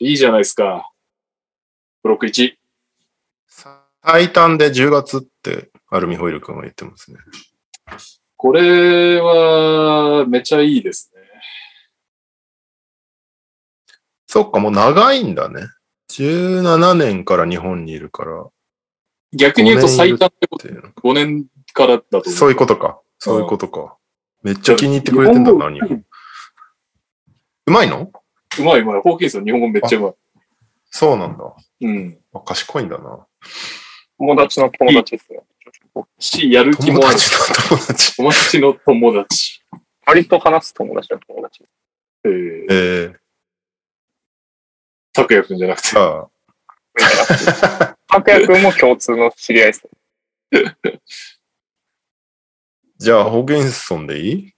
[0.00, 0.92] いいじゃないですか。
[2.02, 2.63] ブロック1。
[4.06, 7.18] 最短で10月ってアルミホイル君は言ってますね。
[8.36, 11.22] これは、めちゃいいですね。
[14.26, 15.68] そっか、もう長いんだね。
[16.10, 18.46] 17年から日本にいるから。
[19.32, 22.28] 逆に言うと最短ってことっていうの5年からだと。
[22.28, 23.00] そういうことか。
[23.18, 23.96] そういうことか。
[24.42, 26.04] めっちゃ気に入ってくれてんだな、日本。
[27.66, 28.12] うまいの？
[28.58, 29.00] うまいうまい。
[29.00, 30.14] ホーキンソン日本語めっちゃうまい。
[30.90, 31.56] そうなんだ。
[31.80, 32.18] うん。
[32.34, 33.26] あ賢いんだな。
[34.18, 35.40] 友達の友達ですね。
[36.18, 37.16] し、やる気もある。
[37.18, 38.16] 友達の友達。
[38.16, 39.62] 友達の友達。
[40.06, 41.64] 割と話す友達の友達。
[42.24, 43.14] えー、えー、
[45.12, 45.88] 拓也くんじゃなくて。
[45.88, 46.28] さ
[47.00, 49.88] あ、拓也くんも共通の知り合いです
[50.52, 50.76] ね。
[52.98, 54.54] じゃあ、ホーキンソンでいい？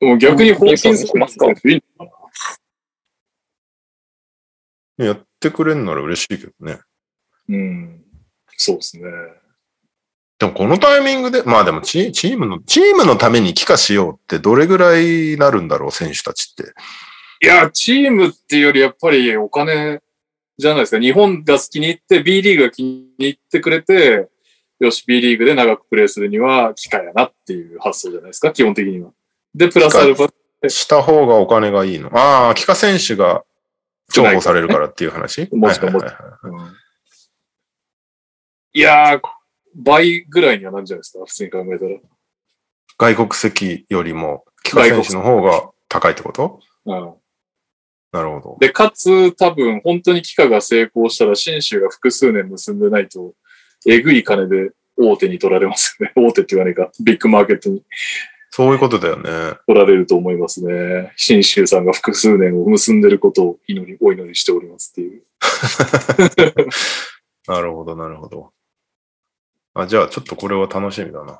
[0.00, 1.46] もう逆にホーキンソンしますか
[4.96, 6.80] やってくれんなら嬉しいけどね。
[7.48, 8.03] うん。
[8.56, 9.04] そうですね。
[10.38, 16.72] でもこのタイミングで、まあでもチチームの、チームのために帰化しようってどれぐらいなるんだろう、選手たちって。
[17.42, 20.02] いや、チームっていうよりやっぱりお金
[20.58, 21.00] じゃないですか。
[21.00, 24.28] 日本が好きに入って、B リーグが気に入ってくれて、
[24.80, 29.10] よし、B リーグで長くプレーするには機会やなっていう発想じゃないですか、基本的には。
[29.54, 32.10] で、プラスアルファ、した方がお金がいいの？
[32.16, 33.44] ああ、帰化選手が
[34.12, 35.48] 重宝されるからっていう話？
[35.54, 36.83] もちろんはいはいはいうん
[38.74, 39.20] いやー、
[39.76, 41.90] 倍ぐらいにはなんじゃないですか、普通に考えたら。
[42.98, 46.60] 外国籍よりも帰化選手の方が高いってこと？
[46.86, 47.14] うん
[48.12, 48.56] なるほど。
[48.60, 53.34] で、かつ、多分、本当に帰化が成功したら、新州が複数年結んでないと、
[53.88, 56.12] えぐい金で大手に取られますよね。
[56.16, 56.92] 大手って言わないか。
[57.02, 57.82] ビッグマーケットに
[58.50, 59.58] そういうことだよね。
[59.66, 61.12] 取られると思いますね。
[61.16, 65.24] 新州さんが複数年を結んでることを祈り、お祈りしておりますっていう。
[67.48, 68.52] なるほど、なるほど。
[69.74, 71.38] あ、じゃあちょっとこれは楽しみだな。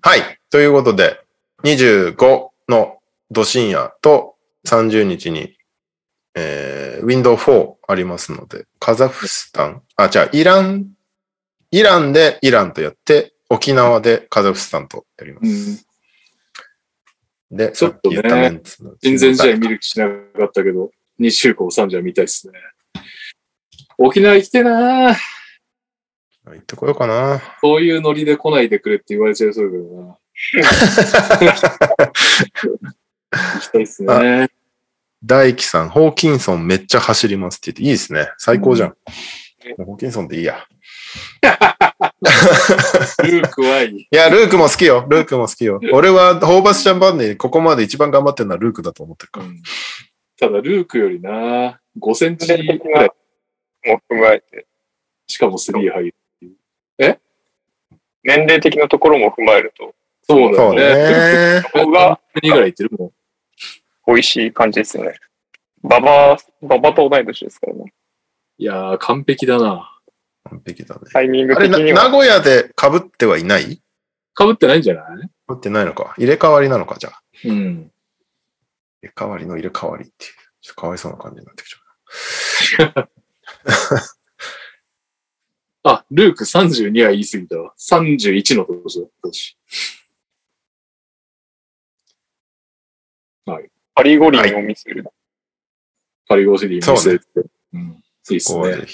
[0.00, 0.20] はい。
[0.50, 1.18] ということで、
[1.64, 2.98] 25の
[3.30, 4.34] 土深夜と
[4.66, 5.56] 30日に、
[6.34, 10.90] えー、Windows 4ありますので、カザフスタン、あ、じゃあイラン、
[11.70, 15.84] イランでイランとやって、沖縄でカザフスタンとやりまうす。
[17.52, 17.56] ん。
[17.56, 20.12] で、ちょっとねさき言ったメンツの親善試合見る気しなか
[20.44, 20.90] ったけど、
[21.20, 22.58] 2週間3試合見たいですね。
[23.98, 25.14] 沖縄行きてえなー
[26.46, 27.40] 行ってこようかな。
[27.60, 30.18] そういうノリで来ないでくれって言われちゃいそうだけどな。
[33.32, 34.48] 行きたいっすね。
[35.24, 38.28] 大輝さん、ホーキンソンめっちゃ走りますって言って、いいですね。
[38.36, 38.94] 最高じゃん。
[39.84, 40.66] ホーキンソンでいいや。
[43.22, 44.02] ルークはいい。
[44.02, 45.06] いや、ルークも好きよ。
[45.08, 45.80] ルークも好きよ。
[45.92, 49.46] 俺はホーバスチャンバンでここまで一番頑張ってるのはルークだと思ってるから。
[49.46, 49.62] うん
[50.36, 53.10] ただ、ルークよりな、5センチぐらい、
[53.86, 54.66] もう踏まえて、
[55.26, 56.14] しかもスリー入る。
[58.26, 60.76] 年齢的なところも踏まえると、そうだね。
[61.56, 61.62] ね。
[61.72, 63.12] ここが2ぐらいいってるもん？
[64.06, 65.18] 美味しい感じですよね。
[65.82, 67.92] ババ、ババと同い年ですからね。
[68.56, 69.90] いやー、完璧だな。
[70.44, 71.02] 完璧だね。
[71.12, 72.04] タイミング的には。
[72.04, 73.82] 名古屋で被ってはいない？
[74.38, 75.04] 被ってないんじゃない？
[75.46, 76.14] 被ってないのか。
[76.16, 77.22] 入れ替わりなのか、じゃあ。
[77.44, 77.90] うん。
[79.02, 80.32] 入れ替わりの入れ替わりっていう。
[80.62, 83.08] ちょっとかわいそうな感じになってきちゃう。
[85.84, 87.74] あ、ルーク32は言い過ぎたわ。
[87.78, 89.58] 31の年だ、年。
[93.94, 95.04] パリ五輪を見せる。
[96.26, 97.24] パリゴシリー見せて。
[97.72, 98.02] うん。
[98.30, 98.86] いいっすね。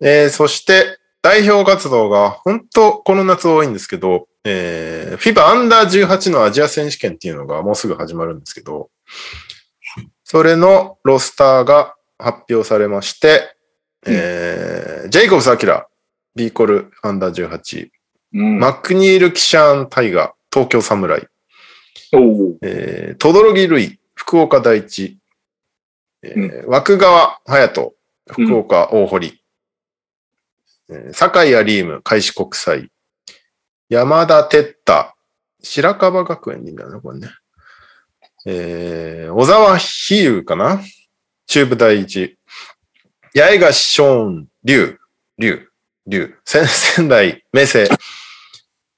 [0.00, 8.88] えー、そして、代表活動が本当この夏多いんですけど、えー、FIBA アンダー18のアジア選手権っていうのがもうすぐ始まるんですけど、
[10.22, 13.54] それのロスターが発表されまして、
[14.06, 15.86] えージェイコブス・アキラ、
[16.34, 17.88] ビーコルアンダー18、
[18.34, 18.58] うん。
[18.58, 21.26] マックニール・キシャーン・タイガー、東京サムライ、
[22.12, 25.18] おーえー、トドロギ・ルイ、福岡第一、
[26.22, 27.94] えー枠川隼人、
[28.28, 29.40] 福岡大堀、
[30.90, 32.90] えー酒井アリーム、開志国際、
[33.88, 35.14] 山田哲太、
[35.62, 37.28] 白樺学園でいいんだよね、これね。
[38.46, 40.80] えー、小沢比喩かな
[41.48, 42.38] 中部第一。
[43.34, 44.98] 八重樫ショーン、龍、
[45.38, 45.66] 龍、
[46.06, 47.88] 龍、仙 仙台、明星。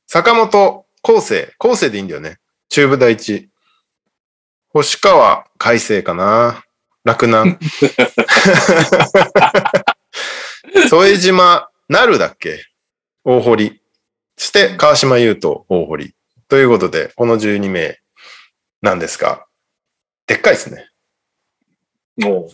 [0.08, 2.38] 坂本、昴生、昴生でいいんだよね。
[2.68, 3.48] 中部第一。
[4.70, 6.64] 星川、海星かな。
[7.04, 7.56] 洛南。
[10.90, 12.66] 添島、なるだっけ？
[13.22, 13.80] 大堀。
[14.36, 16.16] そして、川島優斗、大堀。
[16.48, 18.00] ということで、この12名
[18.82, 19.46] なんですが、
[20.26, 20.89] でっかいですね。
[22.26, 22.50] おー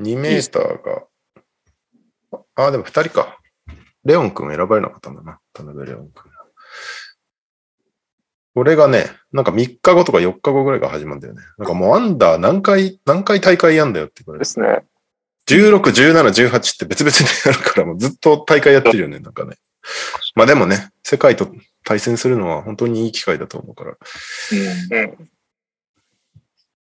[0.00, 1.04] 2メーターが、
[2.54, 3.38] あ、でも2人か。
[4.04, 5.38] レオン君選ばれなかったんだな。
[5.52, 6.32] 田辺レオン君。
[8.54, 11.42] これがね、なんか3日後とか4日後ぐらいが始まるんだよね。
[11.56, 14.44] なんかもうアンダー何回、何回大会やんだよってこれで。
[14.44, 14.84] すね。
[15.46, 19.56] 16、17、18って別々でやるからもうずっと大会やってるよね、なんかね。
[20.34, 21.50] まあでもね、世界と
[21.84, 23.96] 対戦するのは本当にいい機会だと思うから、
[24.92, 25.30] うんうん。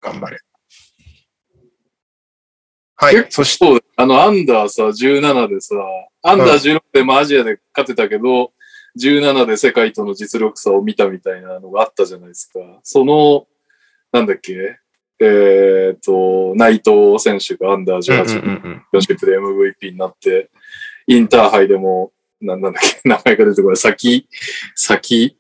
[0.01, 0.39] 頑張れ。
[2.97, 3.27] はい。
[3.28, 5.74] そして、あの、アンダーさ、17でさ、
[6.23, 8.52] アンダー16でもアジアで勝てたけど、
[8.98, 12.59] 17で世界との実力差を見たみたいなのがあったじゃないですか。
[12.82, 13.47] その、
[14.12, 14.78] なんだっけ？
[15.18, 20.51] えっ、と、内藤選手がアンダー18うんうんプで MVP になって、
[21.06, 23.77] インターハイでも、なんなんだっけ、名前が出てこない。
[23.77, 24.28] 先、
[24.74, 25.39] 先、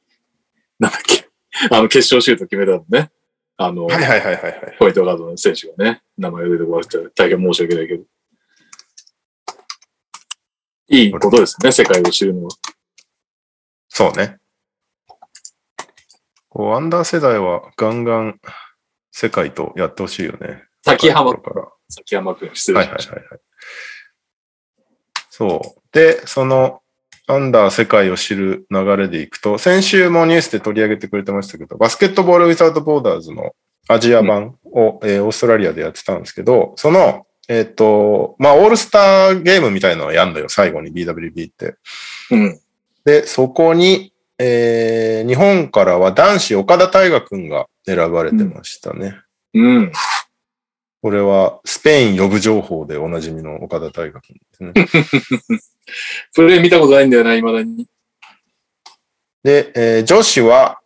[0.78, 1.28] なんだっけ、
[1.70, 3.10] あの、決勝シュート決めたのね。
[3.58, 4.76] あの、はいはいはいはいはい。
[4.78, 8.04] ホワイトガードの選手がね、名前が出てこなくて大変申し訳ないけど。
[10.88, 12.50] いいことですね、世界を知るのは。
[13.88, 14.38] そうね。
[16.48, 18.40] こう、アンダー世代はガンガン
[19.10, 20.64] 世界とやってほしいよね。
[20.84, 22.80] 崎浜か崎山くん、失ら。
[22.82, 23.12] 礼しました。
[23.12, 23.40] はいはいはいはい。
[25.30, 25.80] そう。
[25.92, 26.82] で、その、
[27.28, 33.52] アンダー世界を知る流れでいくと、先週もニュースで取り上げてくれてましたけど、バスケットボールウィザードボーダーズの
[33.88, 41.76] アジア版を、えーオーストラリアでやってたんですけど、その、えっ、と、まあ、オールスターゲームみたいなのをやんのよ、最後に BWB って。
[42.30, 42.60] うん。
[43.04, 49.16] で、そこに、えー日本からは男子岡田大河君が選ばれてましたね。
[49.54, 49.92] うん。
[51.02, 55.60] これはスペイン呼ぶ情報でおなじみの岡田大河君ですね。
[56.34, 57.86] プレイ見たことないんだよな、未だに。
[59.42, 60.80] で、えー女子は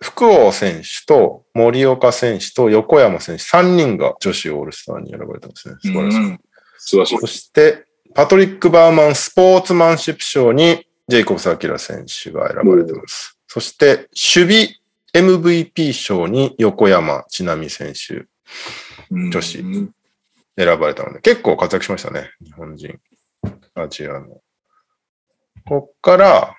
[0.00, 5.76] 福王選手と森岡選手と横山選手3人が女子オールスターに選ばれてますね。
[5.80, 6.18] 素晴らしい。
[6.18, 6.40] うん
[6.78, 7.26] 素晴らしいそ。
[7.26, 13.38] して、パトリック・バーマンスポーツマンシップ賞にジェイコブス・アキラ選手が選ばれてます。
[13.48, 14.70] そして、守
[15.12, 18.28] 備 MVP 賞に横山千奈美選手うん
[19.10, 19.90] 女子うん
[20.58, 22.30] 選ばれたので、結構活躍しましたね。
[22.42, 22.98] 日本人。
[23.74, 24.40] アジアの。
[25.66, 26.56] こっから、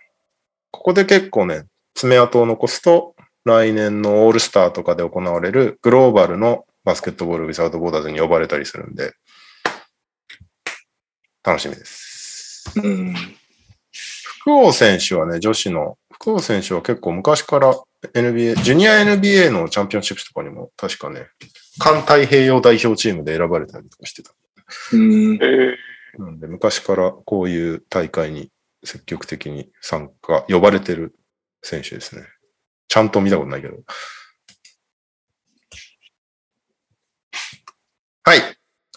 [0.72, 1.66] ここで結構ね、
[1.96, 9.14] 爪痕を残すと、来年のオールスターとかで行われるグローバルのバスケットボールウィザードボーダーズに呼ばれたりするんで、
[11.44, 12.72] 楽しみです。
[12.76, 13.16] うん。
[13.92, 17.76] 福王選手はね、女子の、福王選手は結構昔から
[18.14, 21.28] NBA、ジュニア NBA のチャンピオンシップとかにも確かね、
[21.78, 24.32] 環太平洋代表チームで選ばれたりとかしてた。
[24.94, 25.38] うんえ。
[25.38, 25.76] ー
[26.18, 28.50] なんで昔からこういう大会に
[28.84, 31.16] 積極的に参加、呼ばれてる
[31.62, 32.24] 選手ですね。
[32.88, 33.78] ちゃんと見たことないけど。
[38.24, 38.40] はい。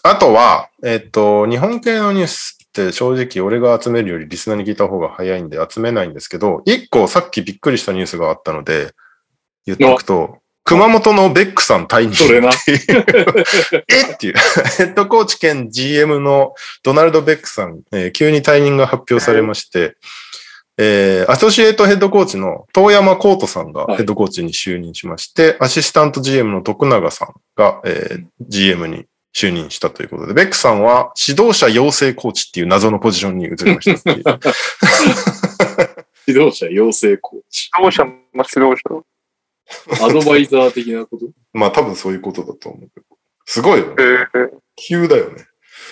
[0.03, 8.93] あとは、えっと、日本系のニュースって正直俺が集めるよりリスナーに聞いた方が早いんで集めないんですけど、一個さっきびっくりしたニュースがあったので、
[9.65, 12.49] 言っておくと、熊本のベックさん退任それな。
[12.49, 14.33] えっていう。
[14.77, 16.53] ヘッドコーチ兼 GM の
[16.83, 19.95] ドナルド・ベックさん、えー急に退任が発表されまして、
[20.77, 34.39] えーアソシエイトヘッドコーチの遠山コートさんがはいヘッドコーチに就任しまして、アシスタント GM の徳永さんが、えー GM に就任したということで、ベックさんは指導者養成コーチっていう謎のポジションに移りました。
[36.27, 37.69] 指導者養成コーチ。
[37.73, 40.05] 指導者の指導者。
[40.05, 43.05] アドバイザー的なことまあ多分そういうことだと思うけど。
[43.45, 43.93] すごいよね。
[43.97, 45.45] えー、急だよね。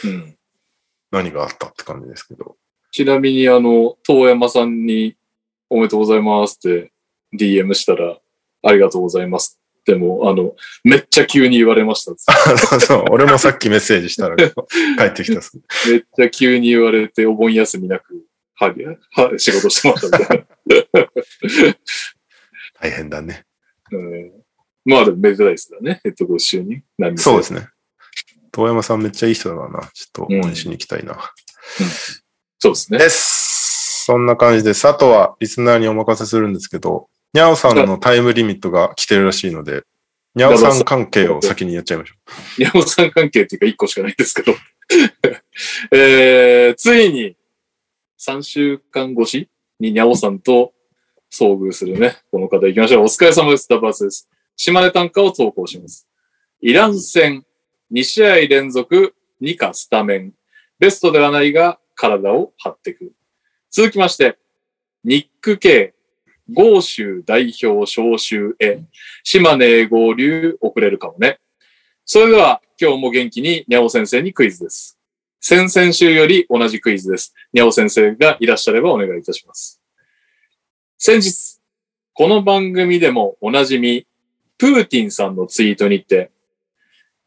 [0.03, 0.35] うん。
[1.11, 2.57] 何があったって感じですけど。
[2.91, 5.15] ちなみに、あの、遠山さんに
[5.69, 6.91] おめでとうございますって
[7.33, 8.17] DM したら、
[8.63, 9.58] ありがとうございます
[9.89, 12.13] っても、あの、めっちゃ急に言われました。
[12.79, 14.43] そう俺もさっきメッセージしたら帰
[15.05, 15.59] ってきたっす。
[15.89, 18.23] めっちゃ急に言われて、お盆休みなく、
[18.55, 18.73] は、
[19.13, 20.45] は、仕事してましたみたいな。
[22.79, 23.45] 大変だね。
[23.91, 24.31] うん
[24.85, 26.81] まあでもめでたいですからね、ヘッドコーチ就任。
[27.17, 27.67] そうですね。
[28.51, 29.81] 遠山さんめっちゃいい人だからな。
[29.93, 31.19] ちょっと応援しに行きたいな。
[32.57, 32.97] そうですね。
[32.97, 34.05] です。
[34.05, 34.87] そんな感じです。
[34.87, 39.83] あとはリスナーにお任せするんですけど、にゃおさんのタイムリミットが来てるらしいので、
[40.35, 42.15] にゃおさん関係を先にやっちゃいましょ
[42.57, 44.55] 宮本さん関係っていうか1個しかないんですけど。
[45.91, 47.35] えー、ついに
[48.19, 49.49] 3週間越し
[49.79, 50.73] ににゃおさんと
[51.31, 52.17] 遭遇するね。
[52.31, 53.03] この方行きましょう。
[53.03, 53.67] お疲れ様です。
[53.69, 54.27] ダバースです。
[54.55, 56.07] 島根短歌を投稿します。
[56.61, 57.45] イラン戦
[57.91, 60.33] 2試合連続2かスタメン。
[60.79, 63.13] ベストではないが体を張ってくる。
[63.69, 64.37] 続きまして、
[65.03, 65.93] ニック K、
[66.53, 68.81] 豪州代表招集へ、
[69.23, 71.39] 島根合流遅れるかもね。
[72.05, 74.97] それでは、今日も元気ににゃお先生にクイズです。
[75.41, 77.33] 先々週より同じクイズです。
[77.53, 79.81] にゃお先生がいらっしゃればお願いいたします。
[80.97, 81.59] 先日、
[82.13, 84.05] この番組でもおなじみ、
[84.57, 86.31] プーティンさんのツイートにて、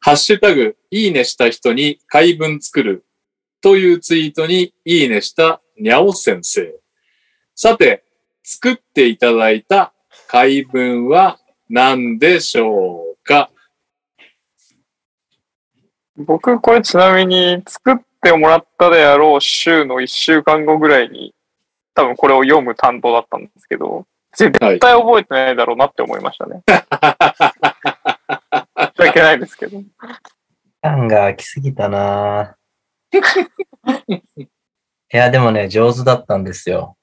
[0.01, 3.05] ハッシュタグ、いいねした人に回文作る
[3.63, 6.75] というツイートにいいねしたにゃお先生。
[7.55, 8.05] さて、
[8.43, 9.93] 作っていただいた
[10.29, 11.39] 回文は
[11.69, 13.51] 何でしょうか？
[16.17, 21.35] 僕、これちなみに作ってもらったであろう週の1週間後ぐらいに、
[21.95, 24.07] 多分これを読む担当だったんですけど、
[24.37, 26.63] 絶対覚えてないだろうなって思いましたね。
[26.67, 26.75] 申
[29.05, 29.83] し訳ないですけど。
[30.83, 34.21] 感が空きすぎたなぁい
[35.11, 36.97] や、でもね、上手だったんですよ。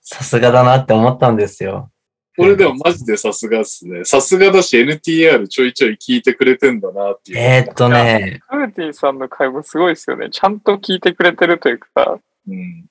[0.00, 1.90] さすがだなって思ったんですよ。
[2.36, 4.04] これでもマジでさすがっすね。
[4.04, 7.38] さすがだし NTR ちょいちょい聞いてくれてんだなっていう。
[7.38, 10.30] えー、っとね、クーティンさんの会話すごいですよね。
[10.30, 12.86] ちゃんと聞いてくれてるというか、うん。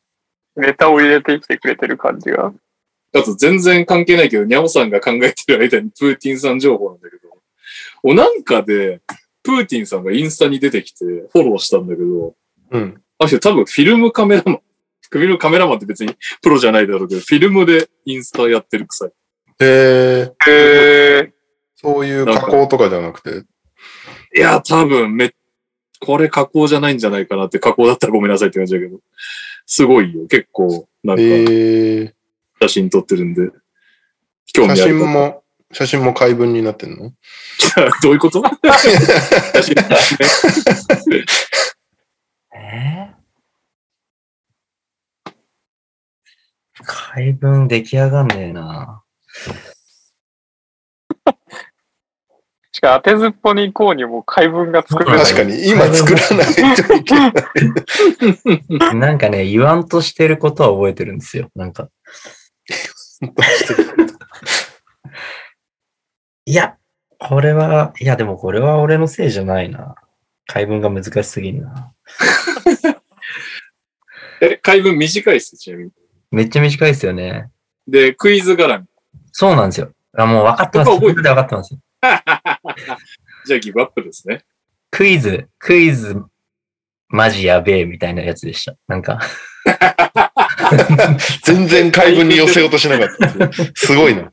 [0.56, 2.54] ネタを入れてきてくれてる感じが。
[3.16, 7.30] あと全然関係ないけど、ニャオさんが考えてる間にプーティンさん情報なんだけど、
[8.04, 9.02] おなんかで、
[9.42, 12.36] プーティンさんがインスタに出てきてフォローしたんだけど、
[12.72, 13.02] うん。
[13.20, 14.62] あの人多分フィルムカメラマン。
[15.12, 19.12] フィルムカメラマンって別にプロじゃないだろうけど、フィルムでインスタやってるくさい。
[19.60, 21.32] えー、へー。
[21.76, 23.44] そういう加工とかじゃなくて、
[24.36, 25.34] いや、多分め、
[26.00, 29.00] これ加工じゃないんじゃないかなって、加工だったらごめんなさいって感じだけど、
[29.66, 30.28] すごいよ。
[30.28, 33.50] 結構、なんえか、ー、写真撮ってるんで、
[34.54, 35.06] 興写味ある方。
[35.06, 37.12] 真も、写真も解文になってんの？
[38.04, 38.44] どういうこと？
[39.54, 39.76] 写真
[42.60, 43.20] えー
[46.86, 49.04] 解文出来上がんねえな
[52.72, 55.26] しかも当てずっぽに行こうにも解文が作れない。
[55.26, 58.96] 確かに、今作らないといけない。
[58.96, 61.50] なんかね、言わんとしてることは覚えてるんですよ。
[61.56, 61.90] なんか。
[66.46, 66.78] いや、
[67.18, 69.96] これは、いやでもこれは俺のせいじゃないな。
[70.46, 71.92] 解文が難しすぎるな。
[74.42, 75.92] え、回文短いっす、ちなみに。
[76.32, 77.50] めっちゃ短いですよね。
[77.88, 78.86] で、クイズ絡み。
[79.32, 79.92] そうなんですよ。
[80.18, 80.90] あもう分かってます。
[80.90, 81.76] ここ覚えて分かってます。
[83.46, 84.44] じゃあギブアップですね。
[84.92, 86.24] クイズ、クイズ、
[87.10, 88.76] マジやべえみたいなやつでした。
[88.88, 89.20] なんか、
[91.44, 93.10] 全然解文に寄せようとしなかっ
[93.50, 93.52] た。
[93.76, 94.32] すごいな。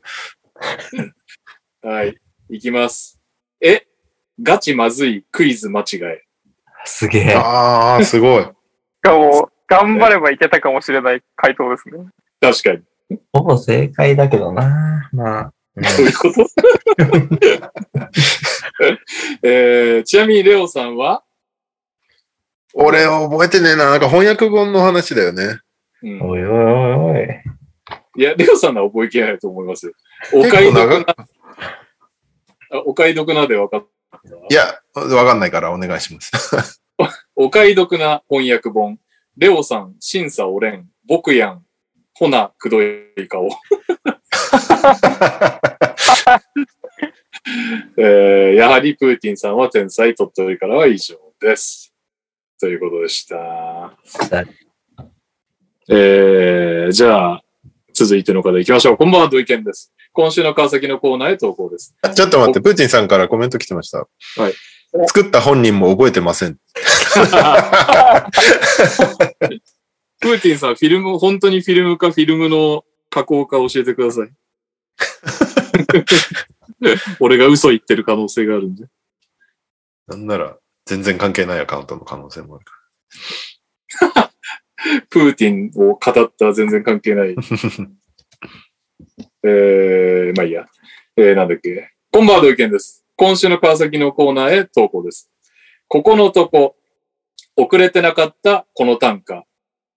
[1.81, 2.15] はい。
[2.49, 3.19] いきます。
[3.61, 3.87] え、
[4.41, 6.26] ガチまずいクイズ間違え。
[6.85, 7.33] すげえ。
[7.35, 8.47] ああ、すごい。
[9.01, 12.05] がもう、頑張ればいけたかもしれない回答ですね。
[12.39, 13.19] 確かに。
[13.33, 15.09] ほぼ正解だけどな。
[15.13, 15.53] まあ。
[15.75, 16.47] う んどういうこと？
[19.43, 21.23] えー、ちなみにレオさんは、
[22.73, 23.89] 俺覚えてねえな。
[23.89, 25.59] なんか翻訳本の話だよね。
[26.03, 27.27] うん、おいおいおいおい。
[28.17, 29.93] いや、レオさんのは覚えきれないと思いますよ。
[30.33, 31.15] お買い得な、
[32.71, 33.87] あお買い得なで分かった。
[34.49, 36.81] いや、わかんないからお願いします。
[37.35, 38.99] お買い得な翻訳本。
[39.37, 41.63] レオさん、審査おれん、僕やん、
[42.13, 43.47] ほな、くどい顔。
[47.97, 51.93] えー、やはりプーティンさんは天才、鳥取からは以上です。
[52.59, 53.35] ということでした。
[53.37, 53.93] は
[54.41, 54.67] い
[55.89, 57.43] えー、じゃあ、
[57.93, 58.97] 続いての方行きましょう。
[58.97, 59.93] こんばんは、土井健です。
[60.17, 61.95] 今週の川崎のコーナーへ投稿です。
[62.15, 63.99] ちょっと待って、プーチンさんからコメント来てました。
[63.99, 64.53] はい。
[65.09, 66.55] 作った本人も覚えてません。
[70.19, 74.29] プーティンさん、フィルム、本当にフィルムかフィルムの加工か教えてください。
[77.21, 78.87] 俺が嘘言ってる可能性があるんで。
[80.07, 80.57] なんなら、
[80.87, 82.65] 全然関係ないアカウントの可能性もある
[84.15, 84.31] か
[85.11, 85.99] プーティンを語っ
[86.35, 87.35] たら全然関係ない。
[89.43, 90.65] えー、まあいいや。
[91.15, 91.91] えー、なんだっけ。
[92.11, 93.05] こんばんは、土井健です。
[93.15, 95.31] 今週の川崎のコーナーへ投稿です。
[95.87, 96.75] ここのとこ、
[97.55, 99.43] 遅れてなかったこの短歌。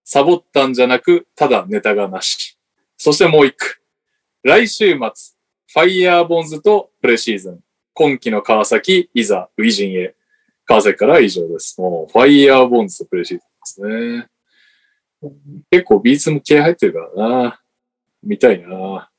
[0.05, 2.59] サボったんじゃなく、ただネタがなし。
[2.97, 3.81] そしてもう一句。
[4.43, 7.61] 来週末、ファイヤーボンズとプレシーズン。
[7.95, 10.15] 今季の川崎、いざ、ウィジンへ。
[10.65, 11.81] 川崎からは以上です。
[11.81, 14.29] もう、ファイヤーボンズとプレシーズンですね。
[15.71, 17.61] 結構ビーツも気合入ってるからな。
[18.23, 19.10] 見たいな。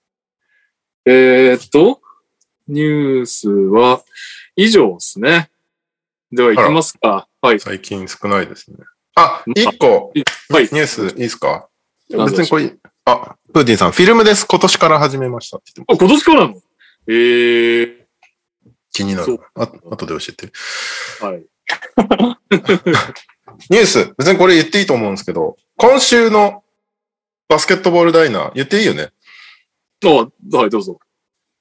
[1.05, 1.99] えー、っと、
[2.67, 4.01] ニュースは
[4.55, 5.49] 以上ですね。
[6.31, 7.27] では行きますか。
[7.41, 7.59] はい。
[7.59, 8.77] 最近少ないですね。
[9.15, 10.13] あ、一個、
[10.49, 11.67] はいニュースいいですか？
[12.09, 12.73] 別にこれ、
[13.05, 14.45] あ、プーティンさん、フィルムです。
[14.47, 16.61] 今年から始めましたって言ってあ、今年からなの？
[17.07, 17.95] えー、
[18.93, 19.39] 気になる。
[19.55, 20.51] あ後で教えて。
[21.25, 21.43] はい。
[23.69, 26.63] ニュース、別にこれ言っていいと思うんですけど、今週の
[27.49, 29.09] バスケットボールダイナー、言っていいよね？
[30.09, 30.99] あ、はい、どうぞ。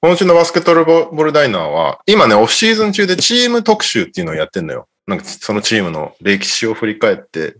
[0.03, 4.89] 今週のバスケットボールダイナーは、今ね、オフシーズン中でチーム特集っていうのをやってんのよ。
[5.07, 7.57] なんかそのチームの歴史を振り返って、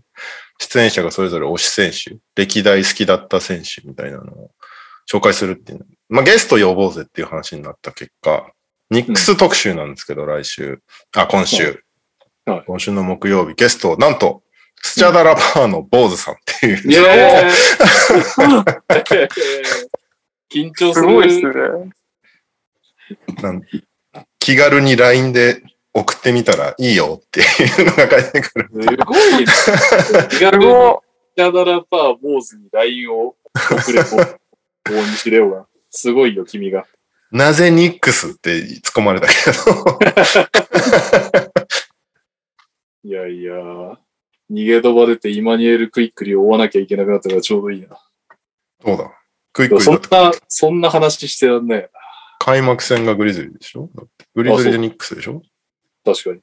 [0.59, 4.51] 出演者がそれぞれ推し選手、歴代好きだった選手みたいなのを
[5.11, 5.85] 紹介するっていう。
[6.09, 8.51] まあゲスト呼ぼうぜっていう話になった結果、
[8.89, 10.81] ニックス特集なんですけど、来週、
[11.15, 11.63] あ、今週。
[11.65, 14.41] はい今週の木曜日、ゲスト、なんと、
[14.81, 16.91] スチャダラパーの坊主さんっていう。
[16.91, 17.49] イエー
[19.27, 19.29] イ
[20.53, 21.07] 緊張する。
[21.07, 21.91] すごいっすね。
[23.41, 23.61] なん
[24.39, 25.63] 気軽に LINE で
[25.93, 27.43] 送ってみたらいいよってい
[27.83, 28.69] うのが返ってくる。
[28.71, 29.45] すごいね。
[30.29, 31.03] 気軽にすご
[31.35, 34.17] キャダラパー坊主に LINE を送れと、
[34.85, 35.67] 大西レオが。
[35.89, 36.85] すごいよ、君が。
[37.31, 39.99] なぜニックスって突っ込まれたけど。
[43.03, 43.53] いやいや、
[44.51, 47.97] 逃げ飛ば出てイマニュエル・クイックリを追わなきゃいけなくなったからちょうどいいな。
[48.83, 49.11] そうだ？
[49.53, 51.89] クイックリそんな、そんな話してらんないよ
[52.39, 53.89] 開幕戦がグリズリーでしょ？
[54.33, 55.41] グリズリーでニックスでしょ？
[56.05, 56.13] な。
[56.13, 56.41] 確かに。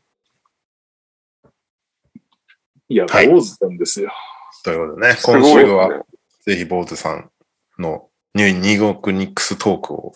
[2.91, 4.13] いや、はい坊主なんですよ。
[4.65, 6.01] ということでね、今週はね。
[6.41, 7.31] ぜひ坊主さん
[7.79, 10.13] のニュー二国ニックストークを。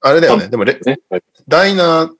[0.00, 0.48] あれだよね。
[0.48, 0.98] でもレ、ね。
[1.08, 2.10] はいダイナー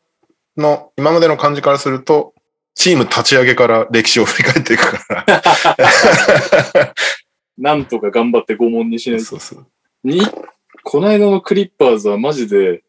[0.56, 2.34] の今までの感じからすると、
[2.74, 6.94] チーム立ち上げから歴史を振り返っていくから。
[7.56, 9.24] なんとか頑張って拷問にしないと。
[9.24, 9.66] そうそう。
[10.02, 10.20] に、
[10.82, 12.82] この間のクリッパーズはマジで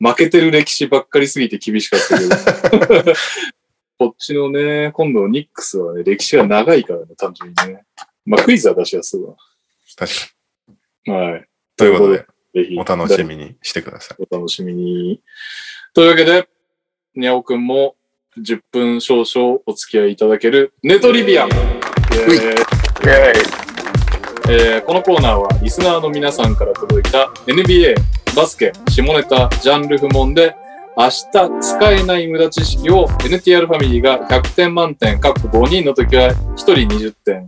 [0.00, 2.24] 負けてる歴史ばっかりすぎて厳しかったけ
[3.04, 3.14] ど。
[3.98, 7.84] こっちのね、今度のニックスはね、歴史が長いからね、単純にね。
[8.24, 9.34] まあ、クイズは出しやすいわ。
[9.96, 10.20] 確か
[11.08, 11.14] に。
[11.14, 11.48] はい。
[11.76, 12.18] ということで、
[12.54, 12.78] ぜひ。
[12.78, 14.18] お楽しみにしてください。
[14.30, 15.20] お楽しみに。
[15.94, 16.48] というわけで、
[17.16, 17.96] にゃおくんも
[18.38, 21.48] 10分少々お付き合いいただけるネトリビアン。
[21.48, 21.58] イェー
[23.64, 23.67] イ。
[24.50, 27.94] えーこのコーナーはリスナーの皆さんから届いた NBA、
[28.34, 30.56] バスケ、下ネタ、ジャンル不問で
[30.96, 37.46] 明日使えない無駄知識を NTR ファミリーが100点満点、各5人の時は1人20点。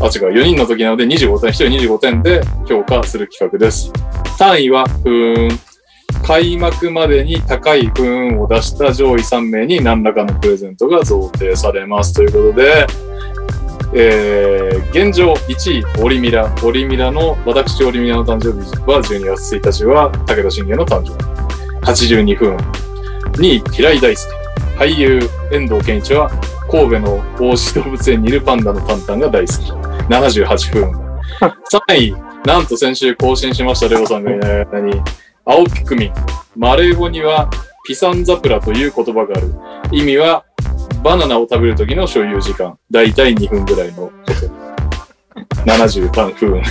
[0.00, 3.92] あ、違う、4人の時なので25点、1人25点で評価する企画です。
[4.38, 5.48] 単位は不運。
[6.26, 12.14] 開幕までに高い不運を出した上位3名に何らかのプレゼントが贈呈されます。
[12.14, 12.86] ということで、
[13.94, 16.54] えー、現状1位、オリミラ。
[16.62, 21.12] オリミラの、私、オリミラの誕生日は12月1日は武田信玄の誕生
[21.86, 22.14] 日。
[22.14, 22.56] 82分。
[23.32, 24.32] 2位、平井大輔。
[24.76, 25.20] 俳優、
[25.50, 26.30] 遠藤健一は、
[26.70, 29.72] 神戸の大志動物園にいるパンダのタンタンが大好き。
[30.08, 30.92] 78分。
[31.72, 35.00] 3位、なんと先週更新しましたレオさんがいない間に、
[35.44, 36.12] 青ピクミン。
[36.56, 37.48] マレー語には、
[37.86, 39.54] ピサンザプラという言葉がある。
[39.92, 40.44] 意味は、
[41.02, 42.78] バナナを食べる時の所有時間。
[42.90, 44.32] だいたい2分ぐらいのこと。
[45.64, 46.62] 73分。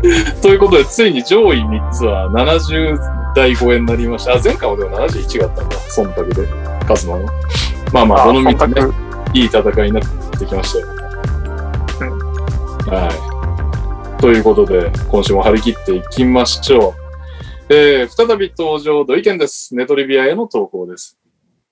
[0.42, 4.34] ということで、ついに上位3つは70代超えになりました。
[4.34, 5.76] あ、前回もでも71があったんだ。
[5.76, 6.48] 忖度で。
[6.86, 7.26] カズマの。
[7.92, 8.94] まあまあ、この3つね、
[9.32, 10.86] いい戦いになってきましたよ。
[12.88, 13.08] は
[14.18, 14.20] い。
[14.20, 16.94] ということで、今週も張り切っていきましょ
[17.68, 17.74] う。
[17.74, 19.74] えー、再び登場、土井健です。
[19.74, 21.18] ネトリビアへの投稿です。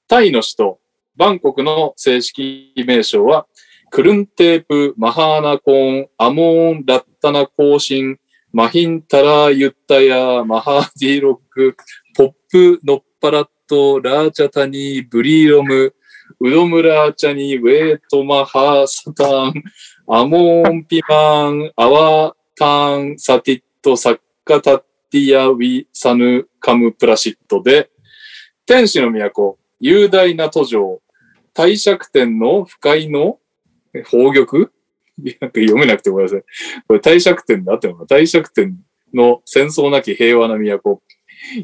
[0.09, 0.79] タイの首都、
[1.17, 3.47] バンコクの正式名称は、
[3.91, 8.19] クルンテープ、マハーナコーン、アモーン、ラッタナコーシン、
[8.53, 11.77] マヒンタラ、ユッタヤ、マハーディロック、
[12.17, 15.95] ポップ、ノッパラット、ラーチャタニー、ブリーロム、
[16.41, 19.63] ウドムラーチャニー、ウェイトマハーサタン、
[20.09, 24.79] アモーンピマン、アワタン、サティット、サッカタッ
[25.11, 27.91] ティア、ウィ、サヌ、カム、プラシットで、
[28.67, 31.01] 天使の都、雄大な途上、
[31.55, 33.39] 帝釈天の不快の
[33.95, 34.71] 宝玉？
[35.41, 36.43] なんか読めなくてごめんなさい。
[36.89, 38.77] これ帝釈天であってるのか帝釈天
[39.15, 41.01] の戦争なき平和な都。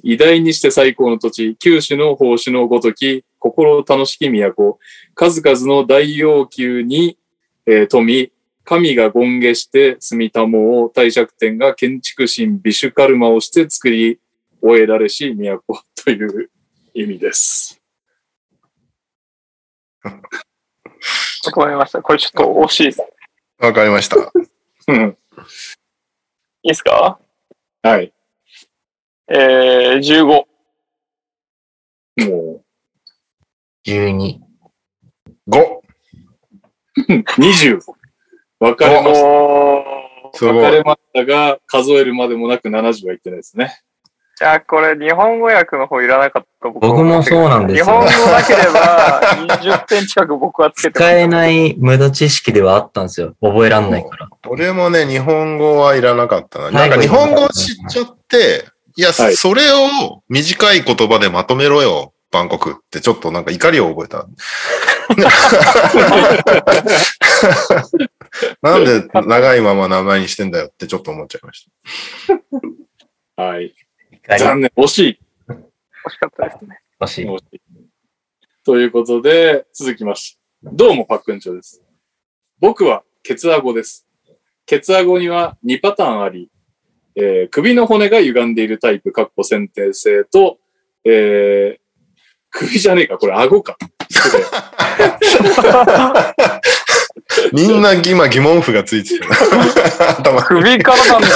[0.03, 4.79] 偉大にして最高の土地、九州の奉仕のごとき、心楽しき都。
[5.15, 7.19] 数々の大要求に、
[7.67, 8.31] えー富、
[8.65, 14.21] 神が権下して住みたもを帝釈天が建築神ビシュカルマをして作り
[14.63, 16.51] 終えられし都という
[16.95, 17.80] 意味です。
[20.05, 22.03] わかりました。
[22.03, 23.03] これちょっと惜しいです。
[23.59, 24.17] わかりました。
[24.89, 25.17] うん
[26.63, 27.19] いいですか？
[27.83, 28.13] はい。
[29.29, 30.25] えー、15。
[30.27, 30.47] も
[32.19, 32.65] う、
[33.87, 34.39] 12。
[35.49, 35.81] 5!
[37.39, 37.81] 20。
[38.61, 39.27] 分かれました。
[39.27, 40.55] おーすごい。
[40.55, 43.81] 分かれましたが、数えるまでもなく70はいってないですね。
[44.41, 49.21] じゃあこれ日本語訳の方いらなかった僕僕もそうなんですよ日本語なければ
[49.61, 53.35] 20点近く僕はつけて使えない無駄知識ではあったんですよ。
[53.43, 54.31] 覚えらんないから。
[54.49, 56.65] 俺もね、日本語はいらなかったな。
[56.65, 58.65] はいなんか日本語を知っちゃって、
[58.97, 64.27] いや、はいそれを短い言葉でまとめろよ、バンコクってちょっとなんか怒りを覚えた。
[68.63, 71.69] なんで長いまま名前にしてんだよってちょっと思っちゃいまし
[73.37, 73.43] た。
[73.43, 73.75] はい。
[74.39, 74.71] 残念。
[74.77, 75.19] 惜しい。
[75.49, 76.81] 惜しかったですね。
[77.01, 77.27] 欲しい。
[77.27, 77.61] 惜しい。
[78.65, 80.41] ということで、続きまして。
[80.63, 81.83] どうも、パックンチョです。
[82.59, 84.07] 僕は、ケツアゴです。
[84.67, 86.51] ケツアゴには2パターンあり、
[87.17, 90.59] えー首の骨が歪んでいるタイプ、かっこ先天性と、
[91.05, 91.81] えー
[92.51, 93.77] 首じゃねえか、これ顎か。
[97.53, 99.25] みんな今疑問符がついてる。
[100.19, 101.29] 頭首からなんだ。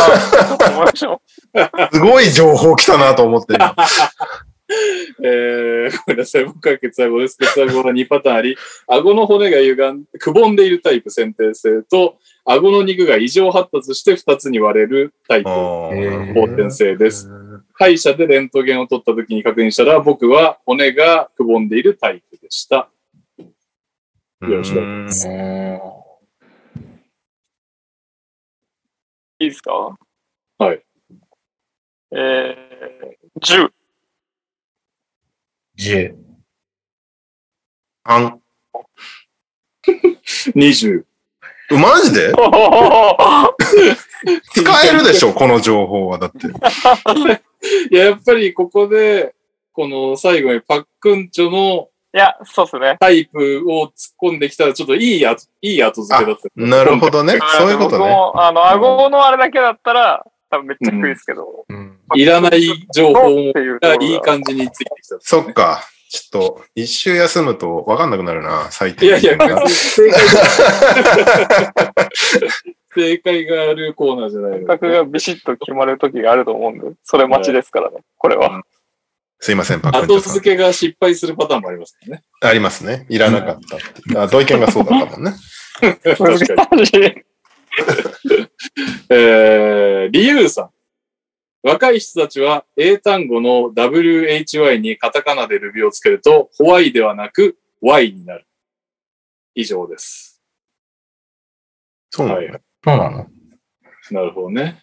[1.93, 3.55] すごい情報来たなと思って。
[5.23, 6.45] えー、ごめんなさい。
[6.47, 7.37] 僕はケツアゴです。
[7.39, 8.57] ケツアゴは2パターンあり、
[8.89, 17.29] 顎の骨が歪ん、くぼんでいるタイプ、先天性と、顎の肉が異常発達して2つに割れるタイプ、後天性です。
[17.75, 22.89] 歯医者でレントゲンを取った時に確認したら、僕は骨がくぼんでいるタイプでした。
[23.39, 23.47] よ
[24.41, 25.29] ろしくお願いします。
[29.41, 29.97] いいですか？
[30.59, 30.83] はい。
[32.17, 33.71] えー、10。
[35.77, 36.15] 10。
[38.05, 38.41] あん
[40.55, 41.05] 20。
[41.71, 42.33] マジで？
[44.55, 46.19] 使えるでしょ、この情報は。
[46.19, 46.47] だって。
[47.91, 49.35] いや、やっぱりここで、
[49.73, 52.97] この最後にパックンチョのいや、そうっすね。
[53.01, 53.91] タイプを突っ
[54.23, 56.49] 込んできたら、ちょっといい後、いい後付けだった。
[56.55, 57.41] なるほどね。
[57.59, 58.07] そういうことね。
[58.37, 60.25] あの、顎のあれだけだったら、
[60.55, 61.65] 多分めっちゃ低いですけど。
[61.69, 61.99] うん。
[62.15, 62.63] いらない
[62.95, 65.17] 情報ががいい感じについてきた。
[65.21, 65.83] そっか。
[66.09, 69.37] ちょっと、一周休むと分かんなくなるな、最低いやいや、
[69.67, 70.45] 正解が、
[72.95, 78.63] 正解があるコーナーじゃないの感覚がビシッと決まる時があると思うんで、それ待ちですからね、これは。
[79.41, 82.23] すいません、パク後付けが失敗するパターンもありますね。
[82.41, 83.07] ありますね。
[83.09, 83.59] いらなかっ
[84.13, 84.23] た。
[84.23, 85.33] あ、同意見がそうだったもんね。
[86.05, 87.25] 確かに。
[89.11, 90.71] えー、リユーさん。
[91.63, 98.47] 若い人たちは英単語の WHY にカタカナでルビをつけると、ホワイではなく Y になる。
[99.55, 100.43] 以上です。
[102.11, 102.53] そうなんだ。
[102.53, 102.63] はい。
[102.85, 103.31] そうなの？
[104.11, 104.83] なるほどね。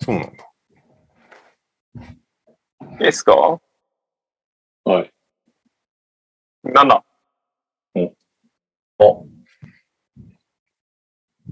[0.00, 0.44] そうなんだ。
[2.92, 3.60] いいですか？
[4.84, 5.12] はい。
[6.64, 7.02] ?7。
[8.98, 9.26] お、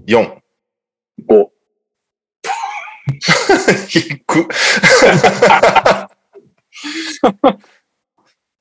[0.07, 0.41] 4。
[1.27, 1.49] 5。
[3.87, 4.47] 低く。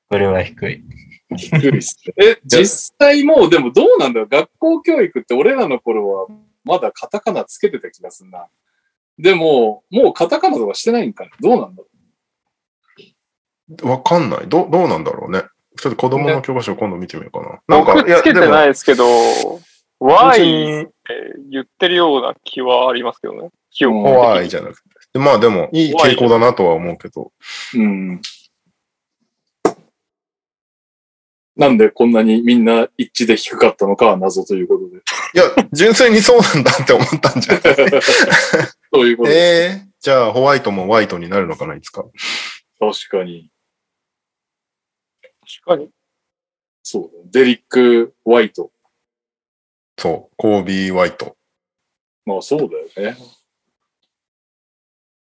[0.09, 0.85] これは低い。
[1.37, 2.15] 低いっすね。
[2.25, 4.29] え、実際もうでもどうなんだろう？
[4.29, 6.27] 学校教育って俺らの頃は
[6.63, 8.47] まだカタカナつけてた気がするな。
[9.19, 11.31] でも、もうカタカナとかしてないんかね？
[11.41, 11.89] どうなんだろ
[13.91, 14.49] わかんない。
[14.49, 15.43] どどうなんだろうね。
[15.77, 17.77] ちょっと子供の教科書を今度見てみようかな。
[17.77, 19.05] なんか、僕つけてないですけど、
[20.01, 20.93] 別 Y にって
[21.51, 23.51] 言ってるような気はありますけどね。
[23.71, 24.89] 記憶うん怖いじゃなくて。
[25.15, 27.33] でまあでも、いい傾向だなとは思うけど。
[27.75, 27.79] う。
[27.79, 28.21] うん。
[31.57, 34.97] なんでこんなにみんな一致で低かったのかは謎ということで。
[34.97, 35.01] い
[35.61, 38.03] や、純粋にそうなんだって思ったんじゃない？
[38.93, 42.05] そういうことでええじゃあ、ホワイトもホワイトになるのかな、いつか。
[42.81, 43.51] 確かに。
[45.65, 45.91] 確かに。
[46.83, 47.31] そうだね。
[47.31, 48.71] デリック・ホワイト。
[49.99, 51.37] そう、コービー・ホワイト。
[52.27, 52.61] まあそう
[52.97, 53.17] だよね。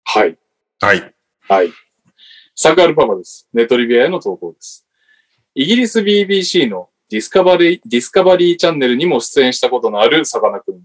[0.03, 0.38] はい。
[0.81, 1.14] はい。
[1.48, 1.72] はい。
[2.56, 3.48] サクアルパパです。
[3.53, 4.85] ネトリビアへの投稿です。
[5.53, 10.81] イギリス BBC のディスカバリー、ディスカバリーチャンネルにも出演したことのあるさかなクン。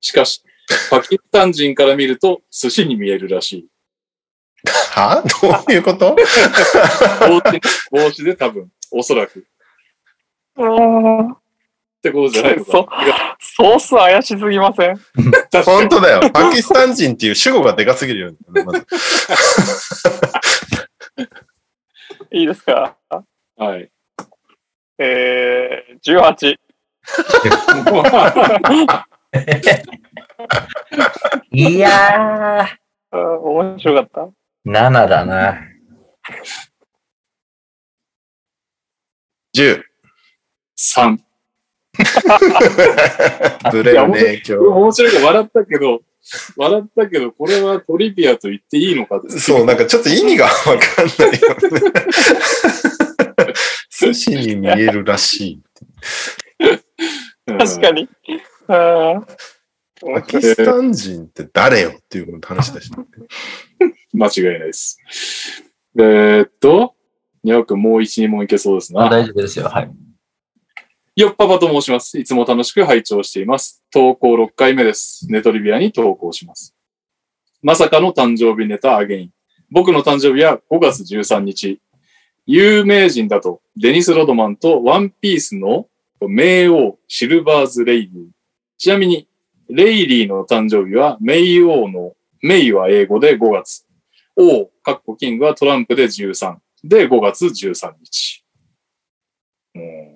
[0.00, 0.42] しかし、
[0.90, 3.68] パキスタン人から見ると寿司に見えるらしい。
[4.92, 5.22] は？
[5.42, 6.16] どういうこと？
[6.16, 7.60] 帽子
[7.90, 9.40] 帽子で多分、おそらく。
[9.40, 9.42] っ
[10.58, 11.36] あ
[12.06, 12.86] てことじゃないのかそう
[13.38, 14.96] ソース怪しすぎません？
[15.64, 16.30] 本当だよ。
[16.30, 18.36] パキスタン人っていう主語がでかすぎるよね。
[18.64, 18.86] まず
[22.30, 22.96] いいですか？
[23.56, 23.90] はい。
[24.98, 26.56] えー、18。
[31.52, 34.28] いやー面白かった。
[34.70, 35.58] 7だな。
[39.54, 39.82] 10。
[40.78, 41.18] 3。
[43.72, 46.00] ずれるね、今面白いから笑ったけど、
[46.56, 49.28] 笑ったけど、これはトリビアと言っていいのかって。
[49.28, 49.40] 日。
[49.40, 50.72] そう、なんかちょっと意味がわかん
[51.06, 51.40] ないよね。
[53.90, 55.62] 寿司に見えるらしい。
[56.60, 56.72] う
[57.52, 58.08] ん確かに。
[58.68, 59.22] あー
[60.00, 62.90] パキスタン人って誰よっていう話だし、
[64.12, 64.98] 間違いないです。
[65.98, 66.94] えーっと、
[67.42, 69.06] にゃおくんもう1、2問いけそうですな。
[69.06, 69.66] あ大丈夫ですよ。
[69.66, 69.90] はい。
[71.16, 72.18] よっぱぱと申します。
[72.18, 73.82] いつも楽しく拝聴しています。
[73.90, 75.26] 投稿6回目です。
[75.30, 76.76] ネトリビアに投稿します。
[77.62, 79.30] まさかの誕生日ネタアゲイン。
[79.70, 81.80] 僕の誕生日は5月13日。
[82.44, 85.88] 有名人だとデニス・ロドマンとワンピースの
[86.20, 88.26] 冥王シルバーズ・レイリー。
[88.76, 89.26] ちなみに、
[89.70, 92.12] レイリーの誕生日は冥王の、
[92.42, 93.86] メイは英語で5月。
[94.36, 96.56] 王、カッコキングはトランプで13。
[96.84, 98.44] で、5月13日。
[99.76, 100.15] うん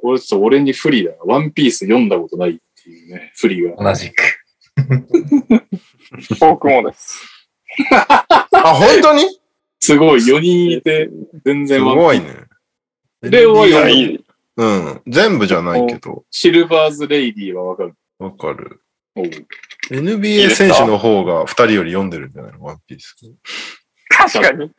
[0.00, 1.16] これちょっと俺に不利だな。
[1.26, 3.74] ワンピース読んだことないっていうね、不利が。
[3.82, 4.22] 同じく。
[6.40, 7.20] 僕もです。
[7.92, 9.24] あ、本当に？
[9.80, 11.08] すごい、4人いて、
[11.44, 12.26] 全す然ワンごいね。
[13.22, 14.24] レオはいや、いいい。
[14.56, 15.02] うん。
[15.06, 17.94] 全部じゃないけど、シルバーズ・レイリーはわかる？
[18.18, 18.80] わかる。
[19.90, 22.62] NBA 選手の方が2人より読んでるんじゃないの？
[22.62, 23.16] ワンピース。
[24.08, 24.70] 確かに。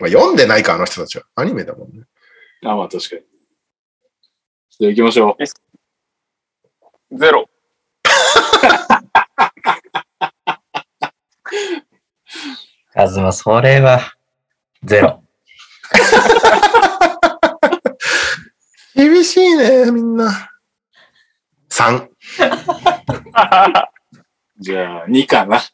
[0.00, 1.24] まあ、読んでないか、あの人たちは。
[1.36, 2.04] アニメだもんね。
[2.64, 3.22] あ、まあ確かに。
[4.76, 5.44] じゃあ行きましょう。
[7.16, 7.48] ゼロ。
[12.92, 14.00] カズマ、それは、
[14.82, 15.22] ゼロ。
[18.96, 20.50] 厳しいね、みんな。
[21.70, 22.08] 3。
[24.58, 25.56] じゃあ、2かな。
[25.56, 25.70] 間。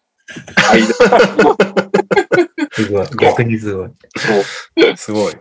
[2.73, 3.07] すごい。
[3.19, 3.93] 逆にすごい。
[4.97, 5.35] すごい。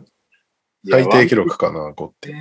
[0.89, 2.33] 最低記録かな、5って。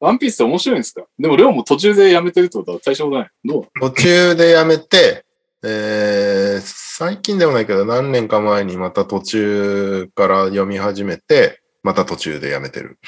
[0.00, 1.04] ワンピースって面白いんですか？
[1.18, 3.30] でも、レオも途中でやめてるってことは大したことない。
[3.44, 3.80] どう？
[3.80, 5.24] 途中でやめて、
[5.62, 12.98] えー、最近でもないけど、何年か前にまた途中から読み始めて、また途中でやめてる。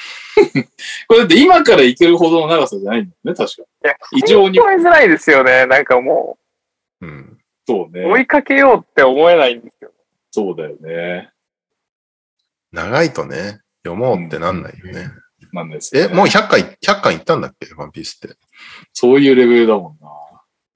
[1.07, 3.63] これだって今からいけるほどの長さじゃないんだよね、確か。
[3.63, 5.65] いや、異常に追いづらいですよね。
[5.65, 6.37] なんかも
[7.01, 7.37] うん。
[7.67, 8.21] そうう、追ね。
[8.21, 9.91] いかけようって思えないんですよ。
[10.31, 11.31] そうだよね。
[12.71, 15.09] 長いとね、読もうってなんないよね。
[15.51, 17.73] なんですよえ、ねもう100回、100回いったんだっけ？
[17.75, 18.35] ワンピースって。
[18.93, 20.09] そういうレベルだもんな。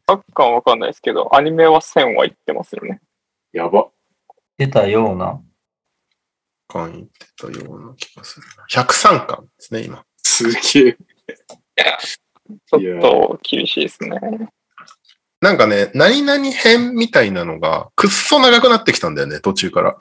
[0.08, 3.02] サッカーはわかんないですけど、アニメは1000はいってますよね。
[3.54, 3.90] やば。
[4.58, 5.42] 出たような。
[6.68, 8.66] 巻いってたような気がするな。
[8.84, 10.04] 103巻ですね、今。
[10.18, 10.98] すげえ。
[12.68, 14.20] ちょっと厳しいですね。
[15.42, 19.98] なんかね、何々編みたいなのが、くっそ長くなってきたんだよね、途中から。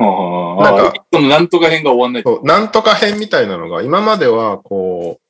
[0.00, 2.22] なんかのなんとか編が終わんない。
[2.24, 5.20] そうなんとか編みたいなのが、今までは、こ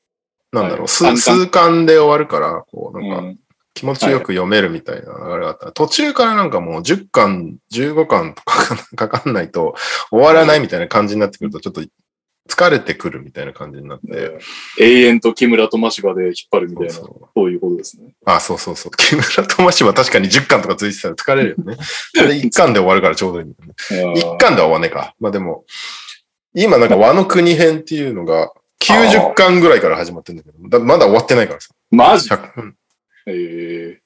[0.52, 1.16] う、なんだろう、数はい。
[1.18, 3.38] 数巻で終わるから、こう、なんか、うん。
[3.74, 5.72] 気持ちよく読めるみたいな流れがあった。
[5.72, 9.74] 途中からなんかもう10巻、15巻とかかかんないと
[10.10, 11.82] 終わらないみたいな感じになってくると、ちょっと
[12.50, 14.38] 疲れてくるみたいな感じになって。
[14.80, 18.14] 永遠と木村と真柴で引っ張るみたいな、そそうそういうことですね。
[18.24, 18.92] あ、そうそうそう。
[18.96, 21.76] 木村とマシは確かに10巻とかついてたら疲れるよね。
[22.14, 23.54] それ1巻で終わるからちょうどいいね。
[23.90, 25.14] 1巻では終わんねえか。
[25.20, 25.64] まあでも、
[26.54, 31.70] 今なんか和の国編っていうのが90巻ぐらいから始まってるんだけど、だまだ終わってないからさ。
[31.90, 32.76] マジ？100うん
[33.26, 34.00] え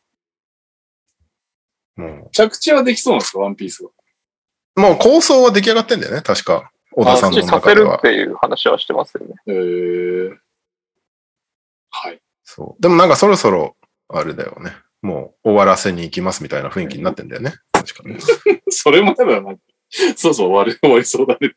[1.98, 3.38] ー、も着地はできそうなんですか？
[3.38, 3.90] ワンピースは。
[4.76, 6.70] うもう構想は出来上がってんだよね、確か。
[6.96, 7.96] 小田さんのさせ中では。
[7.96, 9.34] るっていう話はしてますよね。
[9.46, 10.36] えー、
[11.90, 12.20] はい。
[12.44, 12.82] そう。
[12.82, 13.76] でもなんかそろそろ、
[14.08, 14.72] あれだよね。
[15.02, 17.54] もう終わらせに行きますみたいな雰囲気になってんだよね。
[17.72, 18.16] 確かに。
[18.70, 19.62] それまではなんか、
[20.16, 21.56] そうそう終わる、終わりそうだねって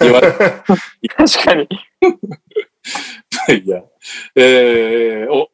[0.00, 1.68] 言 われ確かに。
[3.64, 3.82] いや。
[4.36, 5.50] えー、お、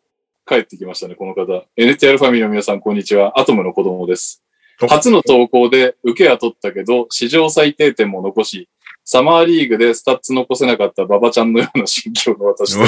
[0.47, 1.67] 帰ってきましたね、この方。
[1.77, 3.41] NTR ファミリーの皆さん、こんにちは。
[3.41, 4.45] アトムの子供です。
[4.81, 8.69] お初の投稿で受けは取ったけど、史上最低点も残し、
[9.11, 12.85] サマーリーグでスタッツ残せなかった馬場ちゃんのような心境の私で。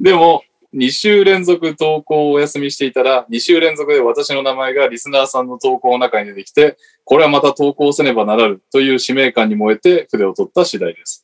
[0.00, 0.42] でも、
[0.74, 11.22] 2週連続投稿をお休みしていたら、2週連続で私の名前がリスナーさんの投稿の中に出てきて、これはまた投稿せねばならぬという使命感に燃えて筆を取った次第です。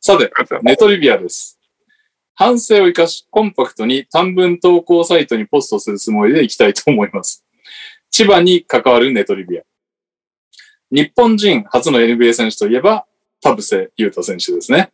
[0.00, 0.32] さて、
[0.62, 1.60] ネトリビアです。
[2.34, 7.44] 反省を生かし、コンパクトに短文投稿サイトにポストするつもりでいきたいと思います。
[8.10, 9.62] 千葉に関わるネトリビア。
[10.90, 13.06] 日本人初の NBA 選手といえば、
[13.40, 14.92] 田臥勇太選手ですね。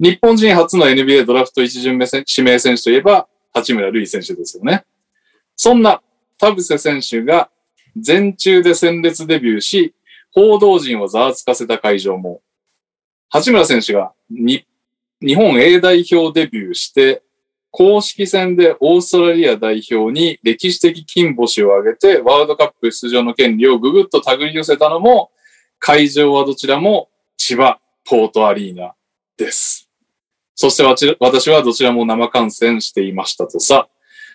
[0.00, 4.84] 日本人初の NBA ドラフト1巡目指名選手といえば、八村塁選手ですよね。
[5.56, 6.00] そんな
[6.38, 7.50] 田臥選手が
[7.96, 9.94] 全中で戦列デビューし、
[10.30, 12.42] 報道陣をざわつかせた会場も、
[13.28, 14.64] 八村選手が日
[15.34, 17.22] 本 A 代表デビューして、
[17.70, 25.30] 公式戦でオーストラリア代表に歴史的金星を挙げて、ワールドカップ出場の権利をぐぐっと手繰り寄せたのも、
[25.78, 28.94] 会場はどちらも千葉ポートアリーナ
[29.36, 29.88] です。
[30.54, 30.82] そして
[31.20, 33.88] 私はどちらも生観戦していましたとさ、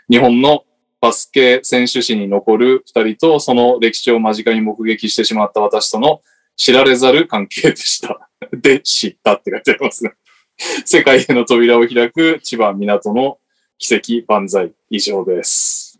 [0.10, 0.64] 日本の
[1.02, 6.22] バスケ選手史に残る二人とその歴史を間近に目撃してしまった私との
[6.56, 8.30] 知られざる関係でした。
[8.54, 10.14] で、知ったって書いてありますね。
[10.86, 13.40] 世界への扉を開く千葉港の
[13.78, 16.00] 奇跡万歳以上です。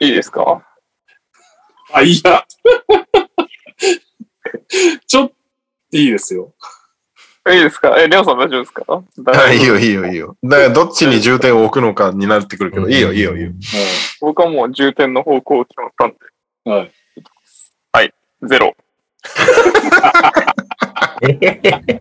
[0.00, 0.66] いいですか？
[1.92, 2.46] あ、いや。
[5.06, 5.34] ちょっと
[5.92, 6.54] いいですよ。
[7.50, 7.94] いいですか？
[8.00, 9.02] え、レオさん大丈夫ですか？
[9.44, 10.36] あいいよ、いいよ、いいよ。
[10.42, 13.50] だから、どっちに重点を置くのかになってくるけど、いいよ、いいよ、いいよ。
[14.20, 16.14] 僕はもう重点の方向を決まったん
[16.70, 16.92] はい。
[17.92, 18.14] はい。
[18.40, 18.74] で、ゼロ。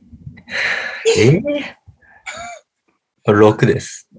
[1.17, 1.29] え？
[1.29, 4.09] ー、えー、6です。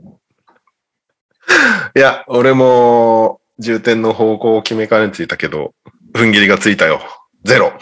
[1.95, 5.75] いや、俺も、重点の方向を決めかねついたけど、
[6.15, 7.01] 踏ん切りがついたよ。
[7.45, 7.73] ゼロ。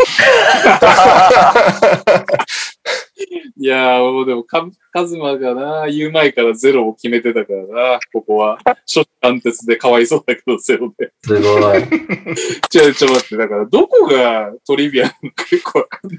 [3.57, 8.59] いやー、もうでも、か、カズマがな、言う前からゼロを決めてたからな、ここは。
[8.87, 11.13] 初貫徹でかわいそうだけど、ゼロで。
[11.23, 11.83] すごい。
[12.71, 16.19] ちょ、ちょ、待って、だから、どこがトリビアなのか結構わかんない。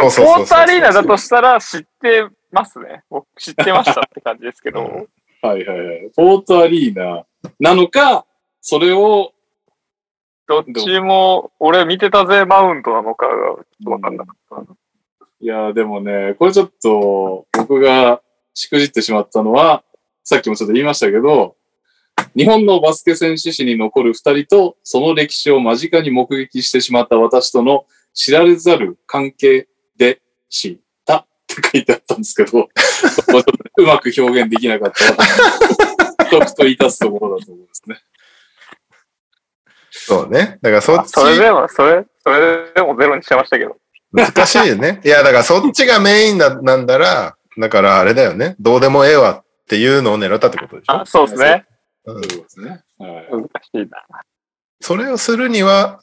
[0.00, 3.02] そうそうそうそうポートアリーナだとしたら知ってますね。
[3.10, 4.80] 僕知ってましたって感じですけど。
[4.80, 5.06] はい
[5.42, 6.10] はいはい。
[6.16, 7.24] ポートアリーナ
[7.60, 8.26] なのか、
[8.60, 9.32] それを、
[10.46, 14.72] どっちも、俺見てたぜマウントなのかがわかんなかった。
[15.40, 18.22] いやー、でもね、これちょっと、僕が
[18.54, 19.84] しくじってしまったのは、
[20.24, 21.56] さっきもちょっと言いましたけど、
[22.36, 29.68] 日本のバスケ選手史に残る二人と、その歴史を間近に目撃してしまった私との知られざる関係で
[30.48, 32.68] したって書いてあったんですけど、
[33.78, 37.96] うまく表現できなかった得といたすところだと思いますね。
[39.90, 40.58] そうね。
[40.62, 43.76] だからそっち、それでも、それ、それでもゼロにしちゃいましたけど。
[44.12, 45.00] 難しいよね。
[45.04, 48.56] いや、だからそっちがメインななんだら、だからあれだよね。
[48.60, 51.06] どうでもええわっていうのを狙ったってことでしょあ、。
[51.06, 51.66] そうですね。
[51.66, 52.82] うんそうですね。
[52.98, 53.28] はい。
[53.30, 54.02] 難しいな。
[54.80, 56.00] それをするには、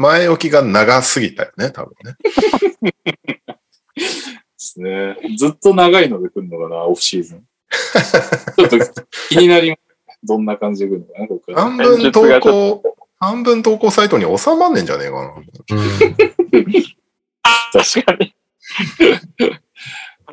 [0.00, 2.16] 前置きが長すぎたよね、多分ね。
[3.94, 4.02] で
[4.56, 5.18] すね。
[5.36, 7.44] ずっと長いので来るのかな、オフシーズン。
[8.56, 8.78] ちょっと
[9.28, 9.82] 気になります。
[10.24, 11.52] どんな感じで来るのかな、ここ。
[11.54, 12.82] 半分投稿、
[13.18, 15.34] 半分投稿サイトに収まんねんじゃねえかな。
[15.34, 15.44] うん、
[17.72, 18.34] 確かに。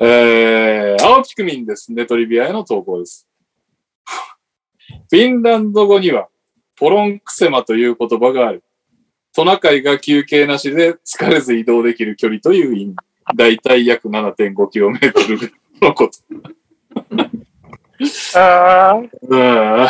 [0.00, 3.28] えー、青ピクミンですね、トリビアへの投稿です。
[5.10, 6.28] フィンランド語には、
[6.76, 8.62] ポロンクセマという言葉がある。
[9.34, 12.96] トナカイが休憩なしで疲れず移動できる距離という意味。
[13.36, 15.52] だいたい約 7.5km
[15.82, 16.18] のこと。
[18.34, 19.36] あーう
[19.84, 19.88] ん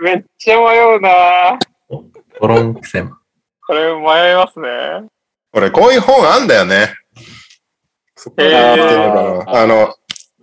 [0.00, 1.58] めっちゃ迷うな
[2.40, 3.18] トロンクセマ。
[3.66, 5.08] これ迷いますね。
[5.52, 6.94] これ、こういう本あんだよね。
[8.14, 9.60] そこから来てるのかな。
[9.62, 9.94] あの、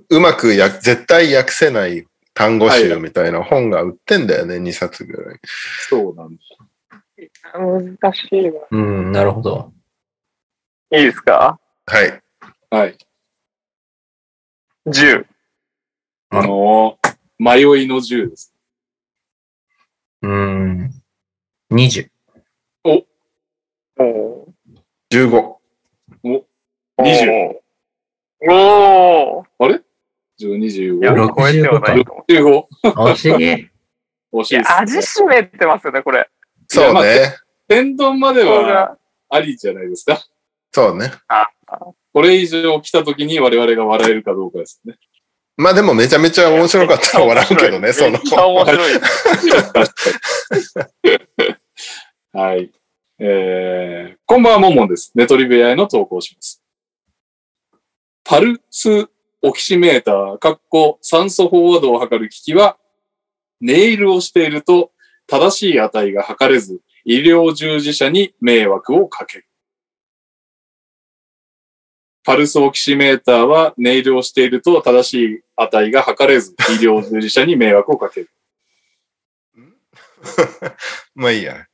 [0.09, 5.39] うまくや、絶対訳せない単語集みたいな本が売ってんだよね、2冊ぐらい。
[5.89, 6.41] そうなんだ。
[7.53, 8.51] 難しいな。
[8.71, 9.71] うん、なるほど。
[10.91, 11.59] いいですか？
[11.85, 12.21] はい。
[12.69, 12.97] はい。
[14.87, 15.25] ?10。
[16.31, 18.53] あのー迷いの銃です。
[20.21, 20.89] うん。
[21.69, 22.09] 20。
[22.85, 23.03] お
[25.11, 25.55] 15。
[26.23, 27.55] 20。
[28.47, 29.83] おー
[30.39, 32.25] 10、いや、25、超えてはないかも。
[32.29, 32.67] 65。
[32.83, 33.31] 惜しい。
[34.33, 36.29] 惜しいです、いや、味しめてますよね、これ。
[36.67, 37.35] そうまあね。
[37.67, 38.97] 天丼まではが。
[39.29, 40.23] ありじゃないですか。
[40.71, 41.11] そうね。
[42.13, 44.95] これ以上来た時に我々が笑えるかどうかですね。
[45.57, 48.21] まあでもめちゃめちゃ面白かったら笑うけどね、そのめっ。
[48.21, 48.93] ちゃ面白い。
[52.33, 52.71] はい。
[53.19, 55.11] えー、こんばんは、もんもんです。
[55.15, 56.61] ネトリ部屋への投稿をします。
[58.25, 59.07] パルス
[59.41, 62.77] オキシメーター、かっこ酸素飽和度を測る機器は、
[63.61, 64.91] ネイルをしていると
[65.27, 69.45] 正しい値が測れず、医療従事者に迷惑をかける。
[72.23, 78.29] パルスオキシメーターはネイルをしていると正しい値が測れず、医療従事者に迷惑をかける。
[81.13, 81.67] まあいいや。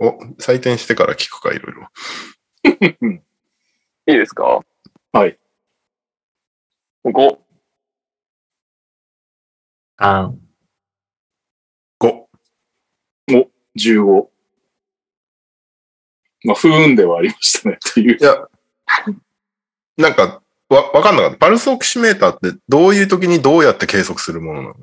[0.00, 1.88] お、採点してから聞くか、いろいろ。
[4.06, 4.60] いいですか？
[5.12, 5.38] はい。
[7.04, 7.38] 5。
[9.98, 10.43] 3。
[13.28, 13.46] 5。
[13.76, 14.26] 15。
[16.46, 18.22] まあ、不運ではありましたね、っていうい。
[18.22, 18.46] や、
[19.96, 21.36] なんか、わ、わかんなかった。
[21.36, 24.74] パルスオキシメーターってどういう時にどうやって計測するものなの？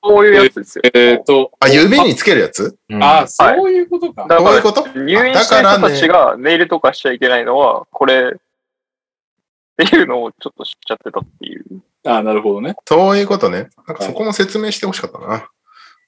[0.00, 0.82] こういうやつですよ。
[0.92, 2.76] えっ、と、あ、指につけるやつ？
[2.88, 4.26] うんあ、そういうことか。
[4.28, 4.86] どういうこと？
[4.98, 11.64] 入院してる人たちがネイルとかしちゃいけないのは、これ、っていうのをちょっと知っちゃってたっていう。
[12.04, 12.74] あなるほどね。
[12.86, 13.68] そういうことね。
[13.86, 15.48] なんかそこも説明してほしかったな。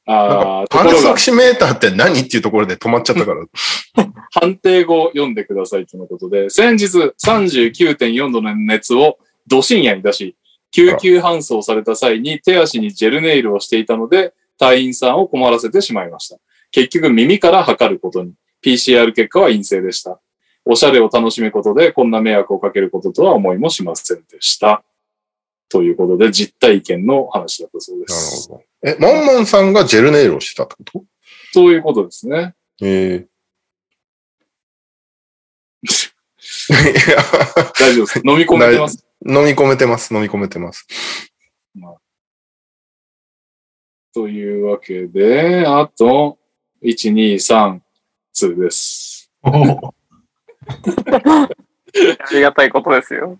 [0.06, 3.44] ああ、パルスオキ、シメーターって何っていうところで止まっちゃったから。
[4.32, 10.36] 判定後読んでくださいとのことで、先日39.4度の熱を土深夜に出し、
[10.72, 16.38] 救急搬送された際に手足にジェルネイルをしていたので、隊員さんを困らせてしまいました。
[16.70, 18.32] 結局耳から測ることに。
[18.62, 20.20] PCR 結果は陰性でした。
[20.64, 24.84] おしゃれを楽しむことでこんな迷惑をかけることとは思いもしませんでした。
[25.70, 28.48] ということで、実体験の話だったそうでなるす。
[28.48, 28.62] ほど。
[28.82, 31.04] え、モンモンさんがジェルネイルをしてたってこと？
[31.52, 32.54] そういうことですね。
[32.82, 33.26] ええ
[37.78, 38.18] 大丈夫です。
[38.24, 39.04] 飲み込めてます？
[39.26, 40.86] 飲み込めてます、飲み込めてます。
[44.12, 46.38] というわけで、あと、
[46.82, 47.80] 1、2、3、
[48.34, 49.30] 2です。
[49.42, 49.94] お
[50.70, 51.48] あ
[52.32, 53.36] りがたいことですよ。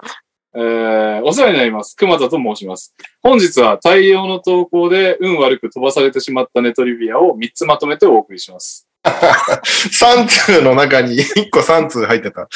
[0.54, 1.94] えー、お世話になります。
[1.96, 2.94] 熊田と申します。
[3.22, 8.88] 本日は大量の投稿で運悪く飛ばされてしまったネトリビアを3つまとめてお送りします。
[9.04, 12.48] 3通の中に1個3通入ってた。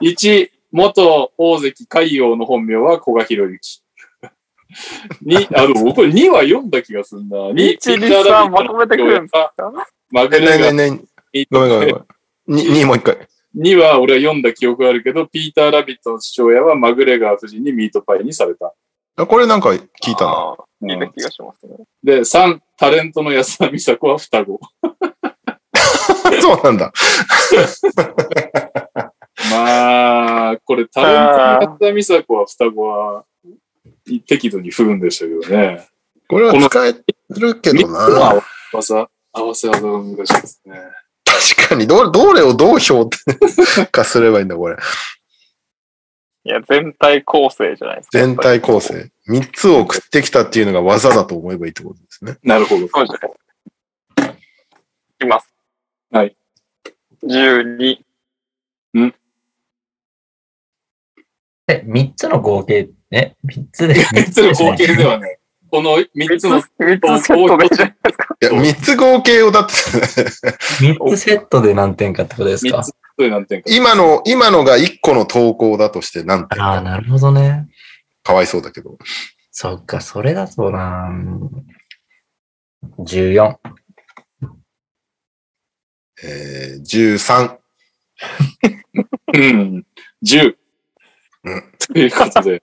[0.00, 3.82] 1、元大関海洋の本名は古賀博之。
[5.24, 7.36] 2、あ、でもこれ2は読んだ気がするな。
[7.50, 9.52] 2、1 2 3まとめてくるんですか？
[10.10, 11.02] マグレガになにな
[11.34, 11.46] に？
[11.50, 12.04] ごめんごめんご
[12.48, 12.58] めん。
[12.58, 13.28] に、2もう一回。
[13.56, 18.74] 2は俺は読んだ記憶があるけど、ピーター・ラビットの父親はマグレガー夫人にミートパイにされた。
[19.16, 19.78] あ、これなんか聞
[20.12, 20.30] いたな。
[20.30, 21.76] あー聞いた気がしますね。
[22.02, 24.60] で、3、タレントの安田美沙子は双子。
[26.42, 26.92] そうなんだ。
[29.50, 31.12] まあ、これタレン
[31.60, 33.24] トの安田美沙子は双子は
[34.26, 35.88] 適度に不運でしたけどね。
[36.28, 36.92] これは使え
[37.30, 38.18] るけど三つの合な。
[38.18, 38.42] わ
[38.82, 40.78] せ技、合わせ技が難しいですね。
[41.56, 43.18] 確かに、どれ、どれをどう評定
[43.90, 44.76] 化すればいいんだ、これ。
[46.44, 48.18] いや、全体構成じゃないですか。
[48.18, 49.10] 全体構成。
[49.28, 52.38] 3つを送ってきたっていうのが技だと思えばいいってことですね。
[52.42, 52.86] なるほど。
[52.88, 54.34] そうじゃないい
[55.18, 55.52] きます。
[56.10, 56.36] はい。
[57.24, 57.98] 12。
[61.68, 63.94] え、3つの合計、え、3つで。
[63.94, 68.36] 3つの合計ではね、この3つの、3つセットでじゃないですか。
[68.40, 69.72] いや、3つ合計をだって、
[70.80, 73.70] 3つセットで何点かってことです3かつで何点か。
[73.70, 77.68] 今の、今のが1個の投稿だとして何点ああ、なるほどね。
[78.22, 78.98] かわいそうだけど。
[79.50, 81.10] そっか、それだとな
[82.98, 83.56] 14。
[86.22, 87.56] えー、13。
[89.34, 89.86] うん。
[90.24, 90.56] 10。
[91.44, 92.62] うんということで、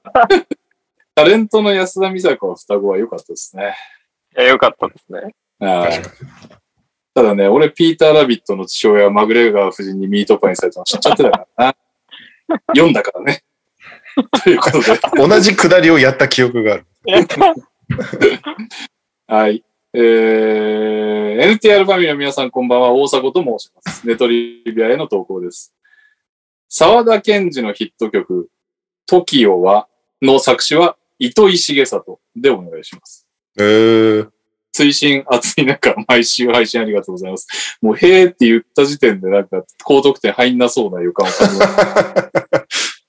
[1.15, 3.75] タレントの安田美沙子は双子は良かったですね。
[4.35, 5.35] いや、よかったですね。
[5.59, 6.01] はい。
[7.13, 11.75] ただね、俺、ピーター・ラビットの父親はマグレガー夫人にミートパイにされたの知っちゃってたからな。
[12.75, 13.43] 読んだからね。
[14.43, 16.85] ということで、同じくだりをやった記憶がある。
[19.27, 19.63] はい。
[19.95, 24.07] えー、NTR ファミリーの皆さんこんばんは、大迫と申します。
[24.07, 25.75] ネトリビアへの投稿です。
[26.69, 28.49] 沢田研二のヒット曲、
[29.07, 29.87] TOKIO は、
[30.23, 33.25] の作詞は糸井重里でお願いします。
[33.57, 34.29] えー、
[34.73, 37.47] 追伸暑い中、毎週配信ありがとうございます。
[37.81, 41.67] もう、へーって言った時点でなんか、高得点入んなそうな予感を感じま
[42.67, 43.05] す。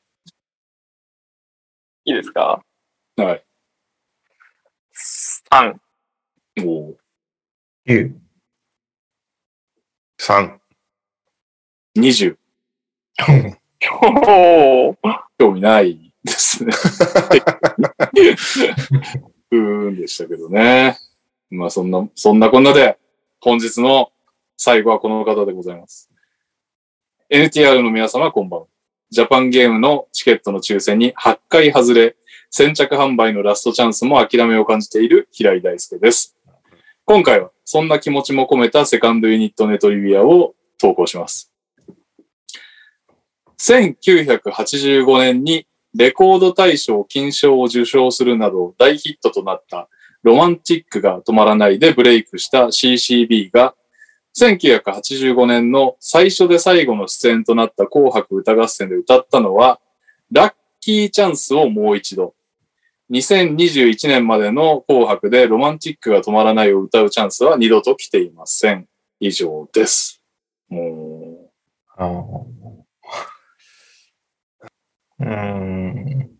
[2.06, 2.62] いいですか？
[3.16, 3.44] はい。
[5.50, 5.74] ?3。
[6.64, 6.96] も
[7.86, 8.14] う、9。
[10.20, 10.58] 3。
[11.96, 12.36] 20。
[14.02, 14.96] おー
[15.38, 16.72] 興味ないですね。
[19.50, 20.98] うーんでしたけどね。
[21.50, 22.98] まあそんな、そんなこんなで、
[23.40, 24.10] 本日の
[24.56, 26.10] 最後はこの方でございます。
[27.30, 28.66] NTR の皆様こんばんは。
[29.10, 32.16] ジャパンゲームのチケットの抽選に8回外れ、
[32.50, 36.36] 先着販売のラストチャンスも諦めを感じている平井大輔です。
[37.04, 41.52] 今回はそんな気持ちも込めたセカンドユニットネトリビアを投稿します。
[43.58, 49.88] 1985年にレコード大賞金賞を受賞するなど大ヒットとなった
[50.22, 53.74] ロマンチックが止まらないでブレイクした CCB が
[54.36, 59.80] 1985年の最初で最後の出演となった紅白歌合戦で歌ったのは
[60.32, 62.34] ラッキーチャンスをもう一度。
[63.10, 68.88] 2021年までの紅白でロマンチックが止まらないを歌うチャンスは二度と来ていません。
[69.20, 70.22] 以上です。
[70.68, 71.50] も
[71.96, 72.83] あー
[75.24, 76.30] うーん。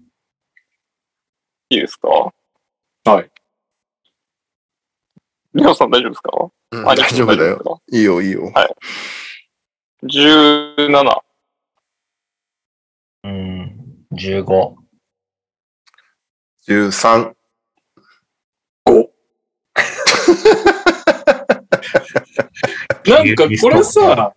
[1.70, 2.08] いいですか？
[2.08, 2.32] は
[3.22, 3.30] い。
[5.54, 6.30] リオさん大丈夫ですか？
[6.72, 7.50] うん大丈夫だよ。
[7.64, 7.82] よ。
[7.90, 8.52] いいよ、いいよ。
[10.02, 11.22] 17。
[13.24, 14.04] うん。
[14.12, 14.74] 15。
[16.68, 17.30] 13。
[17.30, 17.36] う、
[23.06, 24.34] なんかこれさ、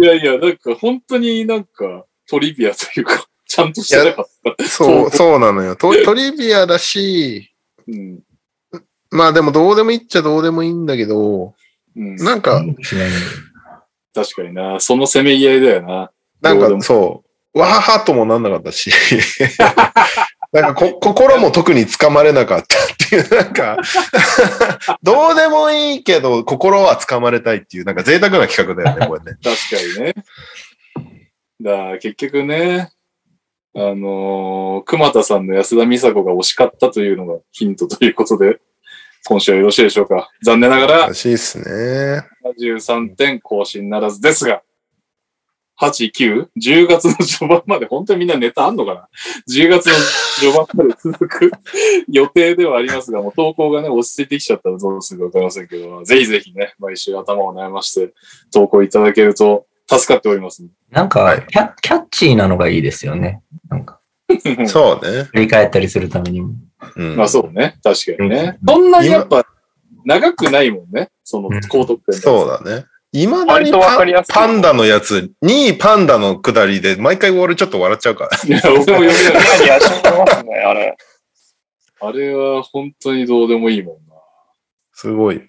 [0.00, 3.26] いやいや、なんか本当になんかトリビアというか、
[3.62, 4.64] ちゃんとしてなかった。
[4.64, 5.76] そう、そうなのよ。
[5.76, 7.50] ト トリビアだし、
[7.88, 8.20] うん。
[9.10, 11.54] まあでもどうでもいいっちゃどうでもいいんだけど、
[11.96, 12.62] うん、なんか。
[14.14, 14.80] 確かにな。
[14.80, 16.10] そのせめぎ合いだよな。
[16.40, 17.24] なんかそ
[17.54, 18.90] う、わははともなんなかったし、
[20.52, 23.76] なんかこ心も特につかまれなかったっていう、なんか、
[25.02, 29.38] どうでもいいけど、心はつかまれたいっていう、なんか贅沢な企画だよね、これね。
[29.42, 29.56] 確
[29.94, 30.14] かにね。
[31.60, 32.90] だから結局ね、
[33.74, 38.60] あのー熊田さんの安田美沙子が惜しかったというのがヒントということで、
[39.26, 40.30] 今週はよろしいでしょうか。
[40.42, 42.26] 残念ながららしいっすね。
[42.58, 44.62] 73点更新ならずですが、
[45.80, 49.08] 8、9、10月の序盤まで本当にみんなネタあんのかな
[49.48, 49.92] ?10 月の
[50.38, 51.50] 序盤まで続く
[52.08, 58.12] 予定ではありますが、もう投稿がね、落ち着いてきちゃったらどうするかわかりませんけど、ぜひぜひね、毎週頭を悩まして
[58.52, 59.66] 投稿いただけると
[59.98, 63.42] 助かっております、なんかキャ、キャッチーなのがいいですよね。
[63.68, 64.00] なんか、
[64.66, 65.24] そうね。
[65.24, 66.54] 振り返ったりするためにも。
[66.96, 67.78] うんまあそうね。
[67.82, 68.58] 確かにね。
[68.66, 69.44] そんなにやっぱ
[70.04, 71.10] 長くないもんね。
[71.24, 72.86] その高得点そうだね。
[73.12, 78.30] いまだに割とわかパりやすいパンダのやつ、2位パンダのくだりで、毎回俺ちょっと笑っちゃうから。
[78.46, 80.96] いや、僕も読みながら、ニヤニヤしてますね、あれ。
[82.02, 84.09] あれは本当にどうでもいいもんな。
[85.00, 85.46] すごいよね。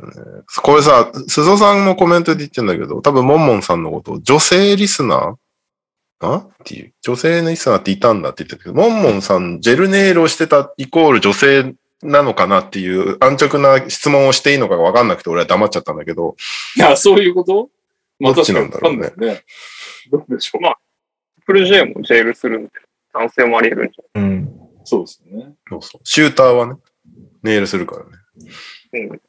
[0.64, 6.26] これさ、鈴さんもコメントで言ってんだけど、多分モンモンさんのことを女性リスナー？
[6.26, 6.38] あ？
[6.38, 6.94] っていう。
[7.02, 16.38] 女性のリスナーっていたんだって言ってたけど、モンモンさん、ジェルネイルをしてたイコール女性なのかなっていう安直な質問をしていいのかがわかんなくて俺は黙っちゃったんだけど、
[16.78, 17.70] いや、そういうこと？
[18.22, 19.44] まあどっちなんだろうねわかんないね。
[20.10, 20.62] どうでしょう。
[20.62, 20.78] まあ
[21.44, 22.72] フル J もジェールするんで、
[23.14, 24.50] 男性もあり得るんじうん。
[24.86, 25.54] そうですね。
[25.68, 26.76] そうそうシューターはね、
[27.44, 28.12] ネイルするからね。
[28.94, 29.10] ゃない。
[29.10, 29.22] うん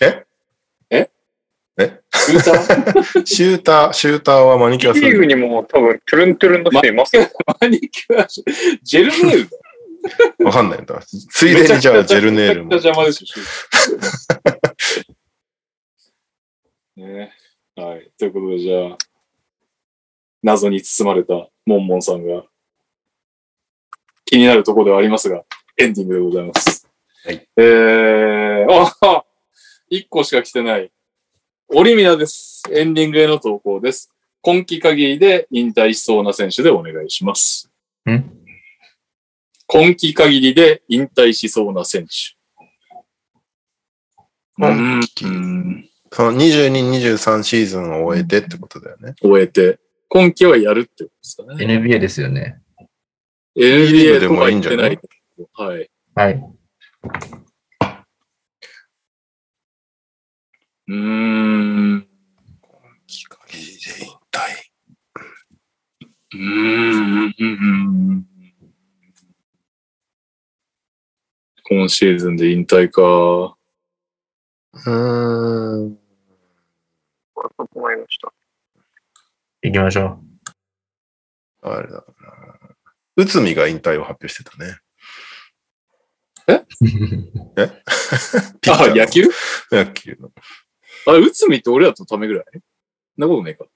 [0.00, 0.26] え？
[2.12, 3.24] シューター？
[3.26, 5.06] シューター、シューターはマニキュアする。
[5.08, 7.28] リーグにも多分、トゥルントゥルンの人いますよ。
[7.60, 9.56] マニキュア、ジェルネイルだ。
[10.44, 11.00] わかんないんだ。
[11.30, 12.80] ついでにじゃあジェルネイルもめ。
[12.80, 13.24] ちゃくちゃ邪魔です
[16.96, 17.32] よ、ね。
[17.76, 18.10] はい。
[18.18, 18.98] ということで、じゃあ、
[20.42, 22.44] 謎に包まれたモンモンさんが
[24.24, 25.44] 気になるところではありますが、
[25.76, 26.88] エンディングでございます。
[27.24, 27.48] はい。
[27.56, 28.66] えー、
[29.02, 29.24] あ
[29.90, 30.90] 1個しか来てない。
[31.68, 32.62] オリミナです。
[32.70, 34.10] エンディングへの投稿です。
[34.40, 37.70] 今季限りで引退しそうな選手でお願いします。
[38.08, 38.24] ん？
[39.66, 42.10] 今季限りで引退しそうな選手。
[44.56, 49.14] 今季うんその22、23シーズンを終えてってことだよね。
[49.22, 49.78] 終えて、
[50.08, 51.66] 今季はやるってことですかね。
[51.66, 52.62] NBA ですよね。
[53.54, 54.98] NBA とでもはいいんじゃないい？
[55.52, 55.90] はい。
[56.14, 56.42] はい。
[60.88, 60.94] うー
[61.96, 62.08] ん。
[63.06, 63.64] 期限りで
[64.06, 64.40] 引退。
[66.32, 68.24] うーんうん
[71.70, 73.02] 今シーズンで引退か。
[73.02, 75.98] うーん。
[77.34, 78.32] これ整いました。
[79.60, 80.22] 行きましょ
[81.60, 82.04] あれだな。
[83.16, 84.78] 内海が引退を発表してたね。
[86.48, 86.52] う。
[88.72, 89.24] あ、野球？
[89.70, 90.32] 野球の。
[91.06, 92.44] あれ、内海って俺らとためぐらい？
[92.52, 92.60] そん
[93.16, 93.66] なことねえか。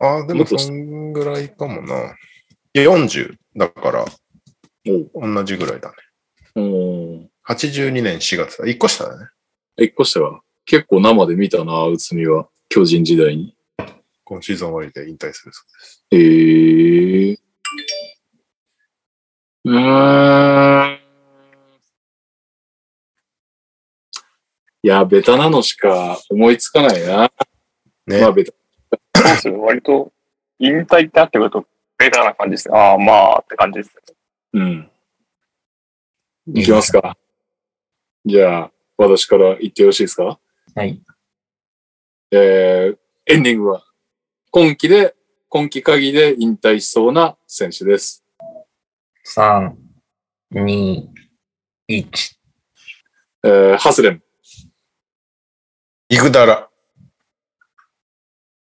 [0.00, 2.14] ああ、でもそんぐらいかもな。
[2.74, 4.04] いや、40だから、
[5.14, 5.96] 同じぐらいだね。
[6.54, 7.28] おお。
[7.48, 8.64] 82年4月だ。
[8.64, 9.26] 1個下だね。
[9.76, 10.42] 一個下は。
[10.64, 12.48] 結構生で見たな、内海は。
[12.68, 13.56] 巨人時代に。
[14.24, 16.04] 今シーズン終わりで引退するそうです。
[16.10, 17.38] ええ
[19.64, 20.67] うーん。
[24.82, 27.30] いや、ベタなのしか思いつかないな。
[28.06, 28.20] ね。
[28.20, 28.52] まあ、ベタ。
[29.16, 29.56] そうですね。
[29.56, 30.12] 割と、
[30.58, 31.66] 引退ってなってくると、
[31.98, 32.78] ベタな感じですね。
[32.78, 34.02] ああ、まあって感じですね。
[34.54, 34.90] うん。
[36.54, 37.16] いきますか。
[38.24, 40.38] じゃあ、私から言ってよろしいですか？
[40.74, 41.02] はい。
[42.30, 43.84] えー、エンディングは、
[44.50, 45.14] 今季で、
[45.48, 48.24] 今季限りで引退しそうな選手です。
[49.26, 49.72] 3、
[50.52, 51.06] 2、
[51.88, 52.36] 1。
[53.44, 54.22] えー、ハスレム。
[56.10, 56.70] イグダラ。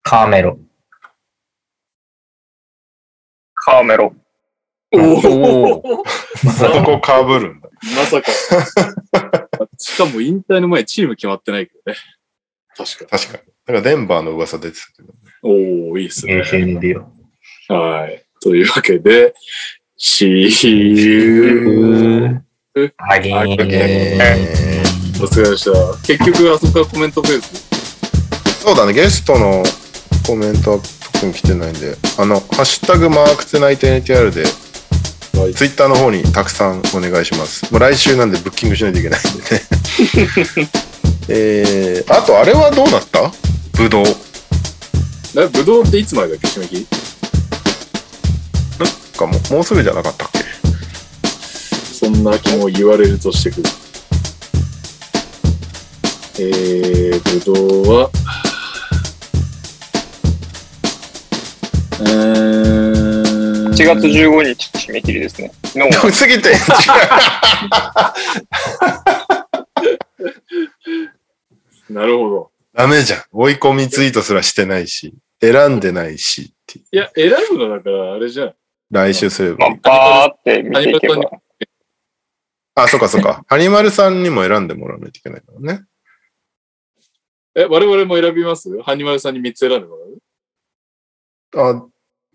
[0.03, 0.59] カーメロ。
[3.55, 4.15] カーメロ。
[4.91, 6.05] おお
[6.51, 7.69] そこかぶるんだ。
[7.95, 8.33] まさか。
[9.77, 11.99] しかも引退の前チーム決まってないけどね。
[12.75, 13.39] 確か確かに。
[13.39, 15.13] だからデンバーの噂出てたけど。
[15.13, 15.89] に。
[15.91, 16.43] おおいいっすね。
[17.69, 18.25] はい。
[18.41, 19.35] というわけで、
[19.99, 22.43] See you.
[22.97, 24.68] あぎーえ
[25.21, 25.71] お疲れ様でした。
[26.07, 27.47] 結局、あそこからコメントフェーズ。
[28.63, 29.63] そうだね、ゲストの
[30.27, 30.79] コメントは
[31.13, 34.43] 特に来てないんで、あの、ハッシュタグマークツナイト NTR で、
[35.39, 37.71] はいツイッターの方にたくさんお願いします。
[37.73, 39.63] もう来週なんでブッキングしないといけないんでね。
[41.29, 43.31] えー、あとあれはどうなった？
[43.75, 44.07] ブドウ。
[45.37, 46.87] え、ブドウっていつまでだっけ締め切り
[49.17, 50.45] かも、もうすぐじゃなかったっけ？
[51.95, 53.69] そんな気も言われるとしてくる。
[56.41, 58.11] えー、ぶどうは、
[62.01, 65.51] えー、1月15日締め切りですね。
[65.65, 66.53] 昨日も過ぎて、
[71.91, 72.53] なるほど。
[72.73, 73.23] ダメじゃん。
[73.33, 78.55] 追い込みツイートすらしてないし、選んでないしっていういや、選ぶのだから、あれじゃん。
[78.93, 79.73] 来週すればいい。
[79.83, 81.17] まあ、バーって見ていけば。
[82.77, 83.43] あ、そうかそうか。
[83.49, 85.88] ハニマルさんにも選んでもらわないといけないからね。
[87.59, 88.81] え、我々も選びます？
[88.83, 89.97] ハニマルさんに3つ選んでも
[91.53, 91.77] らう？
[91.77, 91.87] あ、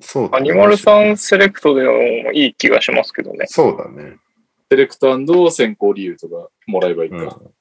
[0.01, 3.45] そうだ、アニマルさんセレクトでもいい気がしますけどね。
[3.47, 4.17] そうだね。
[4.69, 7.17] セレクト選考理由とかもらえばいいか。
[7.17, 7.53] うん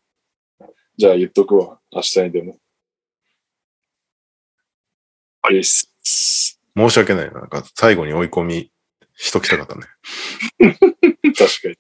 [0.99, 1.81] じゃあ言っとくわ。
[1.91, 2.59] 明日にでも。
[5.41, 5.55] はい。
[5.55, 5.91] です。
[6.77, 7.41] 申し訳ないな。
[7.41, 8.71] なんか最後に追い込み
[9.17, 9.87] しときたかったね。
[11.35, 11.77] 確かに。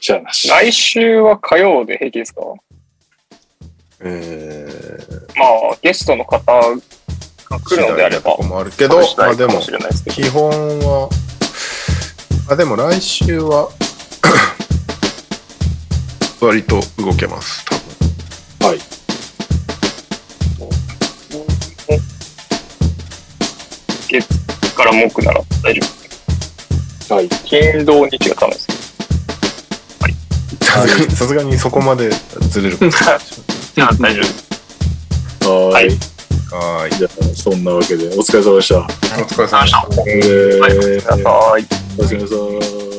[0.00, 0.48] じゃあなし。
[0.48, 2.42] 来週は火曜で平気ですか？
[4.06, 10.16] えー、まあ、ゲストの方が来るのであればもあるけど、まあでもいかも、しれないですけど。
[10.16, 11.08] 基本は、
[12.50, 13.70] あ、でも来週は、
[16.42, 17.64] 割と動けます、
[18.60, 18.68] 多分。
[18.68, 18.80] はい。
[24.06, 25.80] 月から木なら大丈
[27.08, 27.14] 夫。
[27.14, 27.28] はい。
[27.28, 28.74] 金土日がダメです。
[30.60, 32.10] さすがにさすがにそこまで
[32.50, 34.48] ずれることないでしじゃあ大丈夫です。
[35.42, 35.70] は。
[35.70, 36.96] はいはーい。
[36.96, 38.78] じゃあ、そんなわけで、お疲れ様でした。
[38.78, 39.88] お疲れ様でした。
[41.98, 42.34] おやすみなさ
[42.90, 42.93] い。